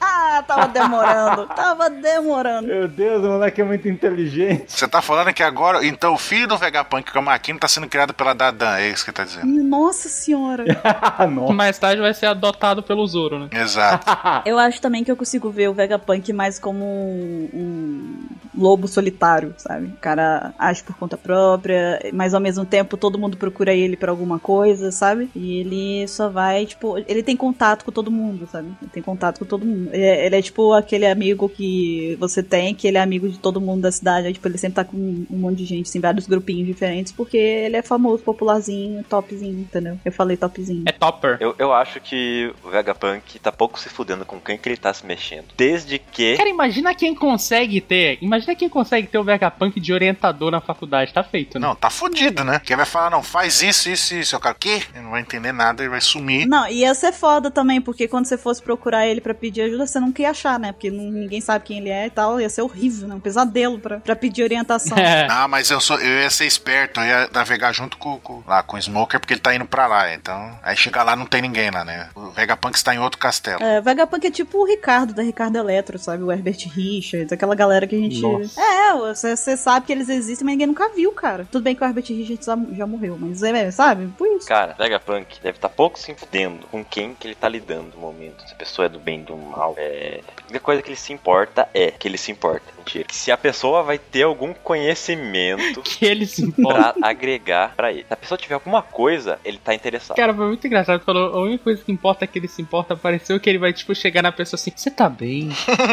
Ah, 0.00 0.42
tava 0.46 0.68
demorando. 0.68 1.46
tava 1.46 1.90
demorando. 1.90 2.66
Meu 2.68 2.88
Deus, 2.88 3.24
o 3.24 3.28
moleque 3.28 3.60
é 3.60 3.64
muito 3.64 3.88
inteligente. 3.88 4.64
Você 4.68 4.86
tá 4.86 5.00
falando 5.00 5.32
que 5.32 5.42
agora, 5.42 5.84
então, 5.84 6.14
o 6.14 6.18
filho 6.18 6.46
do 6.46 6.58
Vegapunk, 6.58 7.10
que 7.10 7.16
é 7.16 7.20
o 7.20 7.24
Maquino, 7.24 7.58
tá 7.58 7.68
sendo 7.68 7.88
criado 7.88 8.12
pela 8.12 8.34
Dadan, 8.34 8.76
é 8.76 8.90
isso 8.90 9.04
que 9.04 9.12
tá 9.12 9.24
dizendo? 9.24 9.46
Nossa 9.46 10.08
senhora. 10.08 10.64
Nossa. 11.30 11.52
Mais 11.52 11.78
tarde 11.78 12.00
vai 12.00 12.14
ser 12.14 12.26
adotado 12.26 12.82
pelo 12.82 13.06
Zoro, 13.06 13.38
né? 13.38 13.48
Exato. 13.52 14.06
Eu 14.44 14.58
acho 14.58 14.80
também 14.80 15.02
que 15.02 15.10
eu 15.10 15.16
consigo 15.16 15.50
ver 15.50 15.68
o 15.68 15.74
Vegapunk 15.74 16.32
mais 16.32 16.58
como 16.58 16.84
um, 16.84 17.48
um 17.52 18.26
lobo 18.56 18.86
solitário, 18.88 19.54
sabe? 19.56 19.86
O 19.86 19.96
cara 20.00 20.54
age 20.58 20.82
por 20.82 20.96
conta 20.96 21.16
própria, 21.16 22.00
mas 22.12 22.34
ao 22.34 22.40
mesmo 22.40 22.64
tempo 22.64 22.96
todo 22.96 23.18
mundo 23.18 23.36
procura 23.36 23.74
ele 23.74 23.96
pra 23.96 24.10
alguma 24.10 24.38
coisa, 24.38 24.90
sabe? 24.90 25.30
E 25.34 25.58
ele 25.60 26.08
só 26.08 26.28
vai, 26.28 26.66
tipo, 26.66 26.98
ele 27.06 27.22
tem 27.22 27.36
contato 27.36 27.84
com 27.84 27.92
todo 27.92 28.10
mundo, 28.10 28.48
sabe? 28.50 28.65
Ele 28.80 28.90
tem 28.90 29.02
contato 29.02 29.38
com 29.38 29.44
todo 29.44 29.64
mundo. 29.64 29.90
Ele 29.92 30.02
é, 30.02 30.26
ele 30.26 30.36
é 30.36 30.42
tipo 30.42 30.72
aquele 30.72 31.06
amigo 31.06 31.48
que 31.48 32.16
você 32.18 32.42
tem, 32.42 32.74
que 32.74 32.86
ele 32.86 32.98
é 32.98 33.00
amigo 33.00 33.28
de 33.28 33.38
todo 33.38 33.60
mundo 33.60 33.82
da 33.82 33.92
cidade. 33.92 34.26
Aí, 34.26 34.32
tipo, 34.32 34.46
ele 34.48 34.58
sempre 34.58 34.76
tá 34.76 34.84
com 34.84 34.96
um 34.96 35.36
monte 35.36 35.58
de 35.58 35.64
gente, 35.64 35.88
assim, 35.88 36.00
vários 36.00 36.26
grupinhos 36.26 36.66
diferentes, 36.66 37.12
porque 37.12 37.36
ele 37.36 37.76
é 37.76 37.82
famoso, 37.82 38.22
popularzinho, 38.22 39.04
topzinho, 39.04 39.60
entendeu? 39.60 39.98
Eu 40.04 40.12
falei 40.12 40.36
topzinho. 40.36 40.84
É 40.86 40.92
topper. 40.92 41.36
Eu, 41.40 41.54
eu 41.58 41.72
acho 41.72 42.00
que 42.00 42.52
o 42.64 42.70
Vegapunk 42.70 43.38
tá 43.38 43.52
pouco 43.52 43.78
se 43.78 43.88
fudendo 43.88 44.24
com 44.24 44.40
quem 44.40 44.58
que 44.58 44.68
ele 44.68 44.76
tá 44.76 44.92
se 44.92 45.04
mexendo. 45.06 45.46
Desde 45.56 45.98
que. 45.98 46.36
Cara, 46.36 46.48
imagina 46.48 46.94
quem 46.94 47.14
consegue 47.14 47.80
ter. 47.80 48.18
Imagina 48.20 48.54
quem 48.54 48.68
consegue 48.68 49.06
ter 49.06 49.18
o 49.18 49.24
Vegapunk 49.24 49.78
de 49.80 49.92
orientador 49.92 50.50
na 50.50 50.60
faculdade. 50.60 51.12
Tá 51.12 51.22
feito, 51.22 51.58
né? 51.58 51.66
Não, 51.66 51.74
tá 51.74 51.90
fudido, 51.90 52.44
né? 52.44 52.60
Quem 52.64 52.76
vai 52.76 52.86
falar, 52.86 53.10
não, 53.10 53.22
faz 53.22 53.62
isso, 53.62 53.88
isso, 53.88 54.14
isso. 54.14 54.36
O 54.36 54.40
cara, 54.40 54.54
o 54.54 54.58
quê? 54.58 54.82
Ele 54.94 55.04
não 55.04 55.10
vai 55.10 55.20
entender 55.20 55.52
nada, 55.52 55.82
ele 55.82 55.90
vai 55.90 56.00
sumir. 56.00 56.46
Não, 56.46 56.68
ia 56.68 56.94
ser 56.94 57.12
foda 57.12 57.50
também, 57.50 57.80
porque 57.80 58.08
quando 58.08 58.26
você 58.26 58.36
fosse 58.56 58.62
procurar 58.62 59.06
ele 59.06 59.20
pra 59.20 59.34
pedir 59.34 59.62
ajuda, 59.62 59.86
você 59.86 60.00
nunca 60.00 60.22
ia 60.22 60.30
achar, 60.30 60.58
né? 60.58 60.72
Porque 60.72 60.90
não- 60.90 61.10
ninguém 61.10 61.40
sabe 61.40 61.64
quem 61.64 61.78
ele 61.78 61.90
é 61.90 62.06
e 62.06 62.10
tal. 62.10 62.40
Ia 62.40 62.48
ser 62.48 62.62
horrível, 62.62 63.08
né? 63.08 63.14
Um 63.14 63.20
pesadelo 63.20 63.78
pra, 63.78 64.00
pra 64.00 64.16
pedir 64.16 64.42
orientação. 64.42 64.96
É. 65.06 65.26
Ah, 65.30 65.46
mas 65.46 65.70
eu, 65.70 65.80
sou, 65.80 65.98
eu 66.00 66.22
ia 66.22 66.30
ser 66.30 66.46
esperto, 66.46 67.00
eu 67.00 67.06
ia 67.06 67.28
navegar 67.32 67.72
junto 67.72 67.96
com, 67.96 68.18
com- 68.18 68.42
lá, 68.46 68.62
com 68.62 68.76
o 68.76 68.82
Smoker, 68.82 69.20
porque 69.20 69.34
ele 69.34 69.40
tá 69.40 69.54
indo 69.54 69.64
pra 69.66 69.86
lá, 69.86 70.12
então... 70.14 70.58
Aí 70.62 70.76
chegar 70.76 71.02
lá 71.04 71.14
não 71.14 71.26
tem 71.26 71.40
ninguém 71.42 71.70
lá, 71.70 71.84
né? 71.84 72.08
O 72.14 72.30
Vegapunk 72.30 72.76
está 72.76 72.94
em 72.94 72.98
outro 72.98 73.18
castelo. 73.18 73.62
É, 73.62 73.80
Vegapunk 73.80 74.26
é 74.26 74.30
tipo 74.30 74.58
o 74.58 74.64
Ricardo, 74.66 75.12
da 75.14 75.22
Ricardo 75.22 75.56
Eletro, 75.56 75.98
sabe? 75.98 76.22
O 76.22 76.32
Herbert 76.32 76.56
Richards, 76.74 77.32
aquela 77.32 77.54
galera 77.54 77.86
que 77.86 77.94
a 77.94 77.98
gente. 77.98 78.20
Nossa. 78.20 78.60
É, 78.60 78.92
você, 78.94 79.36
você 79.36 79.56
sabe 79.56 79.86
que 79.86 79.92
eles 79.92 80.08
existem, 80.08 80.44
mas 80.44 80.52
ninguém 80.54 80.66
nunca 80.66 80.88
viu, 80.88 81.12
cara. 81.12 81.46
Tudo 81.50 81.62
bem 81.62 81.74
que 81.74 81.82
o 81.84 81.86
Herbert 81.86 82.06
Richards 82.08 82.46
já, 82.46 82.58
já 82.72 82.86
morreu, 82.86 83.16
mas 83.20 83.42
é, 83.42 83.70
sabe? 83.70 84.06
Por 84.18 84.26
isso. 84.28 84.46
Cara, 84.48 84.74
Vegapunk 84.78 85.40
deve 85.42 85.58
estar 85.58 85.68
pouco 85.68 85.98
se 85.98 86.14
fudendo 86.14 86.66
com 86.68 86.84
quem 86.84 87.14
que 87.14 87.26
ele 87.28 87.34
tá 87.34 87.48
lidando 87.48 87.92
no 87.94 88.00
momento. 88.00 88.44
Se 88.46 88.54
a 88.54 88.56
pessoa 88.56 88.86
é 88.86 88.88
do 88.88 88.98
bem, 88.98 89.22
do 89.22 89.36
mal. 89.36 89.74
É. 89.76 90.20
A 90.36 90.42
única 90.42 90.60
coisa 90.60 90.80
que 90.80 90.88
ele 90.88 90.96
se 90.96 91.12
importa 91.12 91.68
é 91.74 91.90
que 91.90 92.06
ele 92.06 92.16
se 92.16 92.30
importa. 92.30 92.75
Se 93.10 93.30
a 93.30 93.36
pessoa 93.36 93.82
vai 93.82 93.98
ter 93.98 94.22
algum 94.22 94.52
conhecimento 94.52 95.82
Que 95.82 96.04
ele 96.06 96.26
se 96.26 96.42
importa. 96.42 96.92
pra 96.94 97.08
agregar 97.08 97.74
pra 97.76 97.92
ele. 97.92 98.04
Se 98.06 98.12
a 98.12 98.16
pessoa 98.16 98.38
tiver 98.38 98.54
alguma 98.54 98.82
coisa, 98.82 99.38
ele 99.44 99.58
tá 99.58 99.74
interessado. 99.74 100.16
Cara, 100.16 100.34
foi 100.34 100.46
muito 100.46 100.66
engraçado. 100.66 101.00
Falou, 101.02 101.34
a 101.34 101.42
única 101.42 101.64
coisa 101.64 101.82
que 101.82 101.92
importa 101.92 102.24
é 102.24 102.28
que 102.28 102.38
ele 102.38 102.48
se 102.48 102.62
importa. 102.62 102.96
Pareceu 102.96 103.38
que 103.40 103.48
ele 103.48 103.58
vai, 103.58 103.72
tipo, 103.72 103.94
chegar 103.94 104.22
na 104.22 104.32
pessoa 104.32 104.58
assim: 104.58 104.72
Você 104.74 104.90
tá 104.90 105.08
bem? 105.08 105.48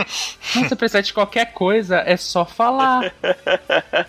Não, 0.56 0.68
se 0.68 0.76
precisar 0.76 1.02
de 1.02 1.14
qualquer 1.14 1.54
coisa, 1.54 1.98
é 2.06 2.16
só 2.18 2.46
falar. 2.46 3.14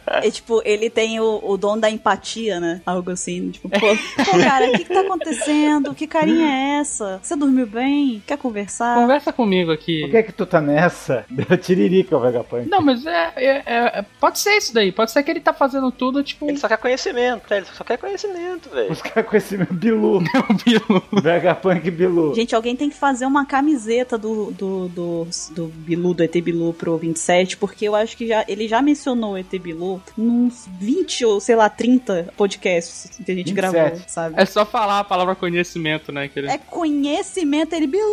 É 0.07 0.30
tipo, 0.30 0.61
ele 0.64 0.91
tem 0.91 1.20
o, 1.20 1.41
o 1.43 1.57
dom 1.57 1.78
da 1.78 1.91
empatia, 1.91 2.61
né? 2.61 2.80
Algo 2.85 3.11
assim, 3.11 3.51
tipo, 3.51 3.68
pô, 3.68 3.78
pô 3.78 4.39
cara, 4.39 4.68
o 4.68 4.72
que, 4.72 4.85
que 4.85 4.93
tá 4.93 5.01
acontecendo? 5.01 5.95
Que 5.95 6.07
carinha 6.07 6.47
é 6.47 6.80
essa? 6.80 7.18
Você 7.22 7.37
dormiu 7.37 7.66
bem? 7.66 8.22
Quer 8.26 8.39
conversar? 8.39 8.95
Conversa 8.97 9.32
comigo 9.32 9.72
aqui. 9.72 10.01
Por 10.03 10.11
que 10.11 10.16
é 10.16 10.22
que 10.22 10.32
tu 10.32 10.47
tá 10.47 10.61
nessa? 10.61 11.24
Deu 11.30 11.57
tiririca 11.59 12.16
o 12.16 12.20
Vegapunk. 12.20 12.68
Não, 12.74 12.82
mas 12.82 13.06
é, 13.06 13.32
é- 13.36 13.62
é- 13.66 14.04
Pode 14.18 14.38
ser 14.38 14.56
isso 14.56 14.74
daí. 14.74 14.90
Pode 14.90 15.10
ser 15.12 15.22
que 15.22 15.30
ele 15.30 15.40
tá 15.40 15.52
fazendo 15.52 15.92
tudo, 15.92 16.22
tipo. 16.22 16.48
Ele 16.48 16.58
só 16.58 16.66
quer 16.66 16.76
conhecimento, 16.78 17.42
né? 17.48 17.58
Ele 17.58 17.66
só 17.66 17.84
quer 17.84 17.98
conhecimento, 17.98 18.68
velho. 18.70 18.90
Os 18.90 19.00
caras 19.00 19.34
esse 19.34 19.56
Bilu. 19.56 20.18
o 20.48 20.54
Bilu. 20.64 21.22
Vegapunk 21.22 21.90
Bilu. 21.90 22.34
Gente, 22.34 22.54
alguém 22.54 22.74
tem 22.74 22.90
que 22.90 22.96
fazer 22.96 23.26
uma 23.26 23.44
camiseta 23.46 24.18
do, 24.18 24.50
do, 24.52 24.88
do, 24.88 25.28
do 25.50 25.66
Bilu, 25.66 26.14
do 26.14 26.22
ET 26.22 26.32
Bilu 26.40 26.72
pro 26.72 26.96
27, 26.96 27.56
porque 27.56 27.86
eu 27.86 27.94
acho 27.94 28.16
que 28.16 28.26
já, 28.26 28.44
ele 28.48 28.66
já 28.66 28.82
mencionou 28.82 29.32
o 29.34 29.38
ET 29.38 29.50
Bilu 29.58 30.02
nos 30.16 30.66
20 30.80 31.24
ou, 31.26 31.40
sei 31.40 31.56
lá, 31.56 31.68
30 31.68 32.32
podcasts 32.36 33.10
que 33.24 33.30
a 33.30 33.34
gente 33.34 33.52
27. 33.52 33.54
gravou, 33.54 34.00
sabe? 34.06 34.34
É 34.40 34.46
só 34.46 34.64
falar 34.64 35.00
a 35.00 35.04
palavra 35.04 35.34
conhecimento, 35.34 36.10
né? 36.10 36.28
Que 36.28 36.40
ele... 36.40 36.48
É 36.48 36.58
conhecimento, 36.58 37.74
ele 37.74 37.86
Bilu! 37.86 38.04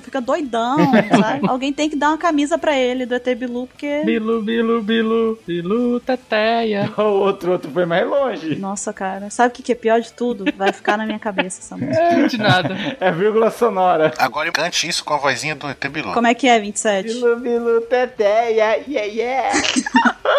Fica 0.00 0.20
doidão, 0.20 0.78
sabe? 1.20 1.46
Alguém 1.48 1.72
tem 1.72 1.88
que 1.88 1.96
dar 1.96 2.08
uma 2.08 2.18
camisa 2.18 2.58
pra 2.58 2.76
ele 2.76 3.06
do 3.06 3.14
ET 3.14 3.26
Bilu, 3.34 3.66
porque. 3.66 4.02
Bilu, 4.04 4.42
bilu, 4.42 4.82
bilu, 4.82 5.38
bilu, 5.46 6.00
teteia. 6.00 6.92
O 6.98 7.20
outro, 7.20 7.52
outro 7.52 7.70
foi 7.70 7.86
mais 7.86 8.06
longe. 8.06 8.56
Nossa, 8.56 8.92
cara, 8.92 9.30
sabe 9.30 9.48
o 9.48 9.56
que 9.56 9.62
que 9.62 9.72
é 9.72 9.74
pior 9.74 10.00
de 10.00 10.12
tudo? 10.12 10.44
Vai 10.56 10.72
ficar 10.72 10.96
na 10.96 11.06
minha 11.06 11.18
cabeça 11.18 11.60
essa 11.60 11.76
música. 11.76 12.02
É, 12.02 12.26
de 12.26 12.38
nada. 12.38 12.76
É 13.00 13.12
vírgula 13.12 13.50
sonora. 13.50 14.12
Agora 14.18 14.50
cante 14.50 14.88
isso 14.88 15.04
com 15.04 15.14
a 15.14 15.18
vozinha 15.18 15.54
do 15.54 15.68
ET 15.68 15.88
Bilu. 15.88 16.12
Como 16.12 16.26
é 16.26 16.34
que 16.34 16.48
é, 16.48 16.58
27? 16.58 17.06
Bilu, 17.06 17.36
bilu, 17.36 17.80
teteia, 17.82 18.76
yeah, 18.86 19.02
yeah. 19.04 19.62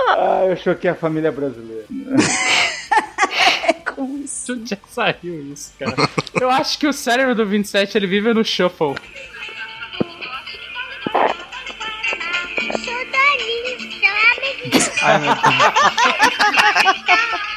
ah, 0.09 0.45
eu 0.47 0.55
choquei 0.57 0.89
a 0.89 0.95
família 0.95 1.31
brasileira. 1.31 1.85
Com 3.95 4.19
isso. 4.23 4.55
De 4.55 4.61
onde 4.61 4.75
que 4.75 4.89
saiu 4.89 5.53
isso, 5.53 5.73
cara? 5.79 5.95
Eu 6.39 6.49
acho 6.49 6.77
que 6.77 6.87
o 6.87 6.93
cérebro 6.93 7.35
do 7.35 7.45
27 7.45 7.97
ele 7.97 8.07
vive 8.07 8.33
no 8.33 8.43
shuffle. 8.43 8.95
Ai, 15.01 15.19
meu 15.19 15.35
Deus. 15.35 17.39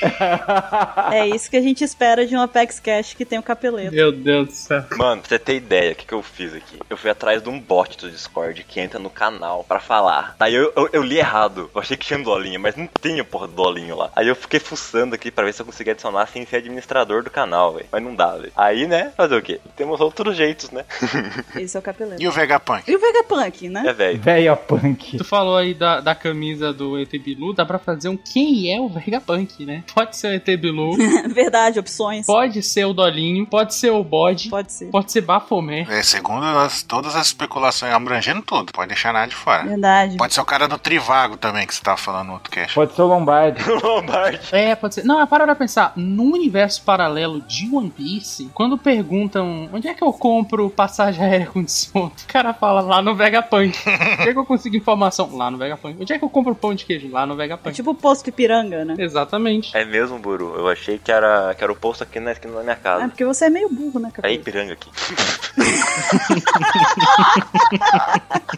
É 1.12 1.26
isso 1.26 1.50
que 1.50 1.56
a 1.56 1.60
gente 1.60 1.82
espera 1.82 2.26
de 2.26 2.36
um 2.36 2.40
Apex 2.40 2.80
Cash 2.80 3.14
que 3.14 3.24
tem 3.24 3.38
o 3.38 3.42
capeleto. 3.42 3.94
Meu 3.94 4.12
Deus 4.12 4.48
do 4.48 4.52
céu. 4.52 4.84
Mano, 4.96 5.20
pra 5.22 5.28
você 5.28 5.38
ter 5.38 5.56
ideia, 5.56 5.92
o 5.92 5.94
que, 5.94 6.06
que 6.06 6.12
eu 6.12 6.22
fiz 6.22 6.54
aqui? 6.54 6.78
Eu 6.88 6.96
fui 6.96 7.10
atrás 7.10 7.42
de 7.42 7.48
um 7.48 7.58
bot 7.58 7.96
do 7.98 8.10
Discord 8.10 8.62
que 8.64 8.80
entra 8.80 8.98
no 8.98 9.10
canal 9.10 9.64
pra 9.64 9.80
falar. 9.80 10.36
Daí 10.38 10.54
eu, 10.54 10.72
eu, 10.76 10.88
eu 10.92 11.02
li 11.02 11.18
errado. 11.18 11.70
Eu 11.74 11.80
achei 11.80 11.96
que 11.96 12.06
tinha 12.06 12.18
um 12.18 12.22
dolinho, 12.22 12.60
mas 12.60 12.76
não 12.76 12.88
tinha 13.00 13.24
porra 13.24 13.46
do 13.46 13.54
dolinho 13.54 13.96
lá. 13.96 14.10
Aí 14.14 14.28
eu 14.28 14.36
fiquei 14.36 14.60
fuçando 14.60 15.14
aqui 15.14 15.30
pra 15.30 15.44
ver 15.44 15.54
se 15.54 15.62
eu 15.62 15.66
conseguia 15.66 15.92
adicionar 15.92 16.26
sem 16.26 16.44
ser 16.44 16.56
administrador 16.56 17.22
do 17.22 17.30
canal, 17.30 17.74
velho. 17.74 17.86
Mas 17.90 18.02
não 18.02 18.14
dá, 18.14 18.36
velho. 18.36 18.52
Aí, 18.56 18.86
né, 18.86 19.12
fazer 19.16 19.36
o 19.36 19.42
quê? 19.42 19.60
Temos 19.76 20.00
outros 20.00 20.36
jeitos, 20.36 20.70
né? 20.70 20.84
Esse 21.56 21.76
é 21.76 21.80
o 21.80 21.82
capeleto. 21.82 22.22
E 22.22 22.28
o 22.28 22.32
Vegapunk? 22.32 22.90
E 22.90 22.94
o 22.94 22.98
Vegapunk, 22.98 23.68
né? 23.68 23.84
É, 23.86 23.92
velho. 23.92 24.20
Véia 24.20 24.56
punk. 24.56 25.16
Tu 25.16 25.24
falou 25.24 25.56
aí 25.56 25.74
da, 25.74 26.00
da 26.00 26.14
camisa 26.14 26.72
do 26.72 26.98
ET 26.98 27.10
Bilu, 27.10 27.52
dá 27.54 27.64
pra 27.64 27.78
fazer 27.78 28.08
um 28.08 28.16
quem 28.16 28.74
é 28.74 28.80
o 28.80 28.88
Vegapunk, 28.88 29.64
né? 29.64 29.84
Pode 29.94 30.16
ser 30.16 30.28
o 30.28 30.34
ET 30.34 30.60
Bilu, 30.60 30.92
Verdade, 31.32 31.78
opções. 31.78 32.26
pode 32.26 32.62
ser 32.62 32.84
o 32.84 32.92
Dolinho, 32.92 33.46
pode 33.46 33.74
ser 33.74 33.90
o 33.90 34.02
Bode, 34.04 34.48
Pode 34.48 34.72
ser. 34.72 34.86
pode 34.90 35.10
ser 35.10 35.20
Bafomé. 35.22 35.86
É, 35.88 36.02
segundo 36.02 36.44
as- 36.44 36.82
todas 36.82 37.16
as 37.16 37.26
especulações, 37.28 37.92
abrangendo 37.92 38.42
tudo, 38.42 38.72
pode 38.72 38.88
deixar 38.88 39.12
nada 39.12 39.26
de 39.28 39.34
fora. 39.34 39.64
Verdade. 39.64 40.16
Pode 40.16 40.34
ser 40.34 40.40
o 40.40 40.44
cara 40.44 40.68
do 40.68 40.78
Trivago 40.78 41.36
também, 41.36 41.66
que 41.66 41.74
você 41.74 41.82
tava 41.82 41.96
falando 41.96 42.28
no 42.28 42.32
outro 42.34 42.50
cast. 42.50 42.74
Pode 42.74 42.94
ser 42.94 43.02
o 43.02 43.06
Lombardi. 43.06 43.62
Lombardi. 43.82 44.40
É, 44.52 44.74
pode 44.74 44.94
ser. 44.96 45.04
Não, 45.04 45.26
para 45.26 45.44
pra 45.44 45.54
pensar. 45.54 45.92
No 45.96 46.24
universo 46.34 46.82
paralelo 46.82 47.40
de 47.42 47.68
One 47.74 47.90
Piece, 47.90 48.50
quando 48.54 48.76
perguntam 48.78 49.68
onde 49.72 49.88
é 49.88 49.94
que 49.94 50.02
eu 50.02 50.12
compro 50.12 50.68
passagem 50.70 51.24
aérea 51.24 51.46
com 51.46 51.62
desconto, 51.62 52.24
o 52.24 52.26
cara 52.26 52.52
fala 52.52 52.80
lá 52.80 53.00
no 53.02 53.14
Vegapunk. 53.14 53.76
onde 54.20 54.28
é 54.28 54.32
que 54.32 54.38
eu 54.38 54.44
consigo 54.46 54.76
informação? 54.76 55.34
Lá 55.34 55.50
no 55.50 55.58
Vegapunk. 55.58 55.96
Onde 56.00 56.12
é 56.12 56.18
que 56.18 56.24
eu 56.24 56.28
compro 56.30 56.54
pão 56.54 56.74
de 56.74 56.84
queijo? 56.84 57.08
Lá 57.10 57.24
no 57.26 57.34
É 57.34 57.36
Vegapunk. 57.36 57.74
tipo 57.74 57.90
o 57.90 57.94
posto 57.94 58.28
Ipiranga, 58.28 58.84
né? 58.84 58.94
Exatamente. 58.98 59.76
É 59.80 59.84
mesmo, 59.84 60.18
Buru. 60.18 60.56
Eu 60.56 60.68
achei 60.68 60.98
que 60.98 61.12
era, 61.12 61.54
que 61.54 61.62
era 61.62 61.72
o 61.72 61.76
posto 61.76 62.02
aqui 62.02 62.18
na 62.18 62.32
esquina 62.32 62.54
da 62.54 62.62
minha 62.62 62.72
É 62.72 62.76
casa. 62.76 63.06
porque 63.08 63.24
você 63.24 63.44
é 63.44 63.50
meio 63.50 63.68
burro, 63.68 64.00
né, 64.00 64.08
É 64.08 64.12
capeleto? 64.12 64.40
Ipiranga 64.40 64.72
aqui. 64.72 64.90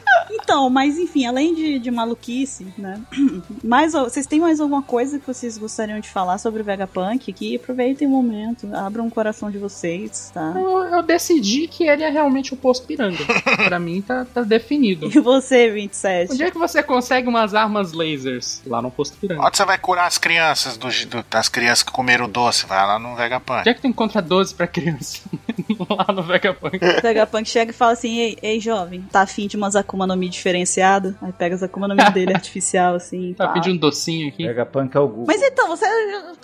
Então, 0.50 0.68
mas 0.68 0.98
enfim, 0.98 1.26
além 1.26 1.54
de, 1.54 1.78
de 1.78 1.90
maluquice, 1.92 2.66
né? 2.76 3.00
Mais, 3.62 3.92
vocês 3.92 4.26
têm 4.26 4.40
mais 4.40 4.58
alguma 4.58 4.82
coisa 4.82 5.18
que 5.20 5.26
vocês 5.26 5.56
gostariam 5.56 6.00
de 6.00 6.08
falar 6.08 6.38
sobre 6.38 6.60
o 6.60 6.64
Vegapunk 6.64 7.30
aqui? 7.30 7.54
Aproveitem 7.54 8.08
o 8.08 8.10
momento, 8.10 8.68
abram 8.74 9.06
o 9.06 9.10
coração 9.10 9.48
de 9.48 9.58
vocês, 9.58 10.30
tá? 10.34 10.52
Eu, 10.56 10.82
eu 10.86 11.02
decidi 11.04 11.68
que 11.68 11.84
ele 11.84 12.02
é 12.02 12.08
realmente 12.10 12.52
o 12.52 12.56
posto 12.56 12.84
piranga. 12.84 13.18
pra 13.64 13.78
mim 13.78 14.02
tá, 14.02 14.24
tá 14.24 14.42
definido. 14.42 15.06
E 15.06 15.20
você, 15.20 15.70
27? 15.70 16.32
Onde 16.32 16.42
é 16.42 16.50
que 16.50 16.58
você 16.58 16.82
consegue 16.82 17.28
umas 17.28 17.54
armas 17.54 17.92
lasers? 17.92 18.60
Lá 18.66 18.82
no 18.82 18.90
posto 18.90 19.16
piranga. 19.18 19.46
Onde 19.46 19.56
você 19.56 19.64
vai 19.64 19.78
curar 19.78 20.06
as 20.08 20.18
crianças 20.18 20.76
do, 20.76 20.88
do- 21.06 21.24
das 21.30 21.48
crianças 21.48 21.84
que 21.84 21.92
comeram 21.92 22.28
doce? 22.28 22.66
Vai 22.66 22.84
lá 22.84 22.98
no 22.98 23.14
Vegapunk. 23.14 23.60
Onde 23.60 23.68
é 23.68 23.74
que 23.74 23.82
tu 23.82 23.86
encontra 23.86 24.20
12 24.20 24.54
pra 24.54 24.66
criança? 24.66 25.20
lá 25.88 26.12
no 26.12 26.24
Vegapunk. 26.24 26.76
O 26.76 27.02
Vegapunk 27.02 27.48
chega 27.48 27.70
e 27.70 27.74
fala 27.74 27.92
assim: 27.92 28.18
Ei, 28.18 28.38
ei 28.42 28.58
jovem, 28.58 29.02
tá 29.12 29.20
afim 29.22 29.46
de 29.46 29.56
umas 29.56 29.76
Akuma 29.76 30.06
no 30.08 30.16
Mi 30.16 30.39
diferenciado? 30.40 31.16
Aí 31.22 31.32
pega 31.32 31.54
as 31.54 31.62
Akuma 31.62 31.86
no 31.86 31.94
Mi 31.94 32.10
dele 32.10 32.32
artificial, 32.34 32.94
assim. 32.94 33.34
Tá 33.34 33.48
pedindo 33.48 33.74
um 33.76 33.78
docinho 33.78 34.28
aqui. 34.28 34.46
Vegapunk 34.46 34.96
é 34.96 35.00
o 35.00 35.06
Google. 35.08 35.24
Mas 35.26 35.42
então, 35.42 35.68
você, 35.68 35.86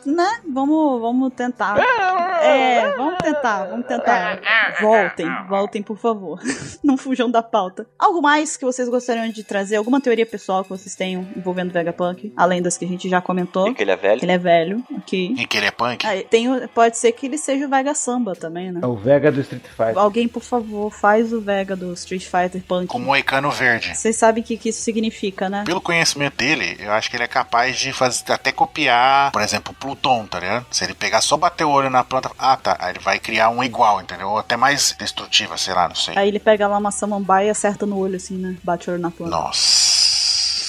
né? 0.05 0.41
Vamos, 0.53 1.01
vamos 1.01 1.33
tentar. 1.35 1.79
É, 2.43 2.95
vamos 2.97 3.17
tentar, 3.19 3.65
vamos 3.67 3.87
tentar. 3.87 4.41
Voltem, 4.81 5.27
voltem, 5.49 5.83
por 5.83 5.97
favor. 5.99 6.39
Não 6.85 6.97
fujam 6.97 7.31
da 7.31 7.43
pauta. 7.43 7.87
Algo 7.99 8.21
mais 8.23 8.57
que 8.57 8.65
vocês 8.65 8.89
gostariam 8.89 9.29
de 9.31 9.43
trazer? 9.43 9.77
Alguma 9.77 10.01
teoria 10.01 10.27
pessoal 10.27 10.63
que 10.63 10.71
vocês 10.71 10.95
tenham 10.95 11.27
envolvendo 11.37 11.71
o 11.71 11.73
Vegapunk? 11.73 12.33
Além 12.37 12.61
das 12.63 12.77
que 12.77 12.85
a 12.85 12.89
gente 12.89 13.09
já 13.09 13.21
comentou. 13.21 13.69
E 13.69 13.75
que 13.75 13.83
ele 13.83 13.91
é 13.91 13.97
velho. 13.97 14.21
Ele 14.23 14.33
é 14.33 14.39
velho, 14.39 14.85
ok. 14.97 15.35
E 15.39 15.47
que 15.47 15.57
ele 15.57 15.67
é 15.67 15.71
punk? 15.71 16.07
Ah, 16.07 16.23
tem, 16.29 16.49
o- 16.53 16.69
pode 16.69 16.97
ser 16.97 17.13
que 17.13 17.27
ele 17.27 17.39
seja 17.39 17.67
o 17.67 17.69
Vega 17.69 17.95
Samba 17.95 18.35
também, 18.35 18.71
né? 18.71 18.81
É 18.83 18.87
o 18.87 18.95
Vega 18.95 19.33
do 19.33 19.41
Street 19.41 19.65
Fighter. 19.65 19.99
Alguém, 19.99 20.29
por 20.29 20.43
favor, 20.43 20.91
faz 20.93 21.33
o 21.33 21.41
Vega 21.41 21.75
do 21.75 21.93
Street 21.95 22.25
Fighter 22.25 22.63
Punk. 22.67 22.87
Com 22.89 22.99
moicano 22.99 23.51
verde. 23.51 23.86
Vocês 23.95 24.17
sabem 24.17 24.43
o 24.43 24.47
que, 24.47 24.57
que 24.57 24.69
isso 24.71 24.83
significa, 24.83 25.49
né? 25.49 25.65
Pelo 25.65 25.81
conhecimento 25.81 26.37
dele, 26.37 26.77
eu 26.79 26.93
acho 26.93 27.11
que 27.11 27.17
ele 27.17 27.25
é 27.25 27.29
capaz 27.29 27.77
de 27.77 27.93
fazer, 27.93 28.33
até 28.33 28.53
copiar, 28.53 29.31
por 29.33 29.43
exemplo, 29.43 29.75
Pluton, 29.75 30.27
tá 30.27 30.41
ligado? 30.41 30.67
Se 30.71 30.85
ele 30.85 30.95
pegar 30.95 31.21
só 31.21 31.37
bater 31.37 31.65
o 31.65 31.71
olho 31.71 31.91
na 31.91 32.05
planta, 32.05 32.31
ah 32.39 32.57
tá, 32.57 32.77
aí 32.81 32.93
ele 32.93 33.01
vai 33.01 33.19
criar 33.19 33.51
um 33.51 33.63
igual, 33.63 34.01
entendeu? 34.01 34.29
Ou 34.29 34.39
até 34.39 34.57
mais 34.57 34.95
destrutiva, 34.99 35.57
sei 35.57 35.75
lá, 35.75 35.89
não 35.89 35.97
sei. 35.97 36.17
Aí 36.17 36.29
ele 36.29 36.39
pega 36.39 36.67
lá 36.67 36.79
uma 36.79 36.91
samambaia 36.91 37.47
e 37.47 37.51
acerta 37.51 37.87
no 37.87 37.99
olho, 37.99 38.17
assim, 38.17 38.37
né? 38.37 38.57
Bate 38.63 38.89
o 38.89 38.93
olho 38.93 39.03
na 39.03 39.11
planta. 39.11 39.31
Nossa. 39.31 40.06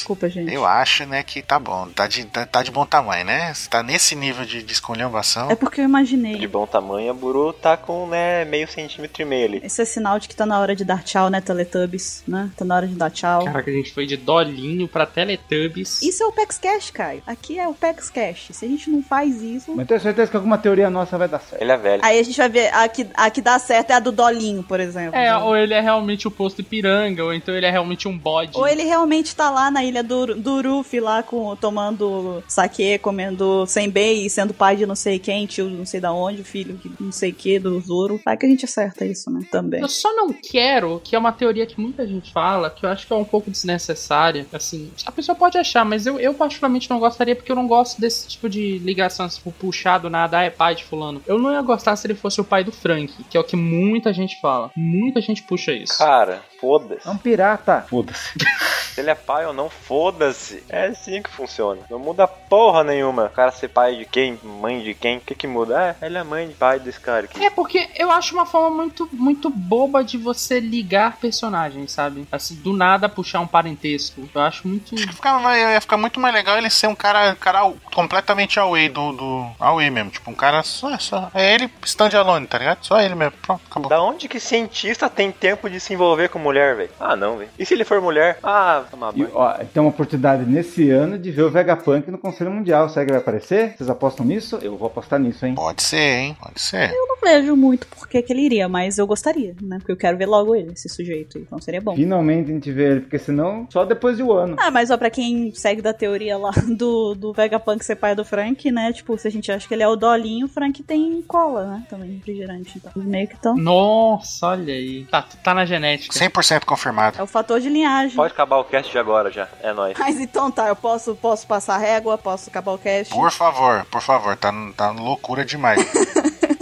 Desculpa, 0.08 0.30
gente. 0.30 0.54
Eu 0.54 0.66
acho, 0.66 1.06
né, 1.06 1.22
que 1.22 1.42
tá 1.42 1.60
bom. 1.60 1.90
Tá 1.90 2.08
de, 2.08 2.24
tá, 2.24 2.46
tá 2.46 2.64
de 2.64 2.72
bom 2.72 2.86
tamanho, 2.86 3.26
né? 3.26 3.54
Se 3.54 3.70
tá 3.70 3.84
nesse 3.84 4.16
nível 4.16 4.46
de, 4.46 4.64
de 4.64 4.72
esculhambação. 4.72 5.52
É 5.52 5.56
porque 5.56 5.82
eu 5.82 5.86
imaginei. 5.86 6.36
De 6.36 6.48
bom 6.48 6.66
tamanho, 6.66 7.12
a 7.12 7.14
Buru 7.14 7.52
tá 7.52 7.76
com, 7.76 8.08
né, 8.08 8.46
meio 8.46 8.70
centímetro 8.70 9.22
e 9.22 9.26
meio 9.26 9.46
ali. 9.46 9.62
Esse 9.66 9.82
é 9.82 9.86
sinal 9.86 10.18
de 10.18 10.30
que 10.30 10.36
tá 10.36 10.46
na 10.46 10.62
hora 10.62 10.74
de 10.74 10.86
dar 10.86 11.04
tchau, 11.04 11.30
né, 11.30 11.42
Teletubbies, 11.42 12.24
né? 12.26 12.50
Tá 12.56 12.64
na 12.64 12.78
hora 12.78 12.88
de 12.88 12.96
dar 12.96 13.12
tchau. 13.12 13.44
Caraca, 13.44 13.70
a 13.70 13.74
gente 13.74 13.94
foi 13.94 14.06
de 14.06 14.16
Dolinho 14.16 14.88
pra 14.88 15.06
Teletubbies. 15.06 16.02
Isso 16.02 16.24
é 16.24 16.26
o 16.26 16.32
Pex 16.32 16.58
Cash, 16.58 16.90
Caio. 16.90 17.22
Aqui 17.28 17.60
é 17.60 17.68
o 17.68 17.74
Pex 17.74 18.10
Cash. 18.10 18.48
Se 18.52 18.64
a 18.64 18.68
gente 18.70 18.90
não 18.90 19.04
faz 19.04 19.42
isso. 19.42 19.76
Mas 19.76 19.88
tenho 19.88 20.00
certeza 20.00 20.32
que 20.32 20.38
alguma 20.38 20.58
teoria 20.58 20.90
nossa 20.90 21.18
vai 21.18 21.28
dar 21.28 21.42
certo. 21.42 21.62
Ele 21.62 21.72
é 21.74 21.78
velho. 21.78 22.06
Aí 22.06 22.18
a 22.18 22.24
gente 22.24 22.38
vai 22.38 22.48
ver. 22.48 22.74
A 22.74 22.88
que, 22.88 23.06
a 23.14 23.30
que 23.30 23.42
dá 23.42 23.60
certo 23.60 23.92
é 23.92 23.96
a 23.96 24.00
do 24.00 24.14
Dolinho, 24.14 24.64
por 24.64 24.80
exemplo. 24.80 25.20
É, 25.20 25.36
ou 25.38 25.58
ele 25.58 25.74
é 25.74 25.82
realmente 25.82 26.30
o 26.30 26.32
posto 26.32 26.62
Ipiranga, 26.62 27.26
ou 27.26 27.34
então 27.34 27.54
ele 27.54 27.66
é 27.66 27.72
realmente 27.72 28.08
um 28.08 28.18
bode. 28.18 28.58
Ou 28.58 28.66
ele 28.66 28.84
realmente 28.84 29.36
tá 29.36 29.50
lá 29.50 29.70
na 29.70 29.84
ilha 29.84 29.97
do, 30.04 30.36
do 30.36 30.62
Ruffy, 30.62 31.00
lá 31.00 31.24
com, 31.24 31.56
tomando 31.56 32.44
saque, 32.48 32.98
comendo 33.00 33.66
senbei 33.68 34.26
e 34.26 34.30
sendo 34.30 34.54
pai 34.54 34.76
de 34.76 34.86
não 34.86 34.96
sei 34.96 35.20
quem, 35.20 35.46
tio 35.46 35.70
não 35.70 35.86
sei 35.86 36.00
da 36.00 36.12
onde, 36.12 36.44
filho 36.44 36.76
de 36.76 36.92
não 37.00 37.12
sei 37.12 37.32
que, 37.32 37.60
do 37.60 37.80
Zoro. 37.80 38.20
Vai 38.24 38.38
que 38.38 38.46
a 38.46 38.50
gente 38.50 38.66
acerta 38.66 39.06
isso, 39.06 39.30
né? 39.30 39.42
Também. 39.52 39.82
Eu 39.82 39.88
só 39.88 40.14
não 40.16 40.34
quero, 40.34 41.02
que 41.04 41.16
é 41.16 41.20
uma 41.20 41.32
teoria 41.32 41.66
que 41.66 41.80
muita 41.80 42.08
gente 42.08 42.32
fala, 42.32 42.70
que 42.70 42.86
eu 42.86 42.90
acho 42.90 43.06
que 43.06 43.14
é 43.14 43.16
um 43.16 43.26
pouco 43.26 43.52
desnecessária. 43.52 44.46
Assim, 44.52 44.92
a 45.06 45.12
pessoa 45.12 45.36
pode 45.36 45.58
achar, 45.58 45.86
mas 45.86 46.06
eu, 46.06 46.20
eu 46.20 46.34
particularmente 46.34 46.90
não 46.90 47.00
gostaria, 47.00 47.36
porque 47.36 47.52
eu 47.52 47.56
não 47.56 47.68
gosto 47.68 48.00
desse 48.00 48.28
tipo 48.28 48.50
de 48.50 48.78
ligação, 48.80 49.28
tipo, 49.28 49.52
puxar 49.52 49.98
do 49.98 50.10
nada, 50.10 50.40
ah, 50.40 50.44
é 50.44 50.50
pai 50.50 50.76
de 50.76 50.84
fulano. 50.84 51.22
Eu 51.26 51.38
não 51.38 51.52
ia 51.52 51.62
gostar 51.62 51.96
se 51.96 52.08
ele 52.08 52.16
fosse 52.16 52.40
o 52.42 52.44
pai 52.44 52.64
do 52.64 52.72
Frank, 52.72 53.14
que 53.30 53.38
é 53.38 53.40
o 53.40 53.44
que 53.44 53.56
muita 53.56 54.14
gente 54.14 54.40
fala. 54.40 54.72
Muita 54.76 55.22
gente 55.22 55.44
puxa 55.44 55.72
isso. 55.72 55.98
Cara, 55.98 56.42
foda-se. 56.60 57.08
É 57.08 57.12
um 57.12 57.18
pirata. 57.18 57.86
Foda-se. 57.90 58.34
Se 58.98 59.02
ele 59.02 59.12
é 59.12 59.16
pai 59.16 59.46
ou 59.46 59.54
não, 59.54 59.70
foda-se. 59.70 60.64
É 60.68 60.88
assim 60.88 61.22
que 61.22 61.30
funciona. 61.30 61.82
Não 61.88 62.00
muda 62.00 62.26
porra 62.28 62.84
nenhuma. 62.84 63.26
O 63.26 63.30
cara 63.30 63.52
ser 63.52 63.68
pai 63.68 63.96
de 63.96 64.06
quem, 64.06 64.40
mãe 64.44 64.82
de 64.82 64.96
quem, 64.96 65.18
o 65.18 65.22
que 65.22 65.36
que 65.36 65.46
muda? 65.46 65.96
É, 66.02 66.06
ele 66.08 66.18
é 66.18 66.24
mãe 66.24 66.48
de 66.48 66.56
pai 66.56 66.80
desse 66.80 67.00
cara 67.00 67.26
aqui. 67.26 67.46
É 67.46 67.52
porque 67.52 67.88
eu 67.96 68.10
acho 68.10 68.34
uma 68.34 68.48
forma 68.48 68.72
muito, 68.76 69.08
muito 69.14 69.52
boba 69.52 70.04
de 70.04 70.18
você 70.18 70.60
ligar 70.60 71.18
personagens, 71.18 71.92
sabe? 71.92 72.28
Assim, 72.32 72.56
do 72.56 72.74
nada 72.74 73.08
puxar 73.08 73.40
um 73.40 73.46
parentesco. 73.46 74.28
Eu 74.34 74.42
acho 74.42 74.68
muito. 74.68 74.98
Fica- 74.98 75.38
vai- 75.38 75.74
ia 75.76 75.82
ficar 75.82 75.98
muito 75.98 76.20
mais 76.20 76.34
legal 76.34 76.58
ele 76.58 76.70
ser 76.72 76.88
um 76.88 76.96
cara, 76.96 77.36
cara 77.36 77.72
completamente 77.94 78.60
away 78.60 78.90
do, 78.90 79.12
do 79.12 79.48
away 79.60 79.92
mesmo. 79.92 80.10
Tipo, 80.10 80.32
um 80.32 80.36
cara 80.36 80.64
só, 80.64 80.98
só. 80.98 81.30
É 81.36 81.54
ele 81.54 81.70
stand 81.86 82.16
alone, 82.18 82.48
tá 82.48 82.58
ligado? 82.58 82.80
Só 82.84 83.00
ele 83.00 83.14
mesmo. 83.14 83.34
Pronto, 83.44 83.62
acabou. 83.70 83.90
Da 83.90 84.02
onde 84.02 84.28
que 84.28 84.40
cientista 84.40 85.08
tem 85.08 85.32
tempo 85.32 85.70
de 85.70 85.80
se 85.80 85.94
envolver 85.94 86.30
com 86.30 86.40
mulher, 86.48 86.76
velho? 86.76 86.90
Ah, 87.00 87.16
não, 87.16 87.38
velho. 87.38 87.50
E 87.58 87.66
se 87.66 87.74
ele 87.74 87.84
for 87.84 88.02
mulher? 88.02 88.40
Ah, 88.44 88.84
tomar 88.90 89.14
E, 89.16 89.24
banho. 89.24 89.32
ó, 89.34 89.54
tem 89.54 89.82
uma 89.82 89.90
oportunidade 89.90 90.46
nesse 90.46 90.90
ano 90.90 91.18
de 91.18 91.32
ver 91.32 91.44
o 91.44 91.50
Vegapunk 91.52 92.10
no 92.10 92.18
Conselho 92.18 92.52
Mundial. 92.52 92.90
Será 92.90 93.06
que 93.06 93.12
vai 93.12 93.22
aparecer? 93.22 93.76
Vocês 93.78 93.90
apostam 93.90 94.26
nisso? 94.26 94.58
Eu 94.62 94.78
vou 94.78 94.88
apostar 94.88 95.20
nisso, 95.20 95.46
hein? 95.46 95.56
Pode 95.56 95.84
ser, 95.84 95.98
hein? 96.20 96.38
Pode 96.42 96.60
ser. 96.62 96.92
Eu 96.92 97.08
não 97.08 97.18
vejo 97.22 97.56
muito 97.56 97.86
por 97.88 98.08
que 98.08 98.22
que 98.22 98.34
ele 98.34 98.42
iria, 98.44 98.68
mas 98.70 98.98
eu 98.98 99.06
gostaria, 99.08 99.56
né? 99.62 99.78
Porque 99.78 99.92
eu 99.92 99.98
quero 99.98 100.18
ver 100.18 100.26
logo 100.26 100.56
ele, 100.56 100.72
esse 100.74 100.90
sujeito. 100.90 101.38
Então 101.38 101.60
seria 101.60 101.82
bom. 101.82 101.96
Finalmente 101.96 102.52
a 102.52 102.54
gente 102.54 102.72
vê 102.72 102.92
ele, 102.92 103.00
porque 103.02 103.20
senão 103.20 103.68
só 103.70 103.84
depois 103.86 104.18
de 104.18 104.24
um 104.24 104.32
ano. 104.32 104.56
Ah, 104.60 104.72
mas 104.72 104.90
ó, 104.90 104.98
pra 104.98 105.10
quem 105.10 105.54
segue 105.54 105.82
da 105.82 105.94
teoria 105.94 106.38
lá 106.38 106.52
do, 106.78 107.14
do 107.16 107.34
Vegapunk 107.34 107.84
ser 107.84 107.96
pai 107.96 108.16
do 108.16 108.24
Frank, 108.26 108.72
né? 108.72 108.94
Tipo, 108.94 109.18
se 109.18 109.28
a 109.28 109.32
gente 109.32 109.52
acha 109.52 109.68
que 109.68 109.74
ele 109.74 109.84
é 109.84 109.88
o 109.88 109.96
Dolinho, 109.96 110.46
o 110.46 110.50
Frank 110.50 110.82
tem 110.84 111.22
cola, 111.28 111.66
né? 111.66 111.84
Também 111.90 112.12
refrigerante. 112.12 112.78
Então, 112.78 112.92
meio 113.04 113.28
que 113.28 113.38
tão. 113.42 113.56
Nossa, 113.56 114.48
olha 114.48 114.74
aí. 114.74 115.06
Tá, 115.06 115.22
tá 115.44 115.54
na 115.54 115.66
genética. 115.66 116.14
100% 116.14 116.37
confirmado. 116.66 117.20
É 117.20 117.24
o 117.24 117.28
fator 117.28 117.60
de 117.60 117.70
linhagem. 117.70 118.16
Pode 118.16 118.34
acabar 118.34 118.58
o 118.58 118.64
cast 118.64 118.92
de 118.92 118.98
agora 118.98 119.32
já. 119.32 119.48
É 119.62 119.74
nóis. 119.74 119.98
Mas 119.98 120.20
então 120.20 120.52
tá, 120.52 120.68
eu 120.68 120.76
posso, 120.76 121.16
posso 121.16 121.46
passar 121.48 121.76
a 121.76 121.78
régua, 121.78 122.18
posso 122.18 122.50
acabar 122.50 122.72
o 122.72 122.78
cast. 122.78 123.14
Por 123.14 123.32
favor, 123.32 123.86
por 123.86 124.02
favor, 124.02 124.36
tá, 124.36 124.52
tá 124.76 124.92
loucura 124.92 125.46
demais. 125.46 125.80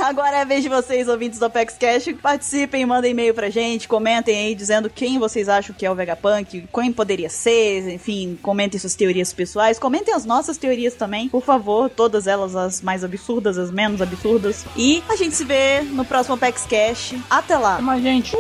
Agora 0.06 0.38
é 0.38 0.42
a 0.42 0.46
vez 0.46 0.62
de 0.62 0.70
vocês, 0.70 1.08
ouvintes 1.08 1.40
do 1.40 1.46
Apex 1.46 1.76
Cash, 1.80 2.14
participem, 2.22 2.86
mandem 2.86 3.10
e-mail 3.10 3.34
pra 3.34 3.50
gente, 3.50 3.88
comentem 3.88 4.38
aí 4.38 4.54
dizendo 4.54 4.88
quem 4.88 5.18
vocês 5.18 5.50
acham 5.50 5.76
que 5.76 5.84
é 5.84 5.90
o 5.90 5.96
Vegapunk, 5.96 6.64
quem 6.72 6.94
poderia 6.94 7.28
ser, 7.28 7.92
enfim, 7.92 8.38
comentem 8.40 8.80
suas 8.80 8.94
teorias 8.94 9.34
pessoais, 9.34 9.80
comentem 9.80 10.14
as 10.14 10.24
nossas 10.24 10.60
teorias 10.60 10.94
também, 10.94 11.28
por 11.28 11.42
favor, 11.42 11.90
todas 11.90 12.28
elas 12.28 12.56
as 12.56 12.84
mais 12.84 13.04
absurdas, 13.04 13.58
as 13.58 13.72
menos 13.72 14.00
absurdas. 14.00 14.64
E 14.78 15.04
a 15.10 15.16
gente 15.16 15.34
se 15.34 15.44
vê 15.44 15.82
no 15.82 16.06
próximo 16.06 16.36
Apex 16.36 16.68
Cash. 16.70 17.16
Até 17.28 17.58
lá. 17.58 17.82
Mas, 17.82 18.04
gente, 18.04 18.38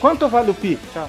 Quanto 0.00 0.28
vale 0.28 0.50
o 0.50 0.54
Pi? 0.54 0.76
Tchau. 0.92 1.08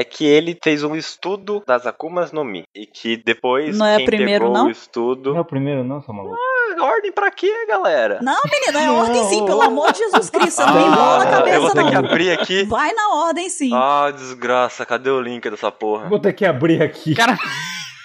é 0.00 0.04
que 0.04 0.24
ele 0.24 0.58
fez 0.62 0.82
um 0.82 0.96
estudo 0.96 1.62
das 1.66 1.86
Akumas 1.86 2.32
no 2.32 2.42
Mi. 2.42 2.62
E 2.74 2.86
que 2.86 3.16
depois. 3.18 3.76
Não 3.76 3.86
é 3.86 3.98
quem 3.98 4.06
primeiro, 4.06 4.46
pegou 4.46 4.56
não? 4.56 4.66
o 4.68 4.70
estudo. 4.70 5.30
Não 5.30 5.38
é 5.38 5.40
o 5.40 5.44
primeiro, 5.44 5.84
não, 5.84 6.00
seu 6.00 6.14
maluco. 6.14 6.36
Ordem 6.78 7.12
pra 7.12 7.30
quê, 7.30 7.66
galera? 7.66 8.18
Não, 8.22 8.38
menino, 8.50 8.78
é 8.78 8.90
ordem 8.90 9.24
sim, 9.28 9.44
pelo 9.44 9.62
amor 9.62 9.92
de 9.92 9.98
Jesus 9.98 10.30
Cristo. 10.30 10.50
Você 10.62 10.64
não 10.66 10.76
Ah, 10.76 10.80
enrola 10.82 11.24
a 11.24 11.26
eu 11.26 11.60
vou 11.60 11.70
cabeça, 11.70 11.74
ter 11.74 11.84
que 11.84 11.92
não. 12.02 12.04
abrir 12.10 12.30
aqui. 12.32 12.64
Vai 12.64 12.92
na 12.92 13.14
ordem 13.26 13.48
sim. 13.48 13.70
Ah, 13.74 14.10
desgraça, 14.10 14.84
cadê 14.86 15.10
o 15.10 15.20
link 15.20 15.48
dessa 15.48 15.70
porra? 15.72 16.08
Vou 16.08 16.18
ter 16.18 16.32
que 16.32 16.44
abrir 16.44 16.82
aqui. 16.82 17.12
O 17.12 17.16
cara. 17.16 17.36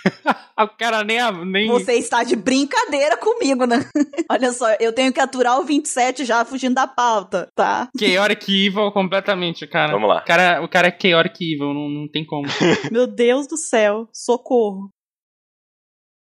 o 0.60 0.68
cara 0.78 1.04
nem. 1.04 1.20
nem... 1.46 1.68
Você 1.68 1.94
está 1.94 2.24
de 2.24 2.36
brincadeira 2.36 3.18
comigo, 3.18 3.66
né? 3.66 3.86
Olha 4.30 4.52
só, 4.52 4.68
eu 4.80 4.94
tenho 4.94 5.12
que 5.12 5.20
aturar 5.20 5.60
o 5.60 5.64
27 5.64 6.26
já 6.26 6.44
fugindo 6.46 6.76
da 6.76 6.88
pauta, 6.88 7.50
tá? 7.56 7.90
Chaotic 8.00 8.48
Evil 8.50 8.92
completamente, 8.92 9.66
cara. 9.68 9.92
Vamos 9.92 10.10
lá. 10.10 10.22
O 10.22 10.26
cara, 10.26 10.62
o 10.64 10.68
cara 10.70 10.88
é 10.88 10.98
Chaotic 11.00 11.42
Evil, 11.42 11.74
não, 11.74 11.90
não 11.90 12.08
tem 12.08 12.26
como. 12.26 12.46
Meu 12.92 13.08
Deus 13.08 13.48
do 13.48 13.58
céu, 13.58 14.08
socorro. 14.14 14.92